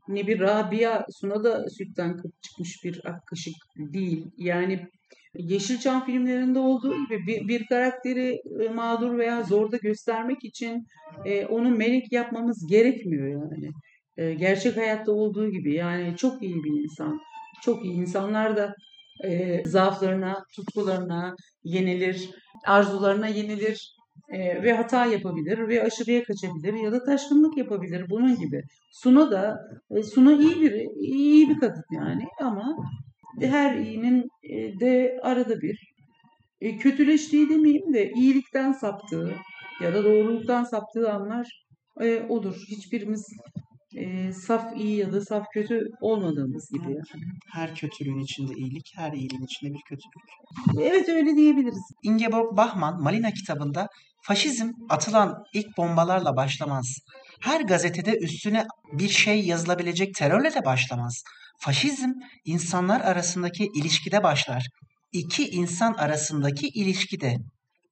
ne 0.09 0.27
bir 0.27 0.41
Rabia. 0.41 1.05
Suna 1.21 1.45
da 1.45 1.65
sütten 1.71 2.17
çıkmış 2.43 2.85
bir 2.85 3.01
ak 3.05 3.27
kaşık 3.27 3.55
değil. 3.79 4.27
Yani 4.37 4.87
Yeşilçam 5.39 6.05
filmlerinde 6.05 6.59
olduğu 6.59 6.95
gibi 6.95 7.27
bir, 7.27 7.49
bir 7.49 7.67
karakteri 7.67 8.41
e, 8.61 8.69
mağdur 8.69 9.19
veya 9.19 9.43
zorda 9.43 9.77
göstermek 9.77 10.45
için 10.45 10.87
e, 11.25 11.47
onu 11.47 11.71
melek 11.71 12.13
yapmamız 12.13 12.67
gerekmiyor 12.71 13.27
yani. 13.27 13.71
E, 14.17 14.35
gerçek 14.35 14.77
hayatta 14.77 15.13
olduğu 15.13 15.51
gibi 15.51 15.75
yani 15.75 16.17
çok 16.17 16.43
iyi 16.43 16.65
bir 16.65 16.83
insan. 16.83 17.21
Çok 17.63 17.85
iyi 17.85 17.95
insanlar 17.95 18.57
da 18.57 18.75
e, 19.25 19.63
zaaflarına, 19.65 20.45
tutkularına 20.57 21.37
yenilir, 21.65 22.31
arzularına 22.67 23.27
yenilir 23.27 23.97
e, 24.29 24.63
ve 24.63 24.73
hata 24.73 25.07
yapabilir 25.07 25.69
ve 25.69 25.83
aşırıya 25.83 26.25
kaçabilir 26.25 26.75
ya 26.75 26.93
da 26.93 27.05
taşkınlık 27.05 27.57
yapabilir 27.57 28.05
bunun 28.11 28.37
gibi. 28.39 28.63
Suna 28.93 29.31
da 29.31 29.59
e, 29.91 30.03
Suna 30.03 30.33
iyi 30.33 30.61
biri, 30.61 30.87
iyi 31.01 31.49
bir 31.49 31.59
kadın 31.59 31.85
yani 31.93 32.25
ama 32.41 32.77
her 33.41 33.77
iyinin 33.77 34.29
e, 34.43 34.81
de 34.81 35.21
arada 35.23 35.61
bir 35.61 35.93
e, 36.61 36.77
kötüleştiği 36.77 37.49
demeyeyim 37.49 37.95
de 37.95 38.13
iyilikten 38.13 38.73
saptığı 38.73 39.37
ya 39.83 39.95
da 39.95 40.05
doğruluktan 40.05 40.65
saptığı 40.65 41.13
anlar 41.13 41.67
e, 42.01 42.27
olur. 42.29 42.65
Hiçbirimiz 42.71 43.27
e, 43.97 44.33
saf 44.33 44.77
iyi 44.77 44.97
ya 44.97 45.13
da 45.13 45.21
saf 45.21 45.47
kötü 45.55 45.81
olmadığımız 46.01 46.71
gibi 46.73 46.93
yani. 46.93 47.25
Her 47.53 47.75
kötülüğün 47.75 48.19
içinde 48.19 48.55
iyilik, 48.55 48.93
her 48.97 49.13
iyiliğin 49.13 49.45
içinde 49.45 49.73
bir 49.73 49.83
kötülük. 49.89 50.25
Evet 50.81 51.09
öyle 51.09 51.37
diyebiliriz. 51.37 51.83
Ingeborg 52.03 52.57
Bachmann 52.57 53.03
Malina 53.03 53.31
kitabında 53.31 53.89
faşizm 54.27 54.71
atılan 54.89 55.45
ilk 55.55 55.77
bombalarla 55.77 56.37
başlamaz. 56.37 56.99
Her 57.41 57.61
gazetede 57.61 58.19
üstüne 58.19 58.65
bir 58.93 59.09
şey 59.09 59.47
yazılabilecek 59.47 60.15
terörle 60.15 60.55
de 60.55 60.65
başlamaz. 60.65 61.23
Faşizm 61.61 62.11
insanlar 62.45 63.01
arasındaki 63.01 63.69
ilişkide 63.75 64.23
başlar. 64.23 64.67
İki 65.13 65.49
insan 65.49 65.93
arasındaki 65.93 66.69
ilişkide 66.69 67.37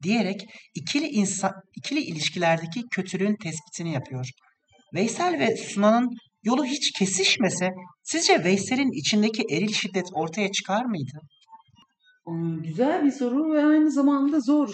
diyerek 0.02 0.40
ikili 0.74 1.06
insan 1.06 1.52
ikili 1.76 2.00
ilişkilerdeki 2.00 2.82
kötülüğün 2.90 3.36
tespitini 3.42 3.92
yapıyor. 3.92 4.30
Veysel 4.94 5.38
ve 5.38 5.56
Sunan'ın 5.56 6.08
yolu 6.42 6.64
hiç 6.64 6.92
kesişmese 6.92 7.70
sizce 8.02 8.44
Veysel'in 8.44 9.00
içindeki 9.00 9.42
eril 9.50 9.72
şiddet 9.72 10.06
ortaya 10.12 10.52
çıkar 10.52 10.84
mıydı? 10.84 11.18
Aa, 12.26 12.56
Güzel 12.64 13.04
bir 13.04 13.10
soru 13.12 13.54
ve 13.54 13.64
aynı 13.64 13.90
zamanda 13.90 14.40
zor. 14.40 14.73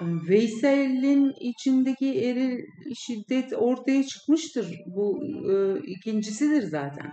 Ee, 0.00 0.04
Veysel'in 0.28 1.32
içindeki 1.40 2.24
eril 2.24 2.58
şiddet 2.94 3.52
ortaya 3.52 4.04
çıkmıştır. 4.04 4.80
Bu 4.86 5.22
e, 5.52 5.80
ikincisidir 5.86 6.62
zaten. 6.62 7.12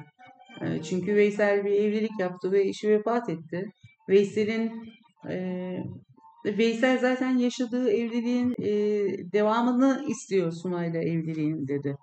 E, 0.61 0.83
çünkü 0.83 1.15
Veysel 1.15 1.65
bir 1.65 1.71
evlilik 1.71 2.19
yaptı 2.19 2.51
ve 2.51 2.67
eşi 2.67 2.89
vefat 2.89 3.29
etti. 3.29 3.71
Veysel'in 4.09 4.71
e, 5.29 5.77
Veysel 6.45 6.99
zaten 6.99 7.37
yaşadığı 7.37 7.89
evliliğin 7.89 8.55
e, 8.61 8.71
devamını 9.33 10.05
istiyor 10.07 10.51
Sunay'la 10.51 10.99
evliliğin 10.99 11.67
dedi. 11.67 11.95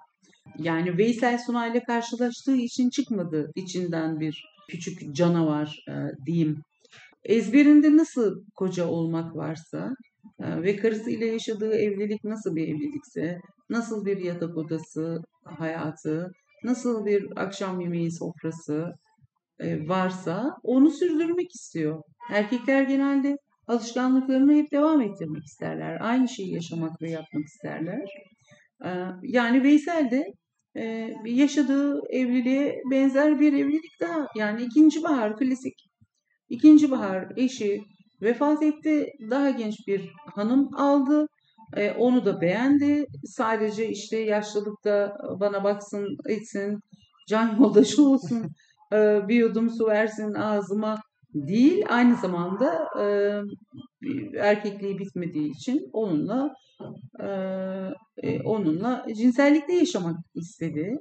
Yani 0.59 0.99
Veysel 0.99 1.39
Sunay'la 1.39 1.83
karşılaştığı 1.83 2.57
için 2.57 2.91
çıkmadı 2.91 3.51
içinden 3.55 4.21
bir 4.21 4.45
küçük 4.69 5.17
canavar 5.17 5.85
e, 5.89 5.93
diyeyim. 6.27 6.63
Ezberinde 7.25 7.97
nasıl 7.97 8.45
koca 8.57 8.87
olmak 8.87 9.37
varsa 9.37 9.95
ve 10.41 10.77
karısıyla 10.77 11.27
yaşadığı 11.27 11.75
evlilik 11.75 12.25
nasıl 12.25 12.57
bir 12.57 12.69
evlilikse, 12.69 13.39
nasıl 13.71 14.07
bir 14.07 14.17
yatak 14.17 14.57
odası 14.57 15.23
hayatı, 15.45 16.33
nasıl 16.65 17.07
bir 17.07 17.27
akşam 17.37 17.81
yemeği 17.81 18.13
sofrası 18.13 18.93
e, 19.61 19.89
varsa 19.89 20.57
onu 20.63 20.91
sürdürmek 20.91 21.55
istiyor. 21.55 22.03
Erkekler 22.31 22.83
genelde 22.83 23.37
alışkanlıklarını 23.67 24.55
hep 24.55 24.73
devam 24.73 25.01
ettirmek 25.01 25.45
isterler. 25.45 25.99
Aynı 26.01 26.29
şeyi 26.29 26.55
yaşamak 26.55 27.03
ve 27.03 27.11
yapmak 27.11 27.45
isterler. 27.45 28.09
E, 28.85 28.91
yani 29.23 29.63
Veysel 29.63 30.11
de 30.11 30.25
e, 30.77 31.15
yaşadığı 31.25 32.01
evliliğe 32.11 32.83
benzer 32.91 33.41
bir 33.41 33.53
evlilik 33.53 34.01
daha. 34.01 34.27
Yani 34.37 34.63
ikinci 34.63 35.03
bahar 35.03 35.37
klasik. 35.37 35.75
İkinci 36.49 36.91
bahar 36.91 37.33
eşi 37.37 37.81
vefat 38.23 38.63
etti. 38.63 39.13
Daha 39.31 39.51
genç 39.51 39.87
bir 39.87 40.11
hanım 40.35 40.75
aldı. 40.77 41.27
E, 41.77 41.91
onu 41.91 42.25
da 42.25 42.41
beğendi. 42.41 43.07
Sadece 43.25 43.89
işte 43.89 44.19
yaşlılıkta 44.19 45.17
bana 45.41 45.65
baksın 45.65 46.17
etsin, 46.29 46.81
can 47.29 47.57
yoldaşı 47.61 48.03
olsun, 48.03 48.47
e, 48.93 49.29
bir 49.29 49.37
yudum 49.37 49.71
su 49.71 49.87
versin 49.87 50.35
ağzıma 50.35 50.97
değil. 51.35 51.85
Aynı 51.89 52.17
zamanda 52.17 52.89
e, 53.01 53.07
erkekliği 54.39 54.99
bitmediği 54.99 55.51
için 55.51 55.91
onunla 55.93 56.55
e, 58.23 58.41
onunla 58.45 59.07
cinsellikte 59.17 59.73
yaşamak 59.73 60.17
istedi. 60.35 60.99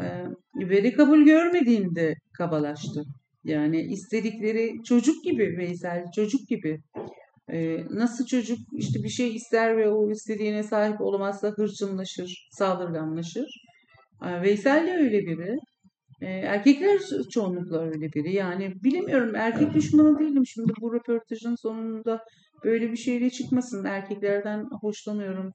E, 0.00 0.24
ve 0.68 0.84
de 0.84 0.92
kabul 0.92 1.20
görmediğinde 1.24 2.14
kabalaştı. 2.32 3.04
Yani 3.44 3.80
istedikleri 3.80 4.82
çocuk 4.84 5.24
gibi 5.24 5.56
Veysel, 5.58 6.04
çocuk 6.14 6.48
gibi. 6.48 6.80
Ee, 7.52 7.78
nasıl 7.90 8.26
çocuk 8.26 8.58
işte 8.72 9.02
bir 9.02 9.08
şey 9.08 9.34
ister 9.34 9.76
ve 9.76 9.88
o 9.88 10.10
istediğine 10.10 10.62
sahip 10.62 11.00
olamazsa 11.00 11.48
hırçınlaşır, 11.48 12.48
saldırganlaşır. 12.50 13.64
Ee, 14.24 14.42
Veysel 14.42 14.86
de 14.86 14.92
öyle 14.92 15.18
biri. 15.26 15.58
Ee, 16.20 16.26
erkekler 16.26 17.00
çoğunlukla 17.30 17.80
öyle 17.80 18.12
biri. 18.12 18.34
Yani 18.34 18.72
bilemiyorum 18.84 19.34
erkek 19.34 19.74
düşmanı 19.74 20.18
değilim. 20.18 20.46
Şimdi 20.46 20.72
bu 20.80 20.94
röportajın 20.94 21.54
sonunda 21.54 22.20
böyle 22.64 22.92
bir 22.92 22.96
şeyle 22.96 23.30
çıkmasın. 23.30 23.84
Erkeklerden 23.84 24.64
hoşlanıyorum. 24.80 25.52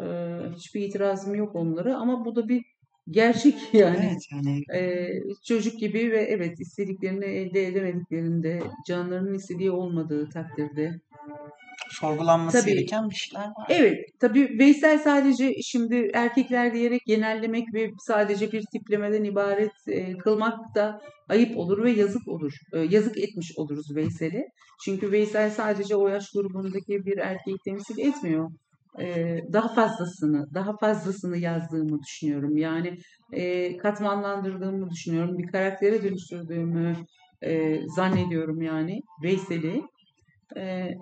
Ee, 0.00 0.38
hiçbir 0.56 0.80
itirazım 0.80 1.34
yok 1.34 1.54
onlara 1.54 1.96
ama 1.96 2.24
bu 2.24 2.36
da 2.36 2.48
bir 2.48 2.62
gerçek 3.10 3.54
yani. 3.74 3.98
Evet 4.02 4.22
yani 4.32 4.62
Ee, 4.74 5.08
çocuk 5.44 5.80
gibi 5.80 6.10
ve 6.12 6.22
evet 6.22 6.60
istediklerini 6.60 7.24
elde 7.24 7.66
edemediklerinde 7.66 8.62
canlarının 8.86 9.34
istediği 9.34 9.70
olmadığı 9.70 10.28
takdirde 10.28 11.00
sorgulanması 11.90 12.60
Tabii. 12.60 12.74
gereken 12.74 13.10
bir 13.10 13.14
şeyler 13.14 13.44
var. 13.46 13.66
Evet, 13.68 13.98
tabii 14.20 14.58
Veysel 14.58 14.98
sadece 14.98 15.54
şimdi 15.62 16.10
erkekler 16.14 16.74
diyerek 16.74 17.00
genellemek 17.06 17.74
ve 17.74 17.90
sadece 17.98 18.52
bir 18.52 18.64
tiplemeden 18.72 19.24
ibaret 19.24 19.72
e, 19.88 20.18
kılmak 20.18 20.74
da 20.74 21.00
ayıp 21.28 21.56
olur 21.56 21.84
ve 21.84 21.90
yazık 21.90 22.28
olur. 22.28 22.52
E, 22.72 22.78
yazık 22.78 23.18
etmiş 23.18 23.52
oluruz 23.56 23.96
Veysel'e. 23.96 24.46
Çünkü 24.84 25.12
Veysel 25.12 25.50
sadece 25.50 25.96
o 25.96 26.08
yaş 26.08 26.30
grubundaki 26.30 27.06
bir 27.06 27.18
erkeği 27.18 27.56
temsil 27.64 27.98
etmiyor. 27.98 28.50
Daha 29.52 29.68
fazlasını, 29.68 30.54
daha 30.54 30.76
fazlasını 30.76 31.36
yazdığımı 31.36 31.98
düşünüyorum. 32.02 32.56
Yani 32.56 32.98
katmanlandırdığımı 33.78 34.90
düşünüyorum. 34.90 35.38
Bir 35.38 35.46
karaktere 35.46 36.02
dönüştürdüğümü 36.02 36.96
e, 37.42 37.80
zannediyorum 37.96 38.62
yani 38.62 39.00
Veysel'i. 39.22 39.82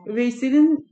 Veysel'in 0.06 0.88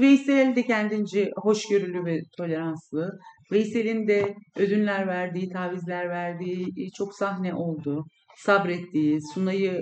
Veysel 0.00 0.56
de 0.56 0.62
kendince 0.62 1.30
hoşgörülü 1.36 2.04
ve 2.04 2.20
toleranslı. 2.36 3.18
Veysel'in 3.52 4.08
de 4.08 4.34
ödünler 4.56 5.06
verdiği, 5.06 5.48
tavizler 5.48 6.08
verdiği 6.08 6.90
çok 6.98 7.14
sahne 7.14 7.54
oldu. 7.54 8.04
Sabrettiği, 8.36 9.18
Sunay'ı 9.34 9.80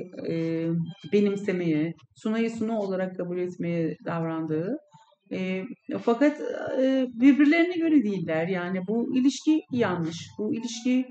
benimsemeye, 1.12 1.92
Sunay'ı 2.16 2.50
Suna 2.50 2.80
olarak 2.80 3.16
kabul 3.16 3.38
etmeye 3.38 3.96
davrandığı. 4.04 4.76
E, 5.33 5.64
fakat 6.03 6.41
e, 6.83 7.07
birbirlerine 7.14 7.77
göre 7.77 8.05
değiller. 8.05 8.49
Yani 8.49 8.81
bu 8.89 9.16
ilişki 9.16 9.61
yanlış. 9.72 10.27
Bu 10.39 10.55
ilişki 10.55 11.07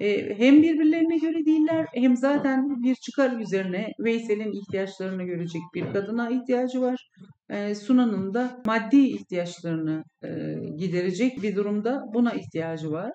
e, 0.00 0.38
hem 0.38 0.62
birbirlerine 0.62 1.16
göre 1.16 1.46
değiller 1.46 1.86
hem 1.94 2.16
zaten 2.16 2.82
bir 2.82 2.94
çıkar 2.94 3.40
üzerine 3.40 3.92
Veysel'in 3.98 4.52
ihtiyaçlarını 4.52 5.22
görecek 5.22 5.62
bir 5.74 5.92
kadına 5.92 6.30
ihtiyacı 6.30 6.80
var. 6.80 7.10
E, 7.50 7.74
Sunan'ın 7.74 8.34
da 8.34 8.62
maddi 8.66 9.06
ihtiyaçlarını 9.06 10.04
e, 10.24 10.28
giderecek 10.76 11.42
bir 11.42 11.56
durumda 11.56 12.02
buna 12.14 12.32
ihtiyacı 12.32 12.90
var. 12.90 13.12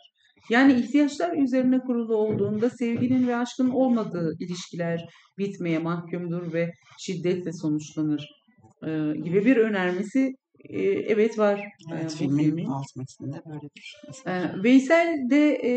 Yani 0.49 0.73
ihtiyaçlar 0.73 1.37
üzerine 1.37 1.79
kurulu 1.79 2.15
olduğunda 2.15 2.69
sevginin 2.69 3.27
ve 3.27 3.35
aşkın 3.35 3.69
olmadığı 3.69 4.35
ilişkiler 4.39 5.09
bitmeye 5.37 5.79
mahkumdur 5.79 6.53
ve 6.53 6.71
şiddetle 6.99 7.53
sonuçlanır 7.53 8.36
e, 8.83 9.13
gibi 9.23 9.45
bir 9.45 9.57
önermesi 9.57 10.33
e, 10.69 10.81
evet 10.83 11.39
var 11.39 11.59
e, 11.59 11.63
Evet, 11.93 12.11
bu 12.13 12.17
filmin 12.17 12.43
filmin. 12.43 12.65
alt 12.65 12.95
metninde 12.95 13.41
böyle 13.45 13.69
bir. 13.75 14.01
Ee, 14.27 14.63
Veysel 14.63 15.29
de 15.29 15.59
e, 15.63 15.71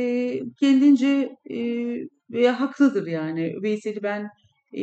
kendince 0.61 1.37
e, 1.51 1.59
ve 2.31 2.51
haklıdır 2.51 3.07
yani. 3.07 3.55
Veysel'i 3.63 4.03
ben 4.03 4.29
e, 4.73 4.83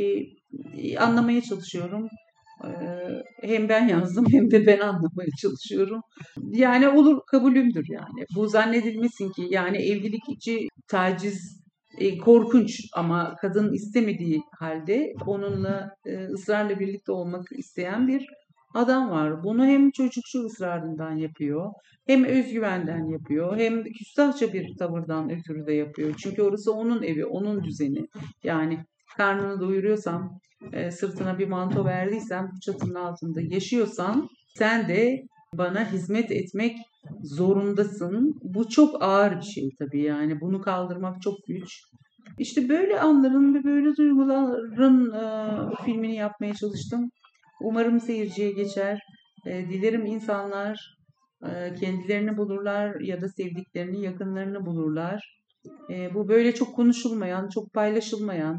e, 0.77 0.97
anlamaya 0.97 1.41
çalışıyorum. 1.41 2.07
Ee, 2.63 2.67
hem 3.47 3.69
ben 3.69 3.87
yazdım 3.87 4.25
hem 4.31 4.51
de 4.51 4.65
ben 4.67 4.79
anlamaya 4.79 5.29
çalışıyorum. 5.41 6.01
Yani 6.51 6.87
olur 6.89 7.21
kabulümdür 7.31 7.85
yani. 7.89 8.25
Bu 8.35 8.47
zannedilmesin 8.47 9.31
ki 9.31 9.47
yani 9.49 9.77
evlilik 9.77 10.29
içi 10.29 10.67
taciz 10.87 11.61
e, 11.97 12.17
korkunç 12.17 12.79
ama 12.93 13.35
kadın 13.41 13.73
istemediği 13.73 14.41
halde 14.59 15.13
onunla 15.25 15.89
e, 16.05 16.25
ısrarla 16.25 16.79
birlikte 16.79 17.11
olmak 17.11 17.45
isteyen 17.51 18.07
bir 18.07 18.27
adam 18.73 19.09
var. 19.09 19.43
Bunu 19.43 19.65
hem 19.65 19.91
çocukçu 19.91 20.39
ısrarından 20.45 21.17
yapıyor, 21.17 21.71
hem 22.07 22.23
özgüvenden 22.23 23.05
yapıyor, 23.05 23.57
hem 23.57 23.83
küstahça 23.83 24.53
bir 24.53 24.77
tavırdan 24.77 25.29
ötürü 25.29 25.67
de 25.67 25.73
yapıyor. 25.73 26.13
Çünkü 26.17 26.41
orası 26.41 26.73
onun 26.73 27.03
evi, 27.03 27.25
onun 27.25 27.63
düzeni. 27.63 28.07
Yani 28.43 28.79
karnını 29.17 29.59
doyuruyorsam, 29.59 30.39
e, 30.73 30.91
sırtına 30.91 31.39
bir 31.39 31.47
manto 31.47 31.85
verdiysem, 31.85 32.49
bu 32.55 32.59
çatının 32.59 32.95
altında 32.95 33.41
yaşıyorsan 33.41 34.29
sen 34.57 34.87
de 34.87 35.21
bana 35.53 35.91
hizmet 35.91 36.31
etmek 36.31 36.77
zorundasın. 37.23 38.39
Bu 38.43 38.69
çok 38.69 39.03
ağır 39.03 39.37
bir 39.37 39.45
şey 39.45 39.69
tabii 39.79 40.01
yani. 40.03 40.41
Bunu 40.41 40.61
kaldırmak 40.61 41.21
çok 41.21 41.35
güç. 41.47 41.81
İşte 42.39 42.69
böyle 42.69 42.99
anların 42.99 43.53
ve 43.55 43.63
böyle 43.63 43.95
duyguların 43.95 45.13
e, 45.13 45.25
filmini 45.85 46.15
yapmaya 46.15 46.53
çalıştım. 46.53 47.09
Umarım 47.61 47.99
seyirciye 47.99 48.51
geçer. 48.51 48.99
E, 49.45 49.69
dilerim 49.69 50.05
insanlar 50.05 50.97
e, 51.45 51.73
kendilerini 51.73 52.37
bulurlar 52.37 52.99
ya 52.99 53.21
da 53.21 53.29
sevdiklerini, 53.29 54.01
yakınlarını 54.01 54.65
bulurlar. 54.65 55.39
E, 55.89 56.13
bu 56.13 56.27
böyle 56.27 56.53
çok 56.53 56.75
konuşulmayan, 56.75 57.49
çok 57.49 57.73
paylaşılmayan 57.73 58.57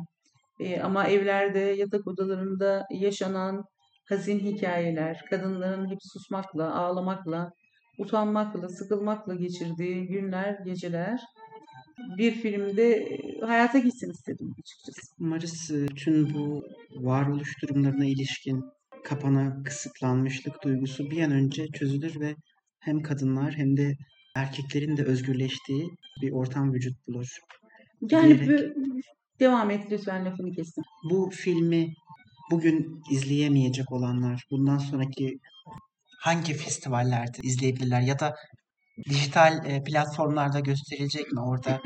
e, 0.60 0.80
ama 0.80 1.06
evlerde, 1.06 1.58
yatak 1.58 2.06
odalarında 2.06 2.86
yaşanan 3.00 3.64
hazin 4.08 4.38
hikayeler, 4.38 5.20
kadınların 5.30 5.90
hep 5.90 5.98
susmakla, 6.12 6.74
ağlamakla, 6.74 7.50
utanmakla, 7.98 8.68
sıkılmakla 8.68 9.34
geçirdiği 9.34 10.06
günler, 10.06 10.58
geceler 10.64 11.20
bir 12.18 12.32
filmde 12.32 12.92
e, 12.92 13.40
hayata 13.46 13.78
gitsin 13.78 14.10
istedim 14.10 14.54
açıkçası. 14.60 15.00
Umarız 15.20 15.70
e, 15.70 15.86
tüm 15.86 16.34
bu 16.34 16.62
varoluş 16.96 17.62
durumlarına 17.62 18.04
ilişkin 18.04 18.64
kapana 19.04 19.62
kısıtlanmışlık 19.62 20.64
duygusu 20.64 21.10
bir 21.10 21.22
an 21.22 21.30
önce 21.30 21.66
çözülür 21.68 22.20
ve 22.20 22.34
hem 22.80 23.02
kadınlar 23.02 23.54
hem 23.54 23.76
de 23.76 23.94
erkeklerin 24.36 24.96
de 24.96 25.04
özgürleştiği 25.04 25.88
bir 26.22 26.32
ortam 26.32 26.72
vücut 26.72 27.06
bulur. 27.06 27.28
Yani 28.10 28.40
Diyerek. 28.40 28.76
bu, 28.76 28.82
devam 29.40 29.70
et 29.70 29.86
lütfen 29.90 30.24
lafını 30.24 30.52
kestim. 30.52 30.84
Bu 31.10 31.30
filmi 31.32 31.94
bugün 32.50 33.02
izleyemeyecek 33.10 33.92
olanlar 33.92 34.44
bundan 34.50 34.78
sonraki 34.78 35.38
hangi 36.18 36.54
festivallerde 36.54 37.38
izleyebilirler 37.42 38.00
ya 38.00 38.18
da 38.18 38.34
dijital 39.10 39.66
e, 39.66 39.82
platformlarda 39.84 40.60
gösterilecek 40.60 41.32
mi? 41.32 41.40
Orada 41.40 41.80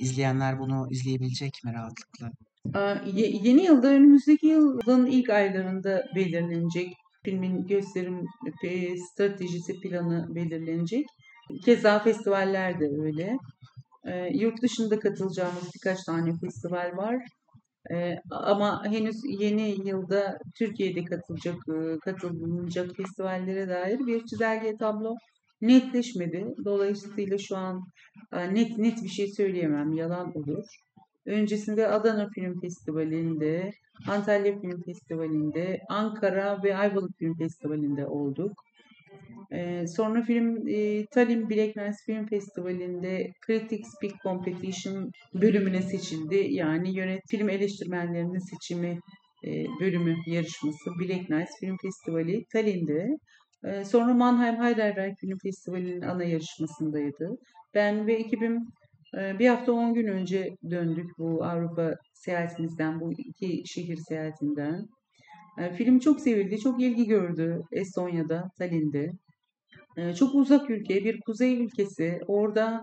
izleyenler 0.00 0.58
bunu 0.58 0.88
izleyebilecek 0.90 1.52
mi 1.64 1.72
rahatlıkla? 1.74 2.30
Ye- 3.06 3.30
Yeni 3.42 3.64
yılda 3.64 3.88
önümüzdeki 3.88 4.46
yılın 4.46 5.06
ilk 5.06 5.30
aylarında 5.30 6.02
belirlenecek. 6.14 6.92
Filmin 7.24 7.66
gösterim 7.66 8.24
e, 8.64 8.96
stratejisi 8.98 9.80
planı 9.80 10.34
belirlenecek. 10.34 11.06
Keza 11.64 11.98
festivaller 11.98 12.80
de 12.80 12.84
öyle. 13.02 13.36
Ee, 14.06 14.28
yurt 14.34 14.62
dışında 14.62 14.98
katılacağımız 15.00 15.64
birkaç 15.74 16.04
tane 16.04 16.32
festival 16.40 16.92
var. 16.96 17.16
Ama 18.30 18.84
henüz 18.84 19.16
yeni 19.40 19.88
yılda 19.88 20.38
Türkiye'de 20.58 21.04
katılacak, 21.04 21.56
e, 21.68 21.98
katılınacak 21.98 22.96
festivallere 22.96 23.68
dair 23.68 23.98
bir 23.98 24.26
çizelge 24.26 24.76
tablo 24.76 25.14
netleşmedi. 25.60 26.46
Dolayısıyla 26.64 27.38
şu 27.38 27.56
an 27.56 27.84
net 28.32 28.78
net 28.78 29.02
bir 29.02 29.08
şey 29.08 29.28
söyleyemem, 29.28 29.92
yalan 29.92 30.32
olur. 30.36 30.64
Öncesinde 31.26 31.88
Adana 31.88 32.28
Film 32.34 32.60
Festivali'nde, 32.60 33.70
Antalya 34.08 34.60
Film 34.60 34.82
Festivali'nde, 34.82 35.80
Ankara 35.88 36.62
ve 36.62 36.76
Ayvalık 36.76 37.18
Film 37.18 37.38
Festivali'nde 37.38 38.06
olduk. 38.06 38.52
Ee, 39.52 39.86
sonra 39.86 40.22
film 40.22 40.68
e, 40.68 41.06
Tallinn 41.06 41.50
Black 41.50 41.76
Nights 41.76 42.04
Film 42.06 42.26
Festivali'nde 42.26 43.32
Critics 43.46 43.88
Pick 44.00 44.14
Competition 44.22 45.10
bölümüne 45.34 45.82
seçildi. 45.82 46.46
Yani 46.50 46.96
yönet 46.96 47.20
film 47.30 47.48
eleştirmenlerinin 47.48 48.50
seçimi 48.50 48.98
e, 49.46 49.50
bölümü 49.80 50.14
yarışması 50.26 50.90
Black 51.00 51.30
Nights 51.30 51.60
Film 51.60 51.76
Festivali 51.82 52.44
Tallinn'de. 52.52 53.08
E, 53.64 53.84
sonra 53.84 54.14
Mannheim 54.14 54.62
Heidelberg 54.62 55.14
Film 55.20 55.38
Festivali'nin 55.42 56.02
ana 56.02 56.24
yarışmasındaydı. 56.24 57.30
Ben 57.74 58.06
ve 58.06 58.14
ekibim 58.14 58.58
e, 59.18 59.38
bir 59.38 59.48
hafta 59.48 59.72
10 59.72 59.94
gün 59.94 60.06
önce 60.06 60.50
döndük 60.70 61.18
bu 61.18 61.44
Avrupa 61.44 61.94
seyahatimizden, 62.14 63.00
bu 63.00 63.12
iki 63.12 63.62
şehir 63.66 63.96
seyahatinden. 64.08 64.86
E, 65.58 65.72
film 65.72 65.98
çok 65.98 66.20
sevildi, 66.20 66.58
çok 66.58 66.82
ilgi 66.82 67.06
gördü 67.06 67.60
Estonya'da, 67.72 68.50
Tallinn'de. 68.58 69.10
E, 69.96 70.14
çok 70.14 70.34
uzak 70.34 70.70
ülke, 70.70 71.04
bir 71.04 71.20
kuzey 71.20 71.64
ülkesi. 71.64 72.20
Orada 72.26 72.82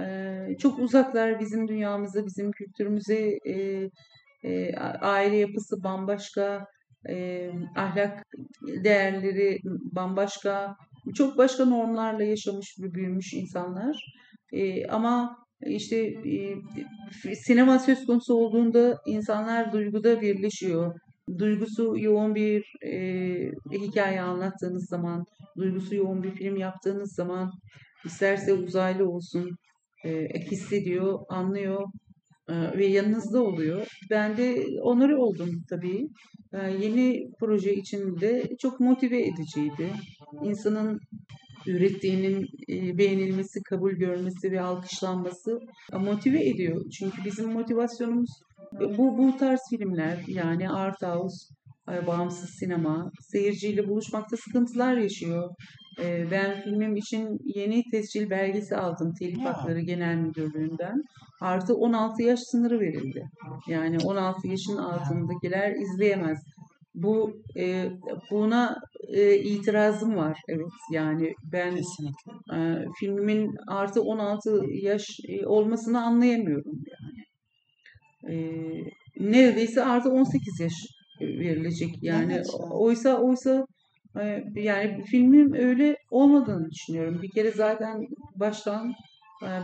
e, 0.00 0.56
çok 0.58 0.78
uzaklar 0.78 1.40
bizim 1.40 1.68
dünyamıza, 1.68 2.26
bizim 2.26 2.50
kültürümüze, 2.52 3.38
e, 4.44 4.76
aile 5.00 5.36
yapısı 5.36 5.82
bambaşka, 5.84 6.66
e, 7.08 7.48
ahlak 7.76 8.24
değerleri 8.84 9.58
bambaşka, 9.64 10.76
çok 11.14 11.38
başka 11.38 11.64
normlarla 11.64 12.24
yaşamış 12.24 12.76
ve 12.82 12.94
büyümüş 12.94 13.32
insanlar. 13.34 14.04
Ama 14.88 15.36
işte 15.66 16.14
sinema 17.34 17.78
söz 17.78 18.06
konusu 18.06 18.34
olduğunda 18.34 18.98
insanlar 19.06 19.72
duyguda 19.72 20.20
birleşiyor. 20.20 20.94
Duygusu 21.38 21.94
yoğun 21.98 22.34
bir 22.34 22.72
e, 22.86 22.92
hikaye 23.72 24.20
anlattığınız 24.20 24.88
zaman, 24.88 25.24
duygusu 25.56 25.94
yoğun 25.94 26.22
bir 26.22 26.30
film 26.30 26.56
yaptığınız 26.56 27.14
zaman, 27.14 27.50
isterse 28.04 28.52
uzaylı 28.52 29.08
olsun, 29.08 29.50
e, 30.04 30.28
hissediyor, 30.50 31.18
anlıyor 31.28 31.82
ve 32.50 32.86
yanınızda 32.86 33.42
oluyor. 33.42 33.86
Ben 34.10 34.36
de 34.36 34.66
onları 34.82 35.18
oldum 35.18 35.50
tabii. 35.70 36.08
Yeni 36.52 37.30
proje 37.40 37.74
içinde 37.74 38.48
çok 38.58 38.80
motive 38.80 39.26
ediciydi. 39.26 39.92
İnsanın 40.42 41.00
ürettiğinin 41.66 42.46
beğenilmesi, 42.98 43.62
kabul 43.62 43.92
görmesi 43.92 44.52
ve 44.52 44.60
alkışlanması 44.60 45.58
motive 45.92 46.48
ediyor. 46.48 46.90
Çünkü 46.98 47.24
bizim 47.24 47.52
motivasyonumuz 47.52 48.30
bu 48.72 49.18
bu 49.18 49.36
tarz 49.36 49.60
filmler 49.70 50.24
yani 50.26 50.70
art 50.70 51.02
house, 51.02 51.54
bağımsız 52.06 52.50
sinema, 52.50 53.10
seyirciyle 53.20 53.88
buluşmakta 53.88 54.36
sıkıntılar 54.36 54.96
yaşıyor. 54.96 55.50
Ben 56.30 56.62
filmim 56.62 56.96
için 56.96 57.38
yeni 57.44 57.82
tescil 57.90 58.30
belgesi 58.30 58.76
aldım 58.76 59.12
Telif 59.18 59.44
Hakları 59.44 59.80
Genel 59.80 60.16
Müdürlüğü'nden. 60.16 61.02
Artı 61.40 61.74
16 61.74 62.22
yaş 62.22 62.40
sınırı 62.40 62.80
verildi. 62.80 63.24
Yani 63.68 63.96
16 64.04 64.48
yaşın 64.48 64.76
altındakiler 64.76 65.74
izleyemez. 65.74 66.38
Bu 66.94 67.32
e, 67.56 67.90
buna 68.30 68.76
e, 69.08 69.36
itirazım 69.36 70.16
var. 70.16 70.38
Evet 70.48 70.72
yani 70.92 71.34
ben 71.52 71.76
e, 72.54 72.84
filmimin 73.00 73.54
artı 73.68 74.02
16 74.02 74.60
yaş 74.82 75.06
e, 75.28 75.46
olmasını 75.46 76.02
anlayamıyorum 76.02 76.72
yani. 76.74 77.29
E, 78.28 78.34
neredeyse 79.18 79.84
artı 79.84 80.10
18 80.10 80.60
yaş 80.60 80.72
verilecek 81.20 82.02
yani. 82.02 82.32
Evet. 82.34 82.46
Oysa 82.70 83.22
oysa 83.22 83.66
yani 84.54 85.04
filmin 85.04 85.54
öyle 85.54 85.96
olmadığını 86.10 86.70
düşünüyorum. 86.70 87.22
Bir 87.22 87.30
kere 87.30 87.50
zaten 87.50 88.06
baştan 88.34 88.92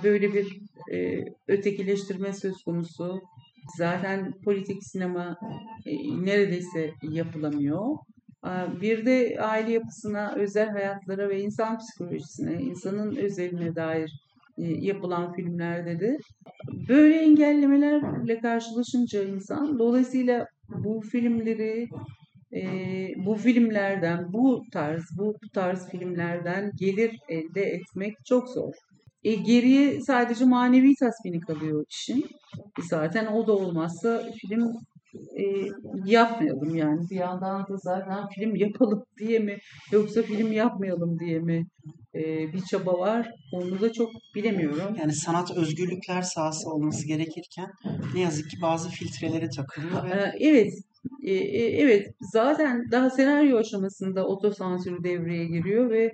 böyle 0.03 0.35
bir 0.35 0.61
e, 0.93 1.25
ötekileştirme 1.49 2.33
söz 2.33 2.63
konusu. 2.65 3.21
Zaten 3.79 4.33
politik 4.45 4.85
sinema 4.85 5.37
e, 5.87 5.93
neredeyse 6.25 6.91
yapılamıyor. 7.03 7.97
Bir 8.81 9.07
de 9.07 9.37
aile 9.41 9.73
yapısına, 9.73 10.35
özel 10.37 10.69
hayatlara 10.69 11.29
ve 11.29 11.41
insan 11.41 11.79
psikolojisine, 11.79 12.63
insanın 12.63 13.17
özeline 13.17 13.75
dair 13.75 14.09
e, 14.09 14.26
yapılan 14.59 15.33
filmlerde 15.33 16.01
de 16.01 16.19
böyle 16.89 17.17
engellemelerle 17.17 18.41
karşılaşınca 18.41 19.23
insan 19.25 19.79
dolayısıyla 19.79 20.47
bu 20.69 21.01
filmleri 21.01 21.89
e, 22.55 22.63
bu 23.17 23.35
filmlerden 23.35 24.33
bu 24.33 24.63
tarz 24.73 25.03
bu 25.19 25.35
tarz 25.55 25.89
filmlerden 25.89 26.71
gelir 26.77 27.19
elde 27.29 27.63
etmek 27.63 28.15
çok 28.25 28.49
zor. 28.49 28.73
E, 29.25 29.35
geriye 29.35 30.01
sadece 30.01 30.45
manevi 30.45 30.95
tasmini 30.95 31.41
kalıyor 31.41 31.85
işin. 31.91 32.27
E, 32.79 32.83
zaten 32.91 33.27
o 33.27 33.47
da 33.47 33.53
olmazsa 33.53 34.23
film 34.41 34.73
e, 35.15 35.45
yapmayalım 36.05 36.75
yani. 36.75 37.01
Bir 37.11 37.17
yandan 37.17 37.61
da 37.61 37.77
zaten 37.77 38.29
film 38.29 38.57
yapalım 38.57 39.05
diye 39.19 39.39
mi 39.39 39.59
yoksa 39.93 40.23
film 40.23 40.53
yapmayalım 40.53 41.19
diye 41.19 41.39
mi 41.39 41.57
e, 41.57 42.06
bir 42.53 42.61
çaba 42.61 42.99
var. 42.99 43.31
Onu 43.53 43.81
da 43.81 43.93
çok 43.93 44.11
bilemiyorum. 44.35 44.97
Yani 45.01 45.13
sanat 45.13 45.51
özgürlükler 45.57 46.23
sahası 46.23 46.71
olması 46.71 47.07
gerekirken 47.09 47.71
ne 48.15 48.21
yazık 48.21 48.51
ki 48.51 48.57
bazı 48.63 48.89
filtrelere 48.89 49.49
takılıyor. 49.51 50.05
Ve... 50.05 50.33
Evet. 50.41 50.73
E, 51.23 51.35
evet. 51.55 52.07
Zaten 52.33 52.85
daha 52.91 53.11
senaryo 53.11 53.59
aşamasında 53.59 54.27
otosansür 54.27 55.05
devreye 55.05 55.45
giriyor 55.45 55.91
ve 55.91 56.11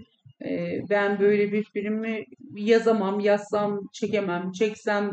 ben 0.91 1.21
böyle 1.21 1.53
bir 1.53 1.65
filmi 1.65 2.25
yazamam, 2.57 3.21
yazsam 3.21 3.81
çekemem, 3.93 4.53
çeksem 4.53 5.11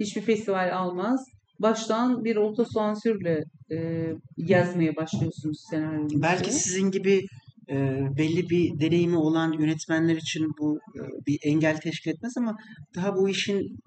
hiçbir 0.00 0.20
festival 0.20 0.76
almaz. 0.76 1.26
Baştan 1.58 2.24
bir 2.24 2.36
otosansürle 2.36 3.44
e, 3.72 4.06
yazmaya 4.36 4.96
başlıyorsunuz 4.96 5.64
senaryonuzu. 5.70 6.22
Belki 6.22 6.52
sizin 6.52 6.90
gibi 6.90 7.22
e, 7.70 7.76
belli 8.18 8.50
bir 8.50 8.80
deneyimi 8.80 9.16
olan 9.16 9.52
yönetmenler 9.52 10.16
için 10.16 10.52
bu 10.60 10.78
e, 10.96 11.00
bir 11.26 11.38
engel 11.42 11.76
teşkil 11.76 12.10
etmez 12.10 12.36
ama 12.36 12.56
daha 12.94 13.16
bu 13.16 13.28
işin 13.28 13.78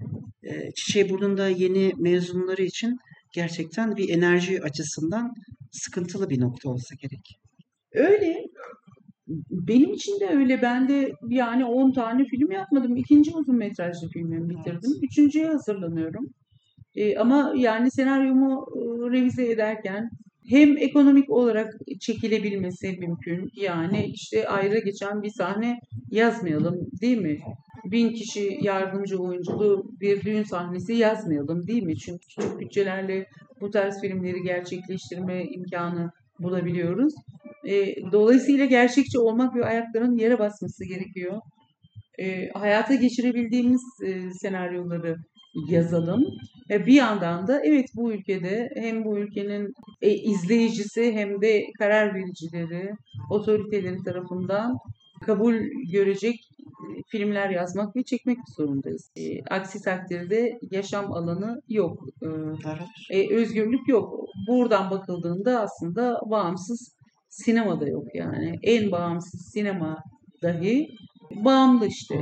e, 0.44 0.72
çiçeği 0.76 1.10
burnunda 1.10 1.48
yeni 1.48 1.94
mezunları 1.98 2.64
için 2.64 2.98
gerçekten 3.34 3.96
bir 3.96 4.10
enerji 4.10 4.64
açısından 4.64 5.34
sıkıntılı 5.72 6.30
bir 6.30 6.42
nokta 6.42 6.70
olsa 6.70 6.96
gerek. 6.96 7.40
Öyle 7.94 8.46
benim 9.50 9.94
için 9.94 10.20
de 10.20 10.28
öyle. 10.28 10.62
Ben 10.62 10.90
de 10.90 11.12
yani 11.30 11.66
10 11.66 11.92
tane 11.92 12.26
film 12.26 12.52
yapmadım. 12.52 12.98
İkinci 12.98 13.32
uzun 13.36 13.58
metrajlı 13.58 14.08
filmimi 14.08 14.50
bitirdim. 14.50 14.92
Üçüncüye 15.02 15.48
hazırlanıyorum. 15.48 16.26
E, 16.96 17.18
ama 17.18 17.54
yani 17.58 17.92
senaryomu 17.92 18.66
e, 18.76 18.80
revize 19.12 19.52
ederken 19.52 20.10
hem 20.50 20.78
ekonomik 20.78 21.30
olarak 21.30 21.74
çekilebilmesi 22.00 22.98
mümkün. 23.00 23.50
Yani 23.56 24.06
işte 24.06 24.48
ayrı 24.48 24.80
geçen 24.80 25.22
bir 25.22 25.30
sahne 25.30 25.80
yazmayalım 26.12 26.76
değil 27.02 27.18
mi? 27.18 27.40
Bin 27.86 28.14
kişi 28.14 28.58
yardımcı 28.62 29.18
oyunculu 29.18 29.84
bir 30.02 30.22
düğün 30.22 30.44
sahnesi 30.44 30.94
yazmayalım 30.94 31.68
değil 31.68 31.84
mi? 31.84 31.98
Çünkü 31.98 32.28
küçük 32.28 32.60
bütçelerle 32.60 33.28
bu 33.62 33.70
tarz 33.72 34.02
filmleri 34.02 34.42
gerçekleştirme 34.42 35.44
imkanı 35.44 36.12
bulabiliyoruz. 36.40 37.14
E, 37.66 37.96
dolayısıyla 38.12 38.66
gerçekçi 38.66 39.20
olmak 39.20 39.56
ve 39.56 39.66
ayaklarının 39.66 40.18
yere 40.18 40.40
basması 40.40 40.86
gerekiyor. 40.86 41.42
E, 42.20 42.50
hayata 42.50 42.96
geçirebildiğimiz 42.96 43.82
e, 44.06 44.32
senaryoları 44.32 45.18
yazalım. 45.68 46.26
E, 46.70 46.86
bir 46.86 46.94
yandan 46.94 47.48
da 47.48 47.62
evet 47.64 47.90
bu 47.96 48.14
ülkede 48.14 48.70
hem 48.76 49.06
bu 49.06 49.18
ülkenin 49.18 49.74
e, 50.02 50.12
izleyicisi 50.12 51.14
hem 51.14 51.42
de 51.42 51.64
karar 51.80 52.16
vericileri, 52.16 52.92
otoriteleri 53.30 54.04
tarafından 54.04 54.78
kabul 55.26 55.56
görecek 55.92 56.36
filmler 57.08 57.50
yazmak 57.50 57.96
ve 57.96 58.04
çekmek 58.04 58.38
zorundayız. 58.58 59.12
E, 59.16 59.44
aksi 59.44 59.82
takdirde 59.82 60.60
yaşam 60.72 61.14
alanı 61.14 61.62
yok. 61.70 62.08
E, 63.10 63.20
e, 63.20 63.36
özgürlük 63.36 63.88
yok. 63.88 64.26
Buradan 64.48 64.92
bakıldığında 64.92 65.62
aslında 65.62 66.22
bağımsız 66.26 66.96
sinemada 67.30 67.88
yok 67.88 68.16
yani. 68.16 68.60
En 68.64 68.92
bağımsız 68.92 69.52
sinema 69.54 70.04
dahi 70.42 70.90
bağımlı 71.36 71.88
işte. 71.88 72.16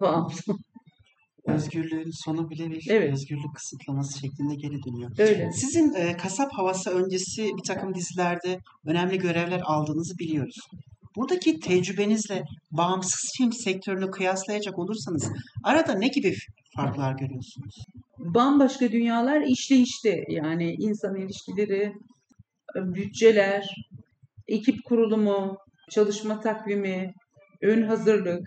Bağımlı. 0.00 0.30
Özgürlüğün 1.46 2.10
sonu 2.24 2.50
bile 2.50 2.70
bir 2.70 2.86
evet. 2.90 3.12
özgürlük 3.12 3.54
kısıtlaması 3.54 4.18
şeklinde 4.18 4.54
geri 4.54 4.82
dönüyor. 4.82 5.10
Öyle. 5.18 5.52
Sizin 5.52 5.94
e, 5.94 6.16
kasap 6.16 6.52
havası 6.52 6.90
öncesi 6.90 7.42
bir 7.42 7.62
takım 7.66 7.94
dizilerde 7.94 8.58
önemli 8.86 9.18
görevler 9.18 9.60
aldığınızı 9.64 10.18
biliyoruz. 10.18 10.56
Buradaki 11.16 11.60
tecrübenizle 11.60 12.42
bağımsız 12.70 13.32
film 13.36 13.52
sektörünü 13.52 14.10
kıyaslayacak 14.10 14.78
olursanız 14.78 15.32
arada 15.64 15.94
ne 15.94 16.08
gibi 16.08 16.34
farklar 16.76 17.12
görüyorsunuz? 17.12 17.84
Bambaşka 18.18 18.92
dünyalar 18.92 19.40
işleyişte 19.40 20.24
yani 20.28 20.72
insan 20.72 21.16
ilişkileri, 21.16 21.92
bütçeler, 22.76 23.74
ekip 24.48 24.84
kurulumu, 24.84 25.56
çalışma 25.90 26.40
takvimi, 26.40 27.12
ön 27.62 27.82
hazırlık 27.82 28.40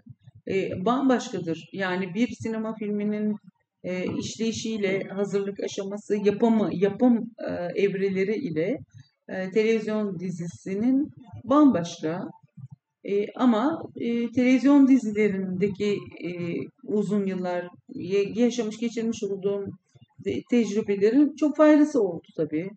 e, 0.47 0.85
bambaşkadır. 0.85 1.69
Yani 1.73 2.13
bir 2.13 2.27
sinema 2.27 2.75
filminin 2.75 3.35
e, 3.83 4.17
işleyişiyle 4.17 4.99
hazırlık 5.03 5.59
aşaması, 5.59 6.15
yapımı, 6.23 6.69
yapım 6.71 7.31
e, 7.47 7.51
evreleri 7.81 8.35
ile 8.35 8.77
e, 9.29 9.51
televizyon 9.51 10.19
dizisinin 10.19 11.11
bambaşka. 11.43 12.29
E, 13.03 13.33
ama 13.35 13.81
e, 13.95 14.31
televizyon 14.31 14.87
dizilerindeki 14.87 15.97
e, 16.23 16.29
uzun 16.83 17.25
yıllar 17.25 17.67
yaşamış 18.35 18.77
geçirmiş 18.77 19.23
olduğum 19.23 19.65
tecrübelerin 20.49 21.35
çok 21.35 21.57
faydası 21.57 22.01
oldu 22.01 22.27
tabii. 22.37 22.69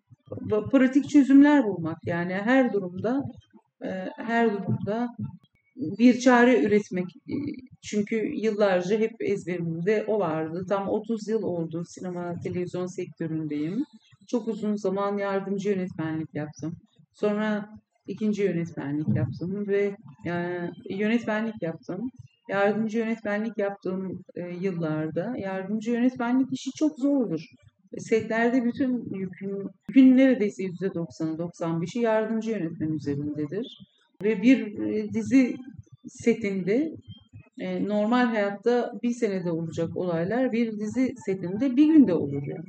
Pratik 0.71 1.09
çözümler 1.09 1.63
bulmak 1.63 1.97
yani 2.05 2.33
her 2.33 2.73
durumda 2.73 3.21
her 4.17 4.53
durumda 4.53 5.07
bir 5.77 6.19
çare 6.19 6.63
üretmek. 6.63 7.05
E, 7.05 7.35
çünkü 7.81 8.15
yıllarca 8.15 8.99
hep 8.99 9.15
ezberimde 9.19 10.05
o 10.07 10.19
vardı. 10.19 10.65
Tam 10.69 10.87
30 10.87 11.27
yıl 11.27 11.43
oldu 11.43 11.83
sinema 11.87 12.39
televizyon 12.43 12.87
sektöründeyim. 12.87 13.85
Çok 14.27 14.47
uzun 14.47 14.75
zaman 14.75 15.17
yardımcı 15.17 15.69
yönetmenlik 15.69 16.35
yaptım. 16.35 16.73
Sonra 17.13 17.69
ikinci 18.07 18.43
yönetmenlik 18.43 19.15
yaptım 19.15 19.67
ve 19.67 19.95
yani 20.25 20.71
yönetmenlik 20.89 21.61
yaptım. 21.61 22.11
Yardımcı 22.49 22.97
yönetmenlik 22.97 23.57
yaptığım 23.57 24.21
e, 24.35 24.41
yıllarda 24.41 25.33
yardımcı 25.37 25.91
yönetmenlik 25.91 26.53
işi 26.53 26.71
çok 26.71 26.99
zordur. 26.99 27.45
Setlerde 27.97 28.65
bütün 28.65 29.15
yükün, 29.15 29.69
yükün 29.89 30.17
neredeyse 30.17 30.63
%90'ı 30.63 31.37
95'i 31.37 32.01
yardımcı 32.01 32.51
yönetmen 32.51 32.91
üzerindedir. 32.91 33.79
Ve 34.23 34.41
bir 34.41 34.79
e, 34.79 35.13
dizi 35.13 35.55
setinde 36.07 36.91
e, 37.59 37.87
normal 37.87 38.25
hayatta 38.25 38.91
bir 39.03 39.11
senede 39.11 39.51
olacak 39.51 39.97
olaylar 39.97 40.51
bir 40.51 40.79
dizi 40.79 41.13
setinde 41.25 41.75
bir 41.75 41.87
günde 41.87 42.13
olur 42.13 42.43
yani. 42.47 42.67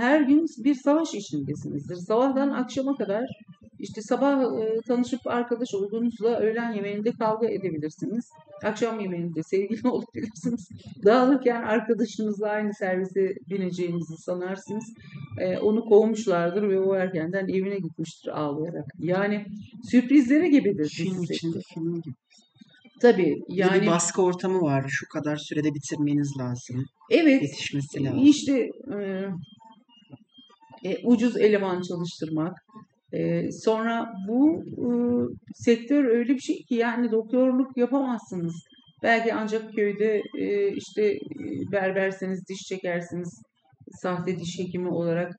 Her 0.00 0.20
gün 0.20 0.46
bir 0.64 0.74
savaş 0.74 1.14
içindesinizdir. 1.14 1.96
Sabahtan 1.96 2.50
akşama 2.50 2.96
kadar 2.96 3.24
işte 3.84 4.02
sabah 4.02 4.42
e, 4.42 4.80
tanışıp 4.88 5.26
arkadaş 5.26 5.74
olduğunuzla 5.74 6.38
öğlen 6.38 6.72
yemeğinde 6.72 7.12
kavga 7.12 7.48
edebilirsiniz. 7.48 8.30
Akşam 8.64 9.00
yemeğinde 9.00 9.42
sevgili 9.42 9.88
olabilirsiniz. 9.88 10.68
Dağılırken 11.04 11.62
arkadaşınızla 11.62 12.48
aynı 12.48 12.74
servise 12.74 13.34
bineceğinizi 13.50 14.16
sanarsınız. 14.16 14.84
E, 15.40 15.58
onu 15.58 15.84
kovmuşlardır 15.84 16.68
ve 16.68 16.80
o 16.80 16.94
erkenden 16.94 17.48
evine 17.48 17.78
gitmiştir 17.78 18.40
ağlayarak. 18.40 18.86
Yani 18.98 19.46
sürprizleri 19.90 20.50
gibidir. 20.50 20.88
Film 20.88 21.22
içinde 21.22 21.58
film 21.74 22.02
gibi. 22.02 22.14
Tabii 23.00 23.36
yani. 23.48 23.82
Bir 23.82 23.86
baskı 23.86 24.22
ortamı 24.22 24.60
var. 24.60 24.84
Şu 24.88 25.08
kadar 25.08 25.36
sürede 25.36 25.74
bitirmeniz 25.74 26.32
lazım. 26.38 26.84
Evet. 27.10 27.42
Yetişmesi 27.42 28.04
lazım. 28.04 28.26
İşte 28.26 28.68
e, 28.92 29.28
e, 30.84 30.98
ucuz 31.04 31.36
eleman 31.36 31.82
çalıştırmak, 31.82 32.52
sonra 33.64 34.12
bu 34.28 34.64
e, 34.64 34.88
sektör 35.54 36.04
öyle 36.04 36.34
bir 36.34 36.40
şey 36.40 36.56
ki 36.56 36.74
yani 36.74 37.10
doktorluk 37.10 37.76
yapamazsınız. 37.76 38.54
Belki 39.02 39.34
ancak 39.34 39.74
köyde 39.74 40.22
e, 40.38 40.72
işte 40.72 41.18
berberseniz, 41.72 42.42
diş 42.48 42.60
çekersiniz, 42.68 43.42
sahte 44.02 44.38
diş 44.38 44.58
hekimi 44.58 44.88
olarak 44.88 45.32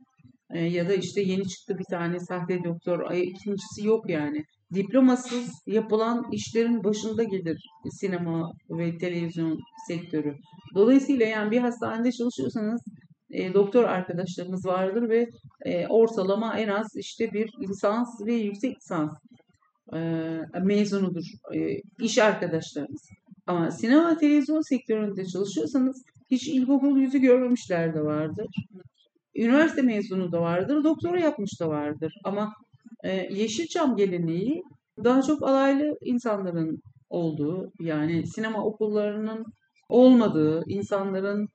e, 0.53 0.59
ya 0.59 0.89
da 0.89 0.93
işte 0.93 1.22
yeni 1.22 1.47
çıktı 1.47 1.78
bir 1.80 1.86
tane 1.91 2.20
sahte 2.20 2.63
doktor, 2.63 2.99
ay, 3.11 3.22
ikincisi 3.22 3.88
yok 3.88 4.09
yani. 4.09 4.43
Diplomasız 4.74 5.49
yapılan 5.68 6.26
işlerin 6.32 6.84
başında 6.84 7.24
gelir 7.24 7.57
sinema 7.89 8.51
ve 8.70 8.97
televizyon 8.97 9.59
sektörü. 9.88 10.36
Dolayısıyla 10.76 11.26
yani 11.26 11.51
bir 11.51 11.59
hastanede 11.59 12.11
çalışıyorsanız 12.11 12.82
e, 13.32 13.53
doktor 13.53 13.84
arkadaşlarımız 13.84 14.65
vardır 14.65 15.09
ve 15.09 15.30
e, 15.65 15.88
ortalama 15.88 16.59
en 16.59 16.67
az 16.67 16.95
işte 16.95 17.34
bir 17.34 17.53
lisans 17.61 18.21
ve 18.26 18.34
yüksek 18.34 18.78
lisans 18.78 19.13
e, 19.93 19.99
mezunudur 20.61 21.26
e, 21.53 21.82
iş 21.99 22.17
arkadaşlarımız. 22.17 23.09
Ama 23.47 23.71
sinema 23.71 24.17
televizyon 24.17 24.61
sektöründe 24.61 25.26
çalışıyorsanız 25.26 26.03
hiç 26.32 26.47
ilkokul 26.47 26.97
yüzü 26.97 27.19
görmemişler 27.19 27.95
de 27.95 28.01
vardır. 28.03 28.47
Üniversite 29.36 29.82
mezunu 29.82 30.32
da 30.32 30.41
vardır, 30.41 30.84
doktora 30.84 31.19
yapmış 31.19 31.59
da 31.59 31.69
vardır. 31.69 32.13
Ama 32.23 32.53
e, 33.03 33.34
Yeşilçam 33.34 33.95
geleneği 33.95 34.63
daha 35.03 35.21
çok 35.21 35.43
alaylı 35.43 35.97
insanların 36.01 36.82
olduğu, 37.09 37.71
yani 37.80 38.28
sinema 38.28 38.65
okullarının 38.65 39.45
olmadığı, 39.89 40.63
insanların 40.67 41.49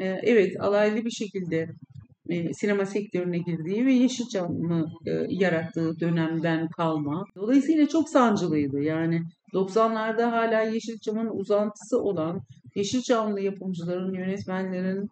e, 0.00 0.04
evet 0.22 0.60
alaylı 0.60 1.04
bir 1.04 1.10
şekilde 1.10 1.68
e, 2.28 2.54
sinema 2.54 2.86
sektörüne 2.86 3.38
girdiği 3.38 3.86
ve 3.86 3.92
Yeşilçam'ı 3.92 4.86
e, 5.06 5.26
yarattığı 5.28 6.00
dönemden 6.00 6.68
kalma. 6.68 7.24
Dolayısıyla 7.36 7.88
çok 7.88 8.08
sancılıydı. 8.08 8.82
Yani 8.82 9.22
90'larda 9.54 10.30
hala 10.30 10.62
Yeşilçam'ın 10.62 11.30
uzantısı 11.32 12.02
olan 12.02 12.40
Yeşilçamlı 12.74 13.40
yapımcıların, 13.40 14.14
yönetmenlerin 14.14 15.10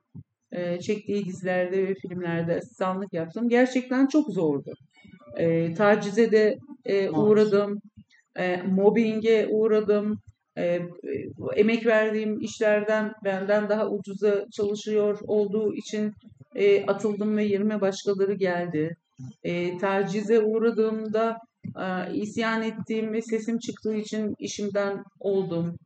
e, 0.52 0.80
çektiği 0.80 1.24
dizilerde 1.24 1.88
ve 1.88 1.94
filmlerde 1.94 2.56
asistanlık 2.56 3.12
yaptım. 3.12 3.48
Gerçekten 3.48 4.06
çok 4.06 4.32
zordu. 4.32 4.72
E, 5.36 5.74
tacize 5.74 6.32
de 6.32 6.58
e, 6.84 7.10
uğradım. 7.10 7.78
E, 8.36 8.62
mobbinge 8.62 9.48
uğradım 9.50 10.18
e, 10.58 10.80
emek 11.56 11.86
verdiğim 11.86 12.40
işlerden 12.40 13.12
benden 13.24 13.68
daha 13.68 13.90
ucuza 13.90 14.44
çalışıyor 14.52 15.18
olduğu 15.22 15.74
için 15.74 16.12
e, 16.54 16.86
atıldım 16.86 17.36
ve 17.36 17.44
yerime 17.44 17.80
başkaları 17.80 18.34
geldi. 18.34 18.96
E, 19.42 19.78
tacize 19.78 20.40
uğradığımda 20.40 21.38
e, 21.64 22.14
isyan 22.14 22.62
ettiğim 22.62 23.12
ve 23.12 23.22
sesim 23.22 23.58
çıktığı 23.58 23.96
için 23.96 24.34
işimden 24.38 25.04
oldum. 25.20 25.76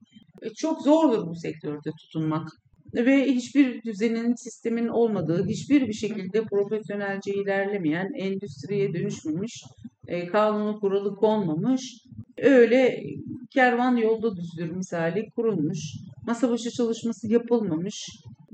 E, 0.43 0.51
çok 0.51 0.83
zordur 0.83 1.27
bu 1.27 1.35
sektörde 1.37 1.91
tutunmak 2.01 2.49
ve 2.95 3.25
hiçbir 3.25 3.83
düzenin, 3.83 4.35
sistemin 4.35 4.89
olmadığı, 4.89 5.47
hiçbir 5.47 5.89
bir 5.89 5.93
şekilde 5.93 6.43
profesyonelce 6.45 7.35
ilerlemeyen, 7.35 8.13
endüstriye 8.17 8.95
dönüşmemiş, 8.95 9.63
e, 10.07 10.27
kanunu 10.27 10.81
kuralı 10.81 11.17
konmamış, 11.17 12.05
öyle 12.39 13.03
kervan 13.51 13.97
yolda 13.97 14.37
düzdür 14.37 14.71
misali 14.71 15.31
kurulmuş, 15.37 15.79
masa 16.27 16.51
başı 16.51 16.71
çalışması 16.71 17.33
yapılmamış, 17.33 18.09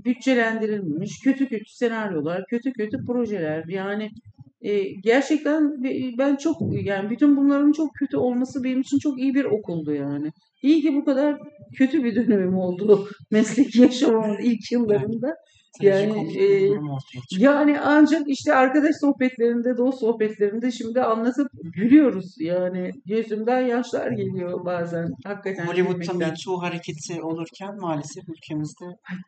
bütçelendirilmemiş, 0.04 1.20
kötü 1.24 1.48
kötü 1.48 1.70
senaryolar, 1.70 2.44
kötü 2.50 2.72
kötü 2.72 3.04
projeler. 3.06 3.64
Yani 3.68 4.10
e, 4.64 4.82
gerçekten 5.02 5.82
ben 6.18 6.36
çok 6.36 6.56
yani 6.84 7.10
bütün 7.10 7.36
bunların 7.36 7.72
çok 7.72 7.94
kötü 7.98 8.16
olması 8.16 8.64
benim 8.64 8.80
için 8.80 8.98
çok 8.98 9.18
iyi 9.18 9.34
bir 9.34 9.44
okuldu 9.44 9.94
yani. 9.94 10.30
İyi 10.62 10.82
ki 10.82 10.94
bu 10.94 11.04
kadar 11.04 11.38
kötü 11.78 12.04
bir 12.04 12.14
dönemim 12.14 12.58
oldu 12.58 13.08
meslek 13.30 13.76
yaşamımın 13.76 14.38
ilk 14.42 14.72
yıllarında. 14.72 15.34
Yani 15.80 16.38
e, 16.38 16.70
yani 17.30 17.80
ancak 17.80 18.22
işte 18.26 18.54
arkadaş 18.54 18.96
sohbetlerinde, 19.00 19.76
dost 19.76 20.00
sohbetlerinde 20.00 20.70
şimdi 20.70 21.00
anlatıp 21.00 21.48
gülüyoruz. 21.62 22.34
Yani 22.38 22.90
gözümden 23.06 23.60
yaşlar 23.60 24.10
geliyor 24.10 24.64
bazen. 24.64 25.12
Hakikaten. 25.24 25.66
Hollywood'da 25.66 26.12
Me 26.12 26.34
Too 26.44 26.62
hareketi 26.62 27.22
olurken 27.22 27.76
maalesef 27.80 28.24
ülkemizde. 28.28 28.84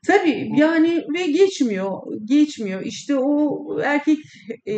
Tabii 0.06 0.50
yani 0.56 1.04
ve 1.14 1.26
geçmiyor. 1.30 1.90
Geçmiyor. 2.24 2.82
İşte 2.82 3.16
o 3.18 3.66
erkek 3.80 4.18
e, 4.66 4.74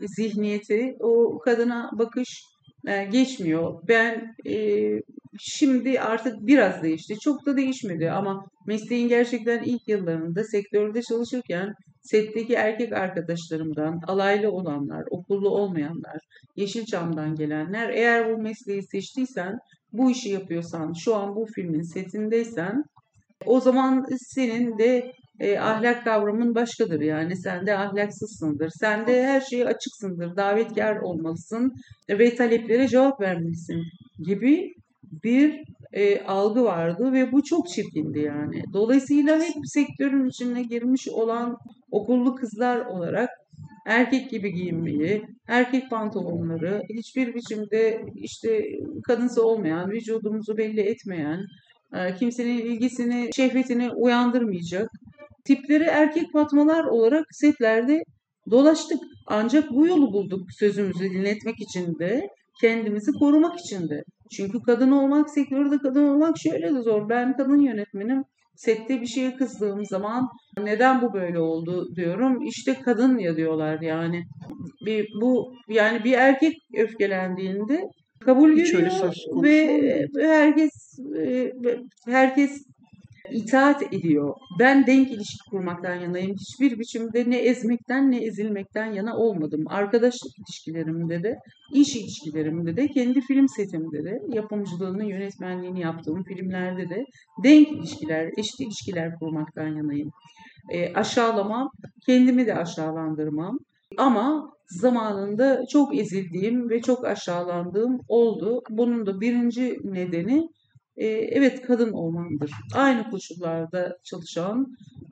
zihniyeti, 0.00 0.96
o 1.00 1.38
kadına 1.38 1.90
bakış 1.92 2.51
e, 2.86 3.04
geçmiyor. 3.04 3.82
Ben 3.88 4.34
e, 4.46 4.56
şimdi 5.40 6.00
artık 6.00 6.46
biraz 6.46 6.82
değişti. 6.82 7.18
Çok 7.18 7.46
da 7.46 7.56
değişmedi 7.56 8.10
ama 8.10 8.46
mesleğin 8.66 9.08
gerçekten 9.08 9.62
ilk 9.62 9.88
yıllarında 9.88 10.44
sektörde 10.44 11.02
çalışırken 11.02 11.74
setteki 12.02 12.54
erkek 12.54 12.92
arkadaşlarımdan, 12.92 14.00
alaylı 14.06 14.50
olanlar, 14.50 15.04
okullu 15.10 15.48
olmayanlar, 15.50 16.18
Yeşilçam'dan 16.56 17.34
gelenler 17.34 17.88
eğer 17.88 18.32
bu 18.32 18.42
mesleği 18.42 18.82
seçtiysen, 18.82 19.58
bu 19.92 20.10
işi 20.10 20.28
yapıyorsan, 20.28 20.92
şu 20.92 21.16
an 21.16 21.36
bu 21.36 21.46
filmin 21.54 21.82
setindeysen 21.82 22.84
o 23.46 23.60
zaman 23.60 24.06
senin 24.18 24.78
de 24.78 25.12
e, 25.40 25.58
ahlak 25.58 26.04
kavramın 26.04 26.54
başkadır 26.54 27.00
yani 27.00 27.36
sen 27.36 27.66
de 27.66 27.78
ahlaksızsındır. 27.78 28.70
Sen 28.80 29.06
de 29.06 29.26
her 29.26 29.40
şeye 29.40 29.66
açıksındır, 29.66 30.36
davetkar 30.36 30.96
olmalısın 30.96 31.72
ve 32.08 32.34
taleplere 32.34 32.88
cevap 32.88 33.20
vermelisin 33.20 33.82
gibi 34.26 34.74
bir 35.24 35.64
e, 35.92 36.24
algı 36.24 36.64
vardı 36.64 37.12
ve 37.12 37.32
bu 37.32 37.42
çok 37.42 37.68
çirkindi 37.68 38.18
yani. 38.18 38.62
Dolayısıyla 38.72 39.40
hep 39.40 39.54
sektörün 39.64 40.28
içine 40.28 40.62
girmiş 40.62 41.08
olan 41.08 41.56
okullu 41.90 42.34
kızlar 42.34 42.86
olarak 42.86 43.30
erkek 43.86 44.30
gibi 44.30 44.52
giyinmeyi, 44.52 45.22
erkek 45.48 45.90
pantolonları, 45.90 46.82
hiçbir 46.98 47.34
biçimde 47.34 48.04
işte 48.14 48.62
kadınsı 49.06 49.46
olmayan, 49.46 49.90
vücudumuzu 49.90 50.56
belli 50.56 50.80
etmeyen, 50.80 51.40
e, 51.94 52.14
kimsenin 52.14 52.58
ilgisini, 52.58 53.30
şehvetini 53.36 53.90
uyandırmayacak 53.90 54.90
tipleri 55.44 55.84
erkek 55.84 56.32
fatmalar 56.32 56.84
olarak 56.84 57.24
setlerde 57.30 58.02
dolaştık. 58.50 58.98
Ancak 59.26 59.70
bu 59.70 59.86
yolu 59.86 60.12
bulduk 60.12 60.40
sözümüzü 60.58 61.10
dinletmek 61.10 61.60
için 61.60 61.98
de, 61.98 62.28
kendimizi 62.60 63.12
korumak 63.12 63.60
için 63.60 63.88
de. 63.88 64.02
Çünkü 64.36 64.58
kadın 64.66 64.90
olmak, 64.90 65.30
sektörde 65.30 65.78
kadın 65.78 66.08
olmak 66.08 66.38
şöyle 66.38 66.74
de 66.74 66.82
zor. 66.82 67.08
Ben 67.08 67.36
kadın 67.36 67.60
yönetmenim. 67.60 68.22
Sette 68.56 69.00
bir 69.00 69.06
şeye 69.06 69.36
kızdığım 69.36 69.84
zaman 69.84 70.28
neden 70.58 71.02
bu 71.02 71.12
böyle 71.12 71.38
oldu 71.38 71.86
diyorum. 71.96 72.42
İşte 72.42 72.80
kadın 72.84 73.18
ya 73.18 73.36
diyorlar 73.36 73.80
yani. 73.80 74.22
Bir, 74.86 75.08
bu 75.22 75.52
yani 75.68 76.04
bir 76.04 76.12
erkek 76.12 76.54
öfkelendiğinde 76.76 77.80
kabul 78.20 78.56
Hiç 78.56 78.72
görüyor 78.72 78.90
konusu 79.00 79.42
ve 79.42 80.06
herkes 80.20 80.98
e, 81.18 81.52
herkes 82.06 82.64
itaat 83.32 83.94
ediyor. 83.94 84.34
Ben 84.58 84.86
denk 84.86 85.10
ilişki 85.10 85.50
kurmaktan 85.50 85.94
yanayım. 85.94 86.36
Hiçbir 86.36 86.78
biçimde 86.78 87.30
ne 87.30 87.36
ezmekten 87.36 88.10
ne 88.10 88.24
ezilmekten 88.24 88.92
yana 88.92 89.16
olmadım. 89.16 89.64
Arkadaşlık 89.66 90.32
ilişkilerimde 90.38 91.22
de, 91.22 91.38
iş 91.72 91.96
ilişkilerimde 91.96 92.76
de, 92.76 92.88
kendi 92.88 93.20
film 93.20 93.48
setimde 93.48 94.04
de, 94.04 94.22
yapımcılığını, 94.28 95.04
yönetmenliğini 95.04 95.80
yaptığım 95.80 96.22
filmlerde 96.22 96.88
de 96.90 97.04
denk 97.44 97.68
ilişkiler, 97.68 98.30
eşit 98.36 98.60
ilişkiler 98.60 99.18
kurmaktan 99.18 99.68
yanayım. 99.68 100.10
E, 100.70 100.94
aşağılamam, 100.94 101.70
kendimi 102.06 102.46
de 102.46 102.54
aşağılandırmam. 102.54 103.58
Ama 103.96 104.52
zamanında 104.66 105.66
çok 105.70 105.98
ezildiğim 105.98 106.70
ve 106.70 106.80
çok 106.80 107.04
aşağılandığım 107.04 108.00
oldu. 108.08 108.62
Bunun 108.70 109.06
da 109.06 109.20
birinci 109.20 109.78
nedeni 109.84 110.48
e, 110.96 111.06
evet 111.06 111.62
kadın 111.62 111.92
olmamdır. 111.92 112.50
Aynı 112.74 113.10
koşullarda 113.10 113.98
çalışan, 114.04 114.66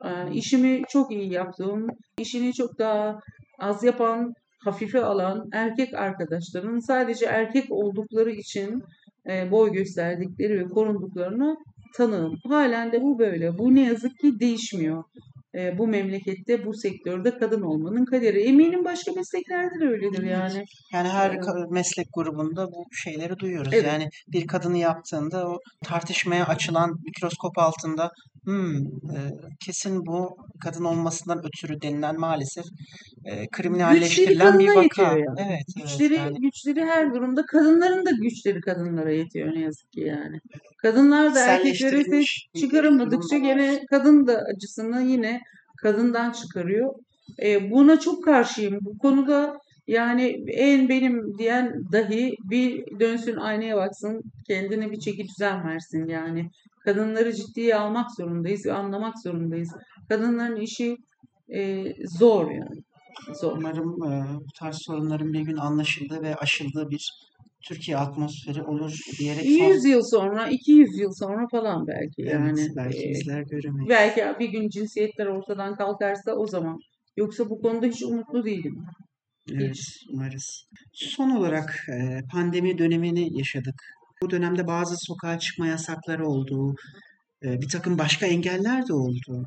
e, 0.05 0.33
işimi 0.33 0.81
çok 0.89 1.11
iyi 1.11 1.33
yaptığım, 1.33 1.87
işini 2.19 2.53
çok 2.53 2.79
daha 2.79 3.19
az 3.59 3.83
yapan, 3.83 4.33
hafife 4.63 5.03
alan 5.03 5.49
erkek 5.53 5.93
arkadaşların 5.93 6.79
sadece 6.79 7.25
erkek 7.25 7.71
oldukları 7.71 8.31
için 8.31 8.83
e, 9.29 9.51
boy 9.51 9.71
gösterdikleri 9.71 10.59
ve 10.59 10.63
korunduklarını 10.63 11.57
tanığım. 11.95 12.35
Halen 12.47 12.91
de 12.91 13.01
bu 13.01 13.19
böyle. 13.19 13.57
Bu 13.57 13.75
ne 13.75 13.85
yazık 13.85 14.19
ki 14.19 14.39
değişmiyor. 14.39 15.03
E, 15.55 15.77
bu 15.77 15.87
memlekette, 15.87 16.65
bu 16.65 16.73
sektörde 16.73 17.37
kadın 17.37 17.61
olmanın 17.61 18.05
kaderi. 18.05 18.41
Eminim 18.41 18.85
başka 18.85 19.11
mesleklerde 19.11 19.79
de 19.79 19.85
öyledir 19.85 20.23
yani. 20.23 20.65
Yani 20.93 21.09
her 21.09 21.31
ka- 21.31 21.73
meslek 21.73 22.07
grubunda 22.13 22.67
bu 22.67 22.85
şeyleri 22.91 23.39
duyuyoruz. 23.39 23.73
Evet. 23.73 23.85
Yani 23.85 24.09
bir 24.27 24.47
kadını 24.47 24.77
yaptığında 24.77 25.49
o 25.49 25.59
tartışmaya 25.83 26.45
açılan 26.47 26.99
mikroskop 27.05 27.57
altında 27.57 28.11
"Hmm, 28.45 28.77
e, 28.85 29.17
kesin 29.65 30.05
bu 30.05 30.37
kadın 30.63 30.83
olmasından 30.83 31.39
ötürü 31.45 31.81
denilen 31.81 32.19
maalesef 32.19 32.65
e, 33.25 33.29
Güçleri 33.29 33.47
kriminalleştirilen 33.51 34.59
bir 34.59 34.67
kadına 34.67 34.83
vaka. 34.83 35.01
yani. 35.03 35.25
Evet, 35.37 35.47
evet 35.47 35.63
Güçleri 35.75 36.13
yani 36.13 36.37
güçleri 36.41 36.85
her 36.85 37.13
durumda 37.13 37.45
kadınların 37.45 38.05
da 38.05 38.11
güçleri 38.11 38.61
kadınlara 38.61 39.11
yetiyor 39.11 39.55
ne 39.55 39.59
yazık 39.59 39.91
ki 39.91 40.01
yani. 40.01 40.39
Kadınlar 40.77 41.35
da 41.35 41.39
erkeklere 41.39 42.03
ses 42.03 42.11
bir 42.11 42.49
çıkaramadıkça 42.61 43.35
var. 43.35 43.41
gene 43.41 43.79
kadın 43.89 44.27
da 44.27 44.43
acısını 44.55 45.01
yine 45.01 45.41
kadından 45.81 46.31
çıkarıyor. 46.31 46.93
E, 47.43 47.71
buna 47.71 47.99
çok 47.99 48.23
karşıyım. 48.25 48.77
Bu 48.81 48.97
konuda 48.97 49.57
yani 49.91 50.43
en 50.47 50.89
benim 50.89 51.37
diyen 51.37 51.73
dahi 51.91 52.35
bir 52.49 52.99
dönsün 52.99 53.35
aynaya 53.35 53.77
baksın, 53.77 54.21
kendine 54.47 54.91
bir 54.91 54.99
çeki 54.99 55.27
düzen 55.27 55.67
versin 55.67 56.07
yani. 56.07 56.49
Kadınları 56.85 57.33
ciddiye 57.33 57.75
almak 57.75 58.15
zorundayız 58.17 58.65
ve 58.65 58.73
anlamak 58.73 59.13
zorundayız. 59.23 59.69
Kadınların 60.09 60.61
işi 60.61 60.97
e, 61.49 61.85
zor 62.19 62.51
yani. 62.51 62.81
Zor. 63.41 63.57
Umarım 63.57 64.03
e, 64.03 64.23
bu 64.39 64.51
tarz 64.59 64.77
sorunların 64.85 65.33
bir 65.33 65.41
gün 65.41 65.57
anlaşıldığı 65.57 66.21
ve 66.21 66.35
aşıldığı 66.35 66.89
bir 66.89 67.11
Türkiye 67.67 67.97
atmosferi 67.97 68.63
olur 68.63 68.99
diyerek 69.19 69.43
son 69.43 69.73
100 69.73 69.85
yıl 69.85 70.01
sonra, 70.03 70.47
200 70.47 70.99
yıl 70.99 71.11
sonra 71.11 71.47
falan 71.51 71.87
belki 71.87 72.21
evet 72.21 72.33
yani. 72.33 72.67
belki 72.75 73.07
e, 73.07 73.09
bizler 73.09 73.41
göremeyiz. 73.41 73.89
belki 73.89 74.39
bir 74.39 74.49
gün 74.49 74.69
cinsiyetler 74.69 75.25
ortadan 75.25 75.75
kalkarsa 75.75 76.31
o 76.35 76.47
zaman. 76.47 76.79
Yoksa 77.17 77.49
bu 77.49 77.61
konuda 77.61 77.85
hiç 77.85 78.03
umutlu 78.03 78.45
değilim. 78.45 78.85
Evet, 79.55 79.77
umarız. 80.13 80.65
Son 80.93 81.29
olarak 81.29 81.85
e, 81.89 82.19
pandemi 82.31 82.77
dönemini 82.77 83.37
yaşadık. 83.37 83.83
Bu 84.21 84.29
dönemde 84.29 84.67
bazı 84.67 84.95
sokağa 84.97 85.39
çıkma 85.39 85.67
yasakları 85.67 86.27
oldu. 86.27 86.75
E, 87.43 87.61
bir 87.61 87.69
takım 87.69 87.97
başka 87.97 88.25
engeller 88.25 88.87
de 88.87 88.93
oldu. 88.93 89.45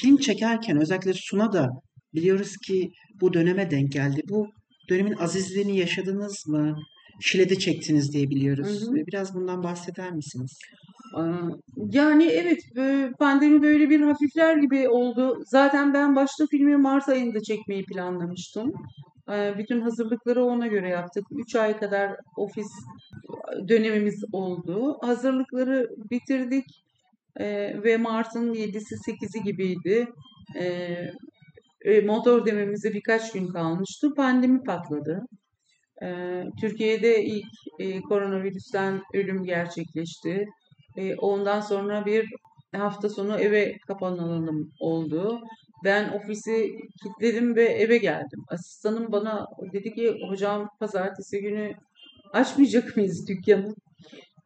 Film 0.00 0.16
çekerken 0.16 0.80
özellikle 0.80 1.12
Suna 1.14 1.52
da 1.52 1.68
biliyoruz 2.14 2.56
ki 2.66 2.90
bu 3.20 3.32
döneme 3.32 3.70
denk 3.70 3.92
geldi. 3.92 4.20
Bu 4.28 4.48
dönemin 4.90 5.12
azizliğini 5.16 5.78
yaşadınız 5.78 6.44
mı? 6.46 6.76
Şile'de 7.20 7.58
çektiniz 7.58 8.12
diye 8.12 8.24
Hı 8.26 8.30
biliyoruz. 8.30 8.88
hı. 8.88 8.98
E, 8.98 9.06
Biraz 9.06 9.34
bundan 9.34 9.62
bahseder 9.62 10.10
misiniz? 10.12 10.58
Yani 11.92 12.24
evet 12.24 12.58
pandemi 13.18 13.62
böyle 13.62 13.90
bir 13.90 14.00
hafifler 14.00 14.56
gibi 14.56 14.88
oldu. 14.88 15.42
Zaten 15.46 15.94
ben 15.94 16.16
başta 16.16 16.46
filmi 16.50 16.76
Mart 16.76 17.08
ayında 17.08 17.42
çekmeyi 17.42 17.84
planlamıştım. 17.84 18.72
Ee, 19.32 19.54
Bütün 19.58 19.80
hazırlıkları 19.80 20.44
ona 20.44 20.66
göre 20.66 20.88
yaptık. 20.88 21.24
3 21.30 21.54
ay 21.54 21.78
kadar 21.78 22.16
ofis 22.36 22.68
dönemimiz 23.68 24.24
oldu. 24.32 24.98
Hazırlıkları 25.02 25.90
bitirdik 26.10 26.64
Ee, 27.40 27.82
ve 27.84 27.96
Mart'ın 27.96 28.54
7'si 28.54 28.96
8'i 28.96 29.42
gibiydi. 29.42 30.08
Ee, 30.56 31.10
e, 31.84 32.00
motor 32.00 32.46
dememize 32.46 32.94
birkaç 32.94 33.32
gün 33.32 33.48
kalmıştı. 33.48 34.14
Pandemi 34.14 34.62
patladı. 34.64 35.22
Türkiye'de 36.60 37.24
ilk 37.24 37.46
e, 37.78 38.00
koronavirüsten 38.00 39.02
ölüm 39.14 39.44
gerçekleşti. 39.44 40.46
E, 40.96 41.16
ondan 41.16 41.60
sonra 41.60 42.06
bir 42.06 42.28
hafta 42.76 43.08
sonu 43.08 43.38
eve 43.40 43.78
kapanalım 43.86 44.72
oldu. 44.80 45.40
Ben 45.84 46.12
ofisi 46.12 46.70
kilitledim 47.02 47.56
ve 47.56 47.64
eve 47.64 47.98
geldim. 47.98 48.44
Asistanım 48.48 49.12
bana 49.12 49.46
dedi 49.72 49.94
ki 49.94 50.16
hocam 50.28 50.70
pazartesi 50.80 51.40
günü 51.40 51.74
açmayacak 52.32 52.96
mıyız 52.96 53.28
dükkanı? 53.28 53.74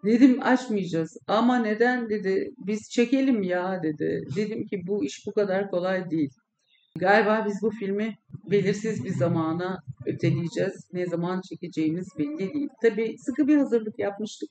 Dedim 0.04 0.42
açmayacağız. 0.42 1.16
Ama 1.26 1.58
neden 1.58 2.10
dedi. 2.10 2.50
Biz 2.66 2.90
çekelim 2.90 3.42
ya 3.42 3.82
dedi. 3.82 4.24
Dedim 4.36 4.66
ki 4.66 4.82
bu 4.86 5.04
iş 5.04 5.26
bu 5.26 5.32
kadar 5.32 5.70
kolay 5.70 6.10
değil. 6.10 6.30
Galiba 6.96 7.44
biz 7.46 7.62
bu 7.62 7.70
filmi 7.70 8.14
belirsiz 8.50 9.04
bir 9.04 9.10
zamana 9.10 9.82
öteleyeceğiz. 10.06 10.88
Ne 10.92 11.06
zaman 11.06 11.40
çekeceğimiz 11.40 12.08
belli 12.18 12.54
değil. 12.54 12.68
Tabii 12.82 13.18
sıkı 13.18 13.48
bir 13.48 13.56
hazırlık 13.56 13.98
yapmıştık. 13.98 14.50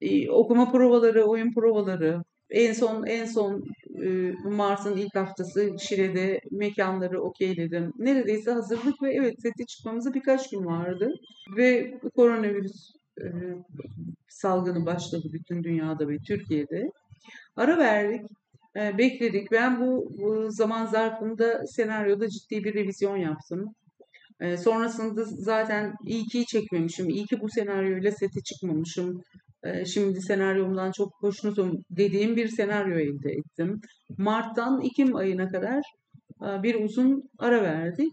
Ee, 0.00 0.30
okuma 0.30 0.72
provaları, 0.72 1.24
oyun 1.24 1.52
provaları. 1.54 2.22
En 2.50 2.72
son 2.72 3.06
en 3.06 3.26
son 3.26 3.64
e, 4.02 4.32
Mart'ın 4.44 4.96
ilk 4.96 5.14
haftası 5.14 5.76
Şile'de 5.78 6.40
mekanları 6.50 7.22
okeyledim. 7.22 7.92
Neredeyse 7.98 8.50
hazırlık 8.50 9.02
ve 9.02 9.14
evet 9.14 9.42
sete 9.42 9.66
çıkmamıza 9.66 10.14
birkaç 10.14 10.50
gün 10.50 10.64
vardı. 10.64 11.14
Ve 11.56 11.98
koronavirüs 12.16 12.90
e, 13.20 13.26
salgını 14.28 14.86
başladı 14.86 15.28
bütün 15.32 15.64
dünyada 15.64 16.08
ve 16.08 16.18
Türkiye'de. 16.18 16.90
Ara 17.56 17.78
verdik. 17.78 18.22
E, 18.76 18.98
bekledik. 18.98 19.52
Ben 19.52 19.80
bu, 19.80 20.08
bu 20.18 20.50
zaman 20.50 20.86
zarfında 20.86 21.66
senaryoda 21.66 22.28
ciddi 22.28 22.64
bir 22.64 22.74
revizyon 22.74 23.16
yaptım. 23.16 23.74
Sonrasında 24.58 25.24
zaten 25.24 25.94
iyi 26.04 26.24
ki 26.24 26.46
çekmemişim. 26.46 27.08
İyi 27.08 27.26
ki 27.26 27.40
bu 27.40 27.48
senaryoyla 27.48 28.12
sete 28.12 28.40
çıkmamışım. 28.40 29.22
E, 29.64 29.84
şimdi 29.84 30.20
senaryomdan 30.20 30.92
çok 30.92 31.12
hoşnutum 31.20 31.84
dediğim 31.90 32.36
bir 32.36 32.48
senaryo 32.48 32.98
elde 32.98 33.30
ettim. 33.30 33.80
Mart'tan 34.18 34.80
Ekim 34.82 35.16
ayına 35.16 35.48
kadar 35.48 35.82
e, 36.42 36.62
bir 36.62 36.84
uzun 36.84 37.22
ara 37.38 37.62
verdik. 37.62 38.12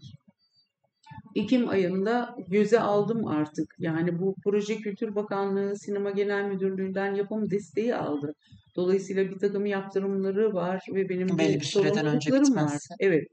Ekim 1.34 1.68
ayında 1.68 2.36
göze 2.48 2.80
aldım 2.80 3.26
artık. 3.26 3.74
Yani 3.78 4.18
bu 4.18 4.34
proje 4.44 4.76
Kültür 4.76 5.14
Bakanlığı 5.14 5.76
Sinema 5.76 6.10
Genel 6.10 6.44
Müdürlüğü'nden 6.44 7.14
yapım 7.14 7.50
desteği 7.50 7.94
aldı. 7.94 8.34
Dolayısıyla 8.76 9.30
bir 9.30 9.38
takım 9.38 9.66
yaptırımları 9.66 10.54
var 10.54 10.80
ve 10.94 11.08
benim 11.08 11.38
Belli 11.38 11.54
bir 11.54 11.64
süreden 11.64 12.06
önce 12.06 12.30
sorumluluklarım 12.30 12.66
var. 12.66 12.78
Evet, 13.00 13.24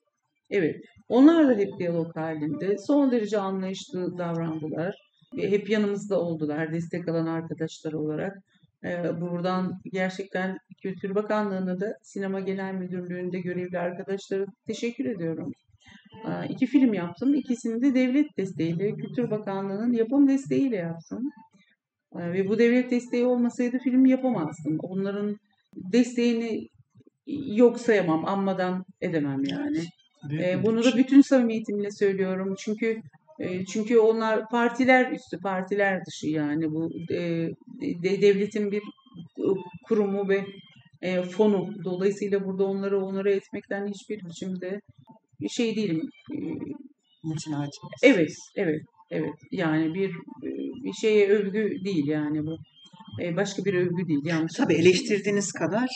evet. 0.49 0.76
Onlar 1.09 1.47
da 1.47 1.59
hep 1.59 1.80
diyalog 1.80 2.15
halinde. 2.15 2.78
Son 2.78 3.11
derece 3.11 3.39
anlayışlı 3.39 4.17
davrandılar. 4.17 5.09
Hep 5.36 5.69
yanımızda 5.69 6.21
oldular 6.21 6.73
destek 6.73 7.07
alan 7.07 7.25
arkadaşlar 7.25 7.93
olarak. 7.93 8.38
Ee, 8.84 9.21
buradan 9.21 9.82
gerçekten 9.93 10.57
Kültür 10.82 11.15
Bakanlığı'na 11.15 11.80
da 11.80 11.97
Sinema 12.01 12.39
Genel 12.39 12.73
Müdürlüğü'nde 12.73 13.39
görevli 13.39 13.80
arkadaşlara 13.80 14.45
teşekkür 14.67 15.05
ediyorum. 15.05 15.51
Aa, 16.25 16.45
iki 16.45 16.65
film 16.65 16.93
yaptım. 16.93 17.34
İkisini 17.34 17.82
de 17.82 17.93
devlet 17.95 18.38
desteğiyle, 18.38 18.95
Kültür 18.95 19.32
Bakanlığı'nın 19.32 19.93
yapım 19.93 20.27
desteğiyle 20.27 20.75
yaptım. 20.75 21.30
Aa, 22.11 22.34
ve 22.34 22.47
bu 22.47 22.59
devlet 22.59 22.91
desteği 22.91 23.25
olmasaydı 23.25 23.77
film 23.80 24.05
yapamazdım. 24.05 24.77
Onların 24.80 25.38
desteğini 25.75 26.67
yok 27.55 27.80
sayamam, 27.80 28.25
anmadan 28.25 28.86
edemem 29.01 29.43
yani. 29.43 29.84
Ee, 30.32 30.63
bunu 30.63 30.84
da 30.84 30.97
bütün 30.97 31.21
samimiyetimle 31.21 31.91
söylüyorum. 31.91 32.55
Çünkü 32.57 33.01
e, 33.39 33.65
çünkü 33.65 33.99
onlar 33.99 34.49
partiler 34.49 35.11
üstü, 35.11 35.37
partiler 35.39 36.05
dışı 36.05 36.27
yani 36.27 36.71
bu 36.71 36.89
e, 37.13 37.49
de- 38.03 38.21
devletin 38.21 38.71
bir 38.71 38.83
kurumu 39.87 40.29
ve 40.29 40.45
e, 41.01 41.21
fonu. 41.21 41.69
Dolayısıyla 41.83 42.45
burada 42.45 42.65
onları 42.65 43.05
onore 43.05 43.33
etmekten 43.35 43.87
hiçbir 43.87 44.25
biçimde 44.25 44.81
şey 45.49 45.75
değilim. 45.75 46.09
E, 46.33 46.37
Evet, 48.03 48.33
evet, 48.55 48.81
evet. 49.11 49.33
Yani 49.51 49.93
bir 49.93 50.11
bir 50.83 50.93
şeye 50.93 51.29
övgü 51.29 51.83
değil 51.85 52.07
yani 52.07 52.45
bu. 52.45 52.57
E, 53.23 53.35
başka 53.35 53.65
bir 53.65 53.73
övgü 53.73 54.07
değil. 54.07 54.25
Yanlış 54.25 54.53
Tabii 54.53 54.73
eleştirdiğiniz 54.73 55.51
kadar 55.51 55.89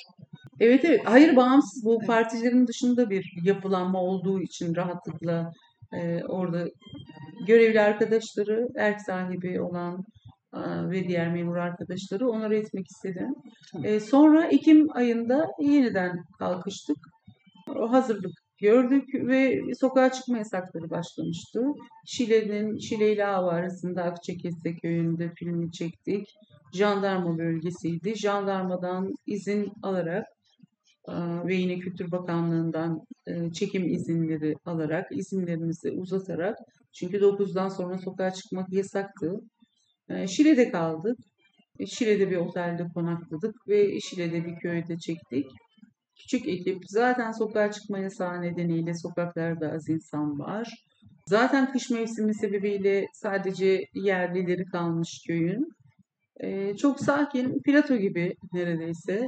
Evet 0.60 0.86
evet. 0.86 1.02
Hayır 1.06 1.36
bağımsız 1.36 1.86
bu 1.86 1.98
Evet. 2.00 2.08
partilerin 2.08 2.68
dışında 2.68 3.10
bir 3.10 3.34
yapılanma 3.44 4.02
olduğu 4.02 4.42
için 4.42 4.76
rahatlıkla 4.76 5.52
e, 6.00 6.24
orada 6.24 6.66
görevli 7.48 7.82
arkadaşları, 7.82 8.68
erk 8.78 9.02
sahibi 9.02 9.62
olan 9.62 10.04
e, 10.54 10.60
ve 10.90 11.08
diğer 11.08 11.34
memur 11.34 11.58
arkadaşları 11.58 12.30
onları 12.30 12.56
etmek 12.56 12.86
istedim. 12.88 13.34
E, 13.84 14.00
sonra 14.00 14.46
Ekim 14.46 14.88
ayında 14.96 15.48
yeniden 15.60 16.12
kalkıştık. 16.40 16.98
O 17.76 17.92
hazırlık 17.92 18.32
gördük 18.62 19.04
ve 19.14 19.62
sokağa 19.80 20.12
çıkma 20.12 20.38
yasakları 20.38 20.90
başlamıştı. 20.90 21.60
Şile'nin 22.06 22.78
Şile 22.78 23.14
ile 23.14 23.26
Ava 23.26 23.52
arasında 23.52 24.04
Akçakese 24.04 24.76
köyünde 24.82 25.32
filmi 25.36 25.72
çektik. 25.72 26.28
Jandarma 26.74 27.38
bölgesiydi. 27.38 28.16
Jandarmadan 28.16 29.12
izin 29.28 29.68
alarak 29.84 30.26
ve 31.48 31.56
yine 31.56 31.80
Kültür 31.80 32.12
Bakanlığı'ndan 32.12 33.02
e, 33.28 33.52
çekim 33.52 33.94
izinleri 33.94 34.56
alarak, 34.66 35.08
izinlerimizi 35.12 35.92
uzatarak 35.92 36.58
çünkü 36.94 37.18
9'dan 37.18 37.70
sonra 37.70 37.98
sokağa 37.98 38.34
çıkmak 38.34 38.74
yasaktı. 38.74 39.40
E, 40.10 40.28
Şile'de 40.28 40.72
kaldık. 40.72 41.18
E, 41.80 41.86
Şile'de 41.86 42.32
bir 42.32 42.38
otelde 42.38 42.88
konakladık 42.94 43.56
ve 43.68 44.00
Şile'de 44.00 44.46
bir 44.46 44.56
köyde 44.56 44.98
çektik. 44.98 45.46
Küçük 46.16 46.48
ekip. 46.48 46.78
Zaten 46.88 47.32
sokağa 47.32 47.72
çıkma 47.72 48.00
yasağı 48.00 48.42
nedeniyle 48.42 48.94
sokaklarda 48.94 49.72
az 49.72 49.90
insan 49.90 50.40
var. 50.40 50.68
Zaten 51.28 51.72
kış 51.72 51.90
mevsimi 51.90 52.36
sebebiyle 52.36 53.06
sadece 53.14 53.86
yerlileri 53.94 54.66
kalmış 54.66 55.24
köyün. 55.28 55.68
Ee, 56.40 56.76
çok 56.78 57.00
sakin, 57.00 57.62
plato 57.62 57.96
gibi 57.96 58.36
neredeyse. 58.54 59.28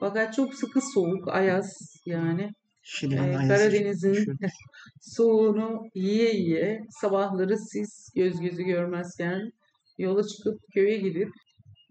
Fakat 0.00 0.34
çok 0.34 0.54
sıkı 0.54 0.80
soğuk, 0.94 1.28
ayaz 1.28 1.96
yani. 2.06 2.50
Şile'nin 2.82 3.32
Ee, 3.32 3.36
aynısı 3.36 3.48
Karadeniz'in 3.48 4.36
soğuğunu 5.00 5.82
yiye 5.94 6.34
yiye 6.34 6.80
sabahları 6.90 7.58
siz 7.58 8.12
göz 8.16 8.40
gözü 8.40 8.62
görmezken 8.62 9.50
yola 9.98 10.22
çıkıp 10.26 10.60
köye 10.74 10.98
gidip 10.98 11.28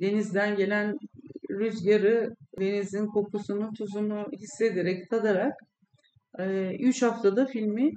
denizden 0.01 0.55
gelen 0.55 0.97
rüzgarı, 1.49 2.36
denizin 2.59 3.07
kokusunu, 3.07 3.74
tuzunu 3.74 4.26
hissederek, 4.41 5.09
tadarak 5.09 5.53
3 6.80 7.01
haftada 7.01 7.45
filmi 7.45 7.91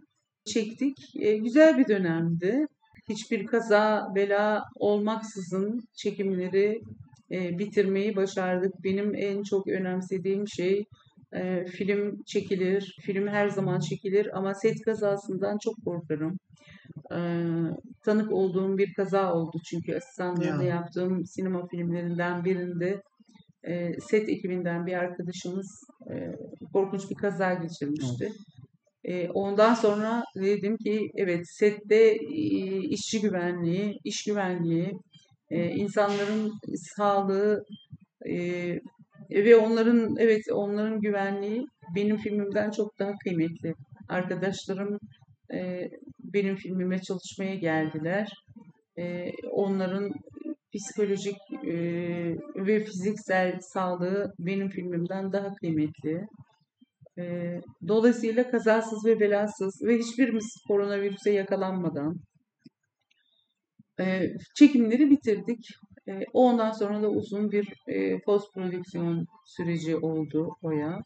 çektik. 0.44 0.96
E, 1.20 1.36
güzel 1.36 1.78
bir 1.78 1.88
dönemdi. 1.88 2.66
Hiçbir 3.08 3.46
kaza, 3.46 4.12
bela 4.14 4.64
olmaksızın 4.76 5.80
çekimleri 5.96 6.80
e, 7.30 7.58
bitirmeyi 7.58 8.16
başardık. 8.16 8.72
Benim 8.84 9.14
en 9.14 9.42
çok 9.42 9.68
önemsediğim 9.68 10.48
şey 10.48 10.84
e, 11.32 11.64
film 11.66 12.22
çekilir, 12.26 12.96
film 13.02 13.28
her 13.28 13.48
zaman 13.48 13.80
çekilir 13.80 14.38
ama 14.38 14.54
set 14.54 14.80
kazasından 14.84 15.58
çok 15.64 15.74
korkarım. 15.84 16.38
E, 17.12 17.18
tanık 18.04 18.32
olduğum 18.32 18.78
bir 18.78 18.94
kaza 18.94 19.34
oldu 19.34 19.56
çünkü 19.70 19.96
asistanlığını 19.96 20.64
Ya. 20.64 20.74
yaptığım 20.74 21.26
sinema 21.26 21.66
filmlerinden 21.66 22.44
birinde 22.44 23.02
e, 23.64 24.00
set 24.00 24.28
ekibinden 24.28 24.86
bir 24.86 24.92
arkadaşımız 24.92 25.84
e, 26.10 26.14
korkunç 26.72 27.10
bir 27.10 27.14
kaza 27.14 27.54
geçirmişti. 27.54 28.24
E, 28.24 28.57
ondan 29.34 29.74
sonra 29.74 30.22
dedim 30.36 30.76
ki 30.76 31.10
evet 31.16 31.40
sette 31.44 32.16
işçi 32.90 33.20
güvenliği, 33.20 33.98
iş 34.04 34.24
güvenliği, 34.24 34.92
insanların 35.50 36.52
sağlığı 36.96 37.64
ve 39.30 39.56
onların 39.56 40.16
evet 40.18 40.42
onların 40.52 41.00
güvenliği 41.00 41.64
benim 41.96 42.16
filmimden 42.16 42.70
çok 42.70 42.98
daha 42.98 43.12
kıymetli. 43.24 43.74
Arkadaşlarım 44.08 44.98
benim 46.20 46.56
filmime 46.56 47.02
çalışmaya 47.02 47.54
geldiler. 47.54 48.28
Onların 49.50 50.10
psikolojik 50.74 51.36
ve 52.56 52.84
fiziksel 52.84 53.58
sağlığı 53.60 54.32
benim 54.38 54.68
filmimden 54.68 55.32
daha 55.32 55.54
kıymetli. 55.54 56.26
E, 57.18 57.54
dolayısıyla 57.88 58.50
kazasız 58.50 59.04
ve 59.04 59.20
belasız 59.20 59.82
ve 59.86 59.98
hiçbirimiz 59.98 60.54
koronavirüse 60.68 61.32
yakalanmadan 61.32 62.14
e, 64.00 64.22
çekimleri 64.54 65.10
bitirdik. 65.10 65.58
E, 66.08 66.20
ondan 66.32 66.72
sonra 66.72 67.02
da 67.02 67.10
uzun 67.10 67.50
bir 67.50 67.72
e, 67.86 68.20
post 68.20 68.54
prodüksiyon 68.54 69.26
süreci 69.46 69.96
oldu 69.96 70.48
oya. 70.62 70.98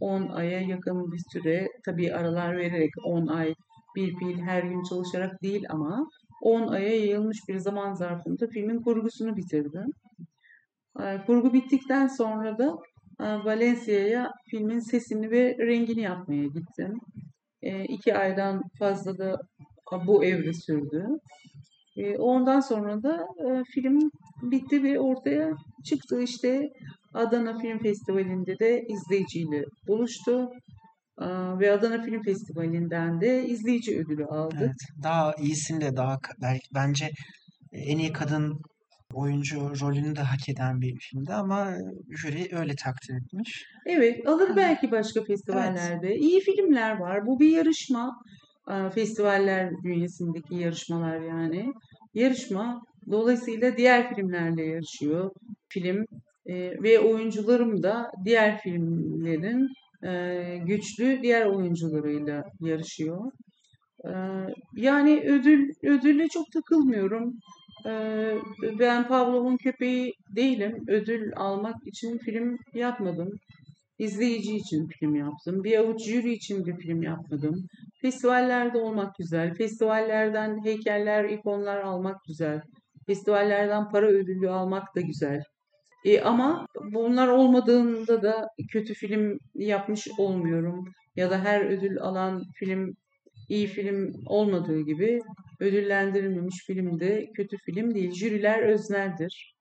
10 0.00 0.28
aya 0.28 0.60
yakın 0.60 1.12
bir 1.12 1.20
süre 1.32 1.68
tabii 1.84 2.14
aralar 2.14 2.56
vererek 2.56 2.90
10 3.04 3.26
ay 3.26 3.54
bir 3.96 4.16
fiil 4.18 4.38
her 4.38 4.62
gün 4.62 4.82
çalışarak 4.82 5.42
değil 5.42 5.64
ama 5.70 6.08
10 6.42 6.68
aya 6.68 6.88
yayılmış 6.88 7.38
bir 7.48 7.58
zaman 7.58 7.94
zarfında 7.94 8.46
filmin 8.46 8.82
kurgusunu 8.82 9.36
bitirdim. 9.36 9.86
Kurgu 11.26 11.52
bittikten 11.52 12.06
sonra 12.06 12.58
da 12.58 12.78
Valencia'ya 13.20 14.30
filmin 14.50 14.78
sesini 14.78 15.30
ve 15.30 15.56
rengini 15.58 16.00
yapmaya 16.00 16.46
gittim. 16.46 16.98
E, 17.62 17.84
iki 17.84 18.16
aydan 18.16 18.62
fazla 18.78 19.18
da 19.18 19.38
bu 20.06 20.24
evre 20.24 20.52
sürdü. 20.52 21.06
E, 21.96 22.16
ondan 22.18 22.60
sonra 22.60 23.02
da 23.02 23.26
e, 23.46 23.62
film 23.74 24.10
bitti 24.42 24.82
ve 24.82 25.00
ortaya 25.00 25.54
çıktı 25.84 26.22
işte 26.22 26.68
Adana 27.14 27.58
Film 27.58 27.78
Festivali'nde 27.78 28.58
de 28.58 28.84
izleyiciyle 28.88 29.64
buluştu. 29.88 30.50
Aa, 31.18 31.58
Ve 31.60 31.72
Adana 31.72 32.02
Film 32.02 32.22
Festivali'nden 32.22 33.20
de 33.20 33.46
izleyici 33.46 33.98
ödülü 33.98 34.24
aldı. 34.24 34.56
Evet. 34.60 35.02
Daha 35.02 35.34
iyisini 35.34 35.80
de 35.80 35.96
daha 35.96 36.18
belki 36.42 36.68
bence 36.74 37.10
en 37.72 37.98
iyi 37.98 38.12
kadın 38.12 38.60
oyuncu 39.14 39.56
rolünü 39.80 40.16
de 40.16 40.20
hak 40.20 40.48
eden 40.48 40.80
bir 40.80 40.98
filmdi 40.98 41.32
ama 41.32 41.74
jüri 42.10 42.48
öyle 42.56 42.74
takdir 42.76 43.14
etmiş. 43.14 43.64
Evet, 43.86 44.28
alır 44.28 44.48
Aha. 44.48 44.56
belki 44.56 44.90
başka 44.90 45.24
festivallerde. 45.24 46.16
İyi 46.16 46.40
filmler 46.40 46.98
var. 46.98 47.26
Bu 47.26 47.40
bir 47.40 47.50
yarışma. 47.50 48.12
Festivaller 48.94 49.70
bünyesindeki 49.84 50.54
yarışmalar 50.54 51.20
yani. 51.20 51.72
Yarışma. 52.14 52.80
Dolayısıyla 53.10 53.76
diğer 53.76 54.14
filmlerle 54.14 54.64
yarışıyor 54.64 55.30
film. 55.68 56.04
Ve 56.82 56.98
oyuncularım 56.98 57.82
da 57.82 58.10
diğer 58.24 58.58
filmlerin 58.58 59.68
e, 60.06 60.56
güçlü 60.66 61.22
diğer 61.22 61.46
oyuncularıyla 61.46 62.42
yarışıyor. 62.60 63.32
Yani 64.76 65.22
ödül 65.26 65.68
ödülle 65.84 66.28
çok 66.28 66.52
takılmıyorum. 66.52 67.32
Ee, 67.86 68.38
ben 68.78 69.08
Pavlov'un 69.08 69.56
köpeği 69.56 70.14
değilim. 70.36 70.84
Ödül 70.88 71.32
almak 71.36 71.76
için 71.86 72.18
film 72.18 72.58
yapmadım. 72.74 73.30
İzleyici 73.98 74.56
için 74.56 74.86
film 74.86 75.14
yaptım. 75.14 75.64
Bir 75.64 75.78
avuç 75.78 76.04
jüri 76.04 76.32
için 76.32 76.66
bir 76.66 76.76
film 76.76 77.02
yapmadım. 77.02 77.66
Festivallerde 78.02 78.78
olmak 78.78 79.14
güzel. 79.18 79.54
Festivallerden 79.54 80.64
heykeller, 80.64 81.24
ikonlar 81.24 81.80
almak 81.80 82.16
güzel. 82.28 82.60
Festivallerden 83.06 83.90
para 83.90 84.06
ödülü 84.06 84.50
almak 84.50 84.96
da 84.96 85.00
güzel. 85.00 85.42
E, 86.04 86.20
ama 86.20 86.66
bunlar 86.92 87.28
olmadığında 87.28 88.22
da 88.22 88.48
kötü 88.72 88.94
film 88.94 89.38
yapmış 89.54 90.08
olmuyorum. 90.18 90.84
Ya 91.16 91.30
da 91.30 91.44
her 91.44 91.64
ödül 91.64 91.98
alan 92.00 92.42
film 92.54 92.94
iyi 93.48 93.66
film 93.66 94.12
olmadığı 94.26 94.80
gibi 94.80 95.20
ödüllendirilmemiş 95.60 96.64
film 96.66 97.00
de 97.00 97.26
kötü 97.36 97.56
film 97.56 97.94
değil. 97.94 98.12
Jüriler 98.12 98.62
özneldir. 98.62 99.54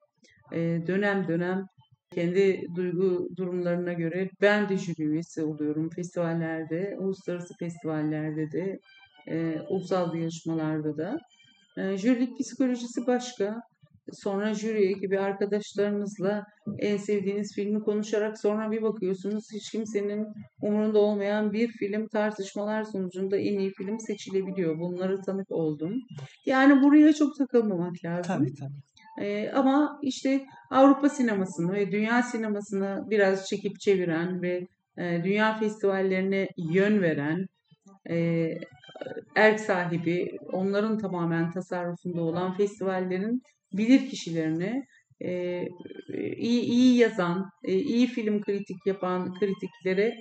E, 0.53 0.57
dönem 0.87 1.27
dönem 1.27 1.65
kendi 2.11 2.61
duygu 2.75 3.29
durumlarına 3.37 3.93
göre 3.93 4.29
ben 4.41 4.69
de 4.69 4.77
jüri 4.77 5.03
üyesi 5.03 5.43
oluyorum 5.43 5.89
festivallerde, 5.89 6.95
uluslararası 6.99 7.53
festivallerde 7.59 8.51
de 8.51 8.79
e, 9.27 9.59
ulusal 9.69 10.15
yarışmalarda 10.15 10.97
da. 10.97 11.17
E, 11.77 11.97
jürilik 11.97 12.39
psikolojisi 12.39 13.07
başka. 13.07 13.61
Sonra 14.13 14.53
jüri 14.53 14.89
ekibi 14.91 15.19
arkadaşlarınızla 15.19 16.45
en 16.79 16.97
sevdiğiniz 16.97 17.55
filmi 17.55 17.79
konuşarak 17.79 18.39
sonra 18.39 18.71
bir 18.71 18.81
bakıyorsunuz 18.81 19.43
hiç 19.53 19.71
kimsenin 19.71 20.27
umurunda 20.61 20.99
olmayan 20.99 21.53
bir 21.53 21.67
film 21.67 22.07
tartışmalar 22.07 22.83
sonucunda 22.83 23.37
en 23.37 23.59
iyi 23.59 23.71
film 23.73 23.99
seçilebiliyor. 23.99 24.79
Bunları 24.79 25.21
tanık 25.21 25.51
oldum. 25.51 25.93
Yani 26.45 26.83
buraya 26.83 27.13
çok 27.13 27.37
takılmamak 27.37 28.05
lazım. 28.05 28.37
Tabii 28.37 28.53
tabii. 28.53 28.81
Ee, 29.21 29.49
ama 29.49 29.99
işte 30.01 30.45
Avrupa 30.71 31.09
sinemasını 31.09 31.73
ve 31.73 31.91
dünya 31.91 32.23
sinemasını 32.23 33.05
biraz 33.09 33.49
çekip 33.49 33.79
çeviren 33.79 34.41
ve 34.41 34.67
e, 34.97 35.23
dünya 35.23 35.57
festivallerine 35.57 36.47
yön 36.57 37.01
veren 37.01 37.45
e, 38.09 38.47
erk 39.35 39.59
sahibi, 39.59 40.37
onların 40.51 40.97
tamamen 40.97 41.51
tasarrufunda 41.51 42.21
olan 42.21 42.53
festivallerin 42.53 43.41
bilir 43.77 44.09
kişilerini 44.09 44.85
e, 45.21 45.61
iyi, 46.37 46.61
iyi 46.61 46.97
yazan, 46.97 47.49
e, 47.63 47.73
iyi 47.73 48.07
film 48.07 48.41
kritik 48.41 48.77
yapan 48.85 49.33
kritiklere 49.33 50.15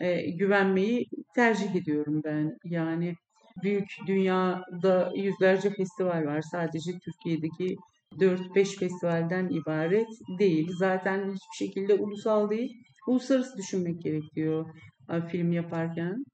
e, 0.00 0.30
güvenmeyi 0.30 1.06
tercih 1.34 1.74
ediyorum 1.74 2.20
ben. 2.24 2.58
Yani 2.64 3.14
büyük 3.62 3.88
dünyada 4.06 5.12
yüzlerce 5.16 5.70
festival 5.70 6.24
var. 6.24 6.42
Sadece 6.42 6.92
Türkiye'deki 7.04 7.76
4-5 8.12 8.78
festivalden 8.78 9.48
ibaret 9.48 10.08
değil. 10.38 10.68
Zaten 10.78 11.18
hiçbir 11.18 11.66
şekilde 11.66 11.94
ulusal 11.94 12.50
değil. 12.50 12.72
Uluslararası 13.08 13.58
düşünmek 13.58 14.02
gerekiyor 14.02 14.66
film 15.30 15.52
yaparken. 15.52 16.24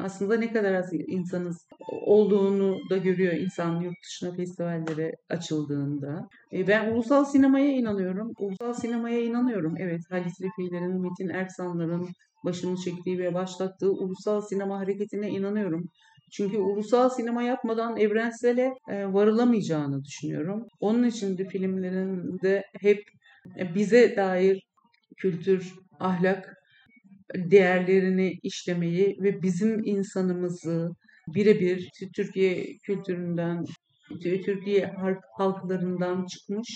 Aslında 0.00 0.36
ne 0.36 0.52
kadar 0.52 0.74
az 0.74 0.92
insanız 0.92 1.66
olduğunu 2.06 2.78
da 2.90 2.96
görüyor 2.96 3.32
insan 3.32 3.80
yurt 3.80 3.96
dışına 4.04 4.34
festivallere 4.34 5.12
açıldığında. 5.30 6.28
Ben 6.52 6.90
ulusal 6.90 7.24
sinemaya 7.24 7.72
inanıyorum. 7.72 8.32
Ulusal 8.38 8.72
sinemaya 8.72 9.20
inanıyorum. 9.20 9.74
Evet 9.78 10.00
Halis 10.10 10.40
Refi'lerin, 10.40 11.00
Metin 11.00 11.28
Erksanların 11.28 12.08
başını 12.44 12.76
çektiği 12.76 13.18
ve 13.18 13.34
başlattığı 13.34 13.92
ulusal 13.92 14.40
sinema 14.40 14.78
hareketine 14.78 15.28
inanıyorum. 15.30 15.84
Çünkü 16.32 16.58
ulusal 16.58 17.08
sinema 17.08 17.42
yapmadan 17.42 17.96
evrensele 17.96 18.74
varılamayacağını 18.88 20.04
düşünüyorum. 20.04 20.66
Onun 20.80 21.04
için 21.04 21.38
de 21.38 21.44
filmlerinde 21.44 22.64
hep 22.80 23.04
bize 23.74 24.16
dair 24.16 24.66
kültür, 25.16 25.74
ahlak 26.00 26.56
değerlerini 27.34 28.32
işlemeyi 28.42 29.16
ve 29.20 29.42
bizim 29.42 29.84
insanımızı 29.84 30.90
birebir 31.28 31.90
Türkiye 32.16 32.76
kültüründen, 32.86 33.64
Türkiye 34.22 34.94
halklarından 35.38 36.26
çıkmış 36.26 36.68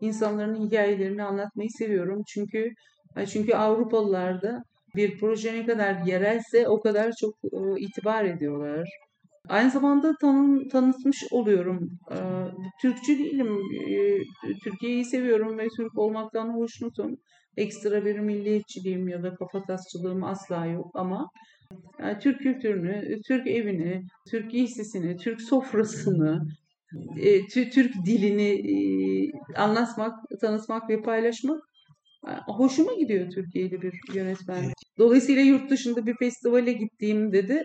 insanların 0.00 0.66
hikayelerini 0.66 1.22
anlatmayı 1.22 1.68
seviyorum. 1.70 2.22
Çünkü 2.28 2.68
çünkü 3.32 3.54
Avrupalılar 3.54 4.42
da 4.42 4.62
bir 4.96 5.18
proje 5.18 5.54
ne 5.54 5.66
kadar 5.66 6.06
yerelse 6.06 6.68
o 6.68 6.80
kadar 6.80 7.12
çok 7.20 7.34
itibar 7.78 8.24
ediyorlar. 8.24 8.88
Aynı 9.48 9.70
zamanda 9.70 10.14
tanı, 10.20 10.68
tanıtmış 10.68 11.24
oluyorum. 11.30 11.90
Türkçü 12.82 13.18
değilim. 13.18 13.58
Türkiye'yi 14.64 15.04
seviyorum 15.04 15.58
ve 15.58 15.68
Türk 15.76 15.98
olmaktan 15.98 16.48
hoşnutum 16.48 17.16
ekstra 17.56 18.04
bir 18.04 18.18
milliyetçiliğim 18.18 19.08
ya 19.08 19.22
da 19.22 19.34
kafatasçılığım 19.34 20.24
asla 20.24 20.66
yok 20.66 20.90
ama 20.94 21.30
yani 21.98 22.18
Türk 22.18 22.38
kültürünü, 22.38 23.20
Türk 23.26 23.46
evini, 23.46 24.02
Türk 24.30 24.50
giysisini, 24.50 25.16
Türk 25.16 25.40
sofrasını, 25.40 26.46
e, 27.16 27.46
Türk 27.46 27.94
dilini 28.06 28.50
e, 28.72 28.76
anlatmak, 29.56 30.18
tanıtmak 30.40 30.90
ve 30.90 31.02
paylaşmak 31.02 31.62
e, 32.28 32.30
hoşuma 32.52 32.94
gidiyor 32.94 33.30
Türkiye'li 33.30 33.82
bir 33.82 33.94
yönetmen. 34.14 34.72
Dolayısıyla 34.98 35.42
yurt 35.42 35.70
dışında 35.70 36.06
bir 36.06 36.16
festivale 36.16 36.72
gittiğimde 36.72 37.48
de 37.48 37.64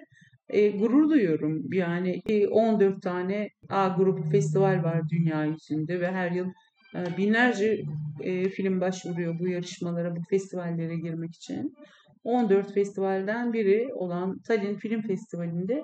e, 0.49 0.69
gurur 0.69 1.09
duyuyorum. 1.09 1.73
Yani 1.73 2.21
14 2.51 3.01
tane 3.01 3.49
A 3.69 3.87
grup 3.87 4.31
festival 4.31 4.83
var 4.83 5.01
dünya 5.09 5.45
yüzünde 5.45 5.99
ve 5.99 6.11
her 6.11 6.31
yıl 6.31 6.47
binlerce 6.93 7.83
e, 8.21 8.49
film 8.49 8.81
başvuruyor 8.81 9.39
bu 9.39 9.47
yarışmalara, 9.47 10.15
bu 10.15 10.21
festivallere 10.29 10.95
girmek 10.95 11.35
için. 11.35 11.73
14 12.23 12.73
festivalden 12.73 13.53
biri 13.53 13.93
olan 13.93 14.39
Tallinn 14.39 14.75
Film 14.75 15.01
Festivali'nde 15.01 15.83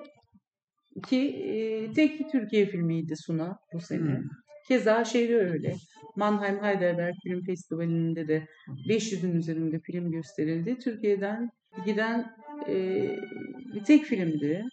ki 1.06 1.18
e, 1.18 1.92
tek 1.92 2.30
Türkiye 2.32 2.66
filmiydi 2.66 3.14
Suna 3.16 3.58
bu 3.72 3.80
sene. 3.80 4.00
Hmm. 4.00 4.24
Keza 4.68 5.04
şeyde 5.04 5.36
öyle. 5.36 5.74
Mannheim 6.16 6.62
Heidelberg 6.62 7.14
Film 7.22 7.44
Festivali'nde 7.44 8.28
de 8.28 8.46
500'ün 8.88 9.34
üzerinde 9.34 9.80
film 9.80 10.10
gösterildi. 10.10 10.78
Türkiye'den 10.78 11.50
giden 11.86 12.30
e, 12.68 12.74
bir 13.74 13.84
tek 13.84 14.04
filmdi. 14.04 14.64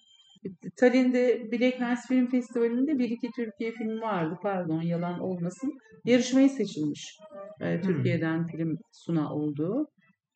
Tallinn'de 0.79 1.51
Black 1.51 1.79
Nights 1.79 2.07
Film 2.07 2.27
Festivali'nde 2.27 2.99
bir 2.99 3.09
iki 3.09 3.31
Türkiye 3.35 3.71
filmi 3.71 4.01
vardı. 4.01 4.37
Pardon 4.41 4.81
yalan 4.81 5.19
olmasın. 5.19 5.73
Yarışmayı 6.05 6.49
seçilmiş. 6.49 7.17
E, 7.61 7.81
Türkiye'den 7.81 8.37
hmm. 8.37 8.47
film 8.47 8.77
suna 8.91 9.33
oldu. 9.33 9.87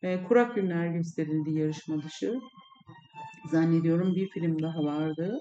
E, 0.02 0.24
Kurak 0.24 0.56
Günler 0.56 0.88
gösterildi 0.88 1.60
yarışma 1.60 2.04
dışı. 2.04 2.40
Zannediyorum 3.52 4.16
bir 4.16 4.30
film 4.30 4.62
daha 4.62 4.84
vardı. 4.84 5.40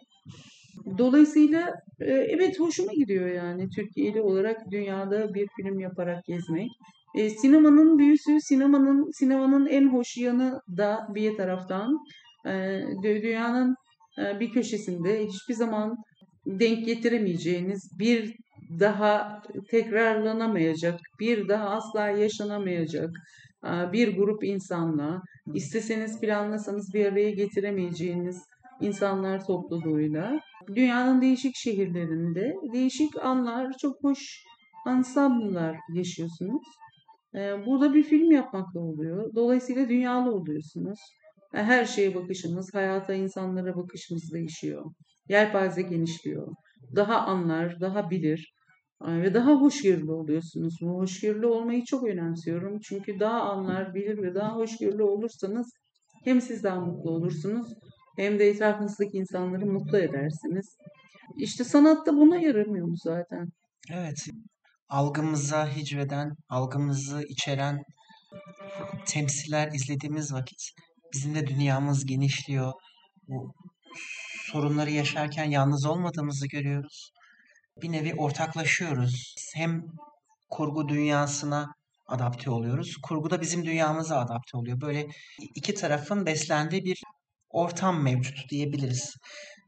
Dolayısıyla 0.99 1.75
e, 2.01 2.13
evet 2.13 2.61
hoşuma 2.61 2.93
gidiyor 2.93 3.27
yani 3.27 3.69
Türkiye'li 3.77 4.21
olarak 4.21 4.71
dünyada 4.71 5.35
bir 5.35 5.49
film 5.57 5.79
yaparak 5.81 6.25
gezmek. 6.25 6.69
E, 7.15 7.31
sinemanın 7.31 7.99
büyüsü, 7.99 8.41
sinemanın 8.41 9.11
sinemanın 9.19 9.67
en 9.67 9.89
hoş 9.93 10.17
yanı 10.17 10.61
da 10.77 11.09
bir 11.15 11.37
taraftan 11.37 11.99
e, 12.47 12.81
dünyanın 13.03 13.77
bir 14.19 14.51
köşesinde 14.51 15.27
hiçbir 15.27 15.55
zaman 15.55 15.97
denk 16.47 16.87
getiremeyeceğiniz 16.87 17.91
bir 17.99 18.37
daha 18.81 19.43
tekrarlanamayacak, 19.71 21.01
bir 21.21 21.49
daha 21.49 21.71
asla 21.71 22.09
yaşanamayacak 22.09 23.11
e, 23.65 23.93
bir 23.93 24.17
grup 24.17 24.45
insanla 24.45 25.23
isteseniz 25.55 26.21
planlasanız 26.21 26.95
bir 26.95 27.07
araya 27.07 27.31
getiremeyeceğiniz 27.31 28.43
insanlar 28.81 29.47
topluluğuyla 29.47 30.41
dünyanın 30.75 31.21
değişik 31.21 31.57
şehirlerinde 31.57 32.55
değişik 32.73 33.25
anlar, 33.25 33.73
çok 33.81 34.05
hoş 34.05 34.45
ansamblar 34.87 35.77
yaşıyorsunuz. 35.95 36.63
E, 37.35 37.67
burada 37.67 37.95
bir 37.95 38.03
film 38.03 38.31
yapmakla 38.31 38.81
oluyor. 38.81 39.35
Dolayısıyla 39.35 39.89
dünyalı 39.89 40.33
oluyorsunuz. 40.33 40.99
Her 41.63 41.85
şeye 41.85 42.15
bakışımız, 42.15 42.75
hayata, 42.75 43.15
insanlara 43.15 43.77
bakışımız 43.77 44.33
değişiyor. 44.33 44.85
Yelpaze 45.29 45.83
genişliyor. 45.83 46.49
Daha 46.97 47.21
anlar, 47.21 47.81
daha 47.81 48.11
bilir 48.11 48.53
ve 49.03 49.35
daha 49.35 49.53
hoşgörülü 49.53 50.13
oluyorsunuz. 50.13 50.75
Bu 50.81 50.99
hoşgörülü 50.99 51.47
olmayı 51.47 51.85
çok 51.85 52.05
önemsiyorum. 52.05 52.79
Çünkü 52.81 53.21
daha 53.21 53.41
anlar, 53.41 53.95
bilir 53.95 54.23
ve 54.23 54.35
daha 54.35 54.57
hoşgörülü 54.57 55.03
olursanız 55.03 55.73
hem 56.25 56.41
siz 56.41 56.63
daha 56.63 56.81
mutlu 56.81 57.11
olursunuz 57.11 57.67
hem 58.17 58.39
de 58.39 58.49
etrafınızdaki 58.49 59.17
insanları 59.17 59.67
mutlu 59.67 59.99
edersiniz. 59.99 60.77
İşte 61.39 61.65
sanat 61.65 62.07
da 62.07 62.13
buna 62.13 62.37
yaramıyor 62.37 62.87
mu 62.87 62.97
zaten? 62.97 63.49
Evet. 63.93 64.27
Algımıza 64.89 65.77
hicveden, 65.77 66.31
algımızı 66.49 67.23
içeren 67.29 67.83
temsiller 69.07 69.73
izlediğimiz 69.73 70.33
vakit 70.33 70.71
Bizim 71.17 71.35
de 71.35 71.47
dünyamız 71.47 72.07
genişliyor. 72.07 72.73
Bu 73.29 73.55
sorunları 74.53 74.91
yaşarken 74.91 75.45
yalnız 75.45 75.87
olmadığımızı 75.87 76.49
görüyoruz. 76.49 77.11
Bir 77.83 77.93
nevi 77.93 78.15
ortaklaşıyoruz. 78.15 79.35
Hem 79.55 79.83
kurgu 80.51 80.89
dünyasına 80.89 81.67
adapte 82.07 82.51
oluyoruz. 82.51 82.97
Kurgu 83.03 83.31
da 83.31 83.41
bizim 83.41 83.65
dünyamıza 83.65 84.19
adapte 84.19 84.57
oluyor. 84.57 84.81
Böyle 84.81 85.07
iki 85.55 85.75
tarafın 85.75 86.27
beslendiği 86.27 86.85
bir 86.85 87.03
ortam 87.51 88.03
mevcut 88.03 88.51
diyebiliriz. 88.51 89.15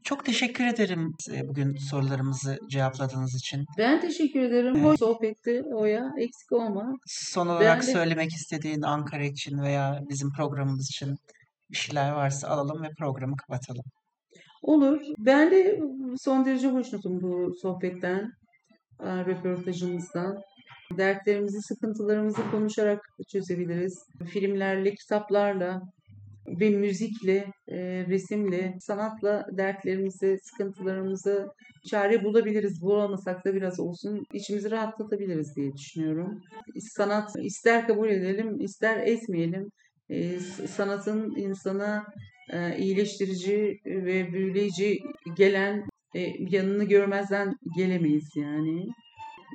Çok 0.03 0.25
teşekkür 0.25 0.65
ederim 0.65 1.13
bugün 1.43 1.75
sorularımızı 1.75 2.57
cevapladığınız 2.69 3.35
için. 3.35 3.65
Ben 3.77 4.01
teşekkür 4.01 4.39
ederim. 4.39 4.75
Evet. 4.75 4.85
Hoş 4.85 4.99
sohbetti 4.99 5.63
Oya. 5.73 6.11
Eksik 6.19 6.51
olma. 6.51 6.93
Son 7.07 7.47
olarak 7.47 7.81
de... 7.81 7.91
söylemek 7.91 8.31
istediğin 8.33 8.81
Ankara 8.81 9.23
için 9.23 9.61
veya 9.61 9.99
bizim 10.09 10.31
programımız 10.31 10.89
için 10.89 11.15
bir 11.71 11.77
şeyler 11.77 12.11
varsa 12.11 12.47
alalım 12.47 12.83
ve 12.83 12.89
programı 12.99 13.37
kapatalım. 13.37 13.83
Olur. 14.61 15.01
Ben 15.17 15.51
de 15.51 15.79
son 16.17 16.45
derece 16.45 16.67
hoşnutum 16.67 17.21
bu 17.21 17.53
sohbetten, 17.61 18.31
e, 18.99 19.25
röportajımızdan. 19.25 20.37
Dertlerimizi, 20.97 21.61
sıkıntılarımızı 21.61 22.51
konuşarak 22.51 22.99
çözebiliriz. 23.31 24.03
Filmlerle, 24.25 24.95
kitaplarla 24.95 25.81
ve 26.59 26.69
müzikle, 26.69 27.51
e, 27.67 27.77
resimle, 28.07 28.75
sanatla 28.79 29.45
dertlerimizi, 29.51 30.37
sıkıntılarımızı 30.41 31.47
çare 31.89 32.23
bulabiliriz. 32.23 32.81
Bulamasak 32.81 33.45
da 33.45 33.53
biraz 33.53 33.79
olsun 33.79 34.23
içimizi 34.33 34.71
rahatlatabiliriz 34.71 35.55
diye 35.55 35.73
düşünüyorum. 35.73 36.41
Sanat 36.79 37.29
ister 37.43 37.87
kabul 37.87 38.09
edelim, 38.09 38.59
ister 38.59 38.97
etmeyelim. 38.97 39.71
E, 40.09 40.39
sanatın 40.67 41.35
insana 41.35 42.05
e, 42.53 42.77
iyileştirici 42.77 43.79
ve 43.85 44.33
büyüleyici 44.33 44.99
gelen 45.37 45.83
e, 46.15 46.33
yanını 46.39 46.83
görmezden 46.83 47.55
gelemeyiz 47.77 48.29
yani. 48.35 48.85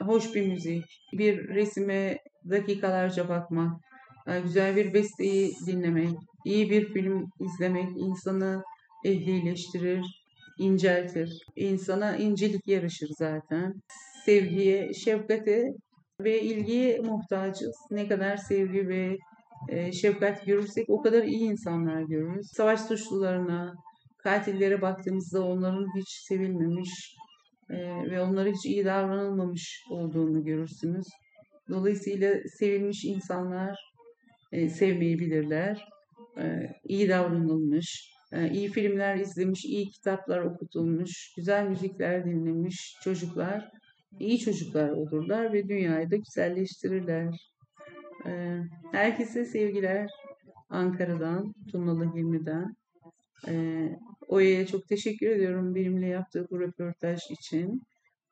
Hoş 0.03 0.35
bir 0.35 0.47
müzik, 0.47 0.85
bir 1.13 1.49
resime 1.49 2.19
dakikalarca 2.51 3.29
bakmak, 3.29 3.81
e, 4.27 4.41
güzel 4.41 4.77
bir 4.77 4.95
besteyi 4.95 5.53
dinlemek, 5.67 6.17
iyi 6.45 6.71
bir 6.71 6.93
film 6.93 7.27
izlemek 7.41 7.89
insanı 7.97 8.63
ehlileştirir, 9.05 10.25
inceltir. 10.59 11.39
İnsana 11.57 12.17
incelik 12.17 12.69
yarışır 12.69 13.09
zaten. 13.19 13.75
Sevgiye, 14.25 14.95
şefkate 14.95 15.65
ve 16.21 16.41
ilgiye 16.41 16.99
muhtacız. 16.99 17.77
Ne 17.91 18.09
kadar 18.09 18.37
sevgi 18.37 18.89
ve 18.89 19.17
e, 19.69 19.93
şefkat 19.93 20.47
görürsek 20.47 20.91
o 20.91 21.03
kadar 21.03 21.23
iyi 21.23 21.51
insanlar 21.51 22.03
görürüz. 22.03 22.47
Savaş 22.53 22.81
suçlularına, 22.81 23.75
katillere 24.19 24.83
baktığımızda 24.83 25.45
onların 25.45 25.87
hiç 25.99 26.09
sevilmemiş 26.09 27.17
e, 27.71 27.77
ve 28.11 28.21
onlara 28.21 28.49
hiç 28.49 28.67
iyi 28.67 28.85
davranılmamış 28.85 29.85
olduğunu 29.91 30.45
görürsünüz. 30.45 31.07
Dolayısıyla 31.69 32.35
sevilmiş 32.59 33.05
insanlar 33.05 33.79
e, 34.53 34.69
sevmeyebilirler. 34.69 35.89
E, 36.39 36.71
iyi 36.85 37.09
davranılmış, 37.09 38.11
e, 38.33 38.51
iyi 38.51 38.69
filmler 38.69 39.17
izlemiş, 39.17 39.65
iyi 39.65 39.91
kitaplar 39.91 40.41
okutulmuş, 40.41 41.35
güzel 41.37 41.69
müzikler 41.69 42.25
dinlemiş 42.25 42.97
çocuklar 43.05 43.71
iyi 44.21 44.39
çocuklar 44.39 44.91
olurlar 44.91 45.53
ve 45.53 45.69
dünyayı 45.69 46.11
da 46.11 46.17
güzelleştirirler. 46.17 47.54
E, 48.27 48.61
herkese 48.93 49.45
sevgiler 49.45 50.11
Ankara'dan, 50.71 51.55
Tunalı 51.73 52.15
Hilmi'den. 52.15 52.77
E, 53.49 53.53
Oya'ya 54.29 54.67
çok 54.67 54.89
teşekkür 54.89 55.27
ediyorum 55.27 55.75
benimle 55.75 56.07
yaptığı 56.07 56.47
bu 56.51 56.61
röportaj 56.61 57.21
için. 57.31 57.83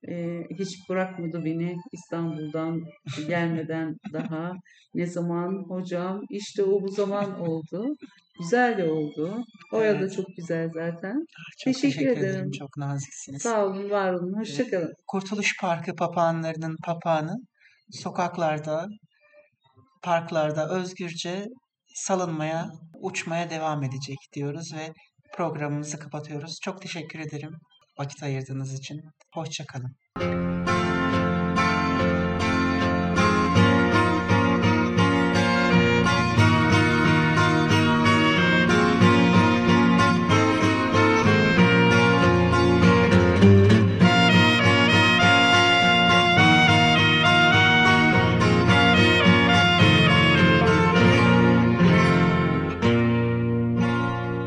E, 0.08 0.40
hiç 0.58 0.88
bırakmadı 0.88 1.44
beni 1.44 1.76
İstanbul'dan 1.92 2.82
gelmeden 3.28 3.96
daha. 4.12 4.52
Ne 4.94 5.06
zaman 5.06 5.64
hocam 5.68 6.20
işte 6.30 6.62
o 6.62 6.82
bu 6.82 6.88
zaman 6.88 7.40
oldu. 7.40 7.96
Güzel 8.38 8.78
de 8.78 8.90
oldu. 8.90 9.44
Oya 9.72 10.00
da 10.00 10.10
çok 10.10 10.26
güzel 10.36 10.70
zaten. 10.74 11.26
Çok 11.58 11.74
Teşekkür 11.74 11.88
teşekkür 11.88 12.10
ederim. 12.10 12.34
ederim. 12.34 12.50
Çok 12.50 12.76
naziksiniz. 12.76 13.42
Sağ 13.42 13.66
olun, 13.66 13.90
var 13.90 14.12
olun. 14.12 14.38
Hoşçakalın. 14.38 14.94
Kurtuluş 15.06 15.56
Parkı 15.60 15.94
papağanlarının 15.94 16.76
papağanı 16.84 17.36
sokaklarda, 17.90 18.86
parklarda 20.02 20.68
özgürce 20.68 21.46
salınmaya, 21.94 22.70
uçmaya 23.00 23.50
devam 23.50 23.82
edecek 23.82 24.18
diyoruz 24.34 24.74
ve 24.74 24.92
programımızı 25.32 25.98
kapatıyoruz. 25.98 26.58
Çok 26.62 26.82
teşekkür 26.82 27.18
ederim 27.18 27.52
vakit 27.98 28.22
ayırdığınız 28.22 28.74
için. 28.74 29.00
Hoşçakalın. 29.34 29.96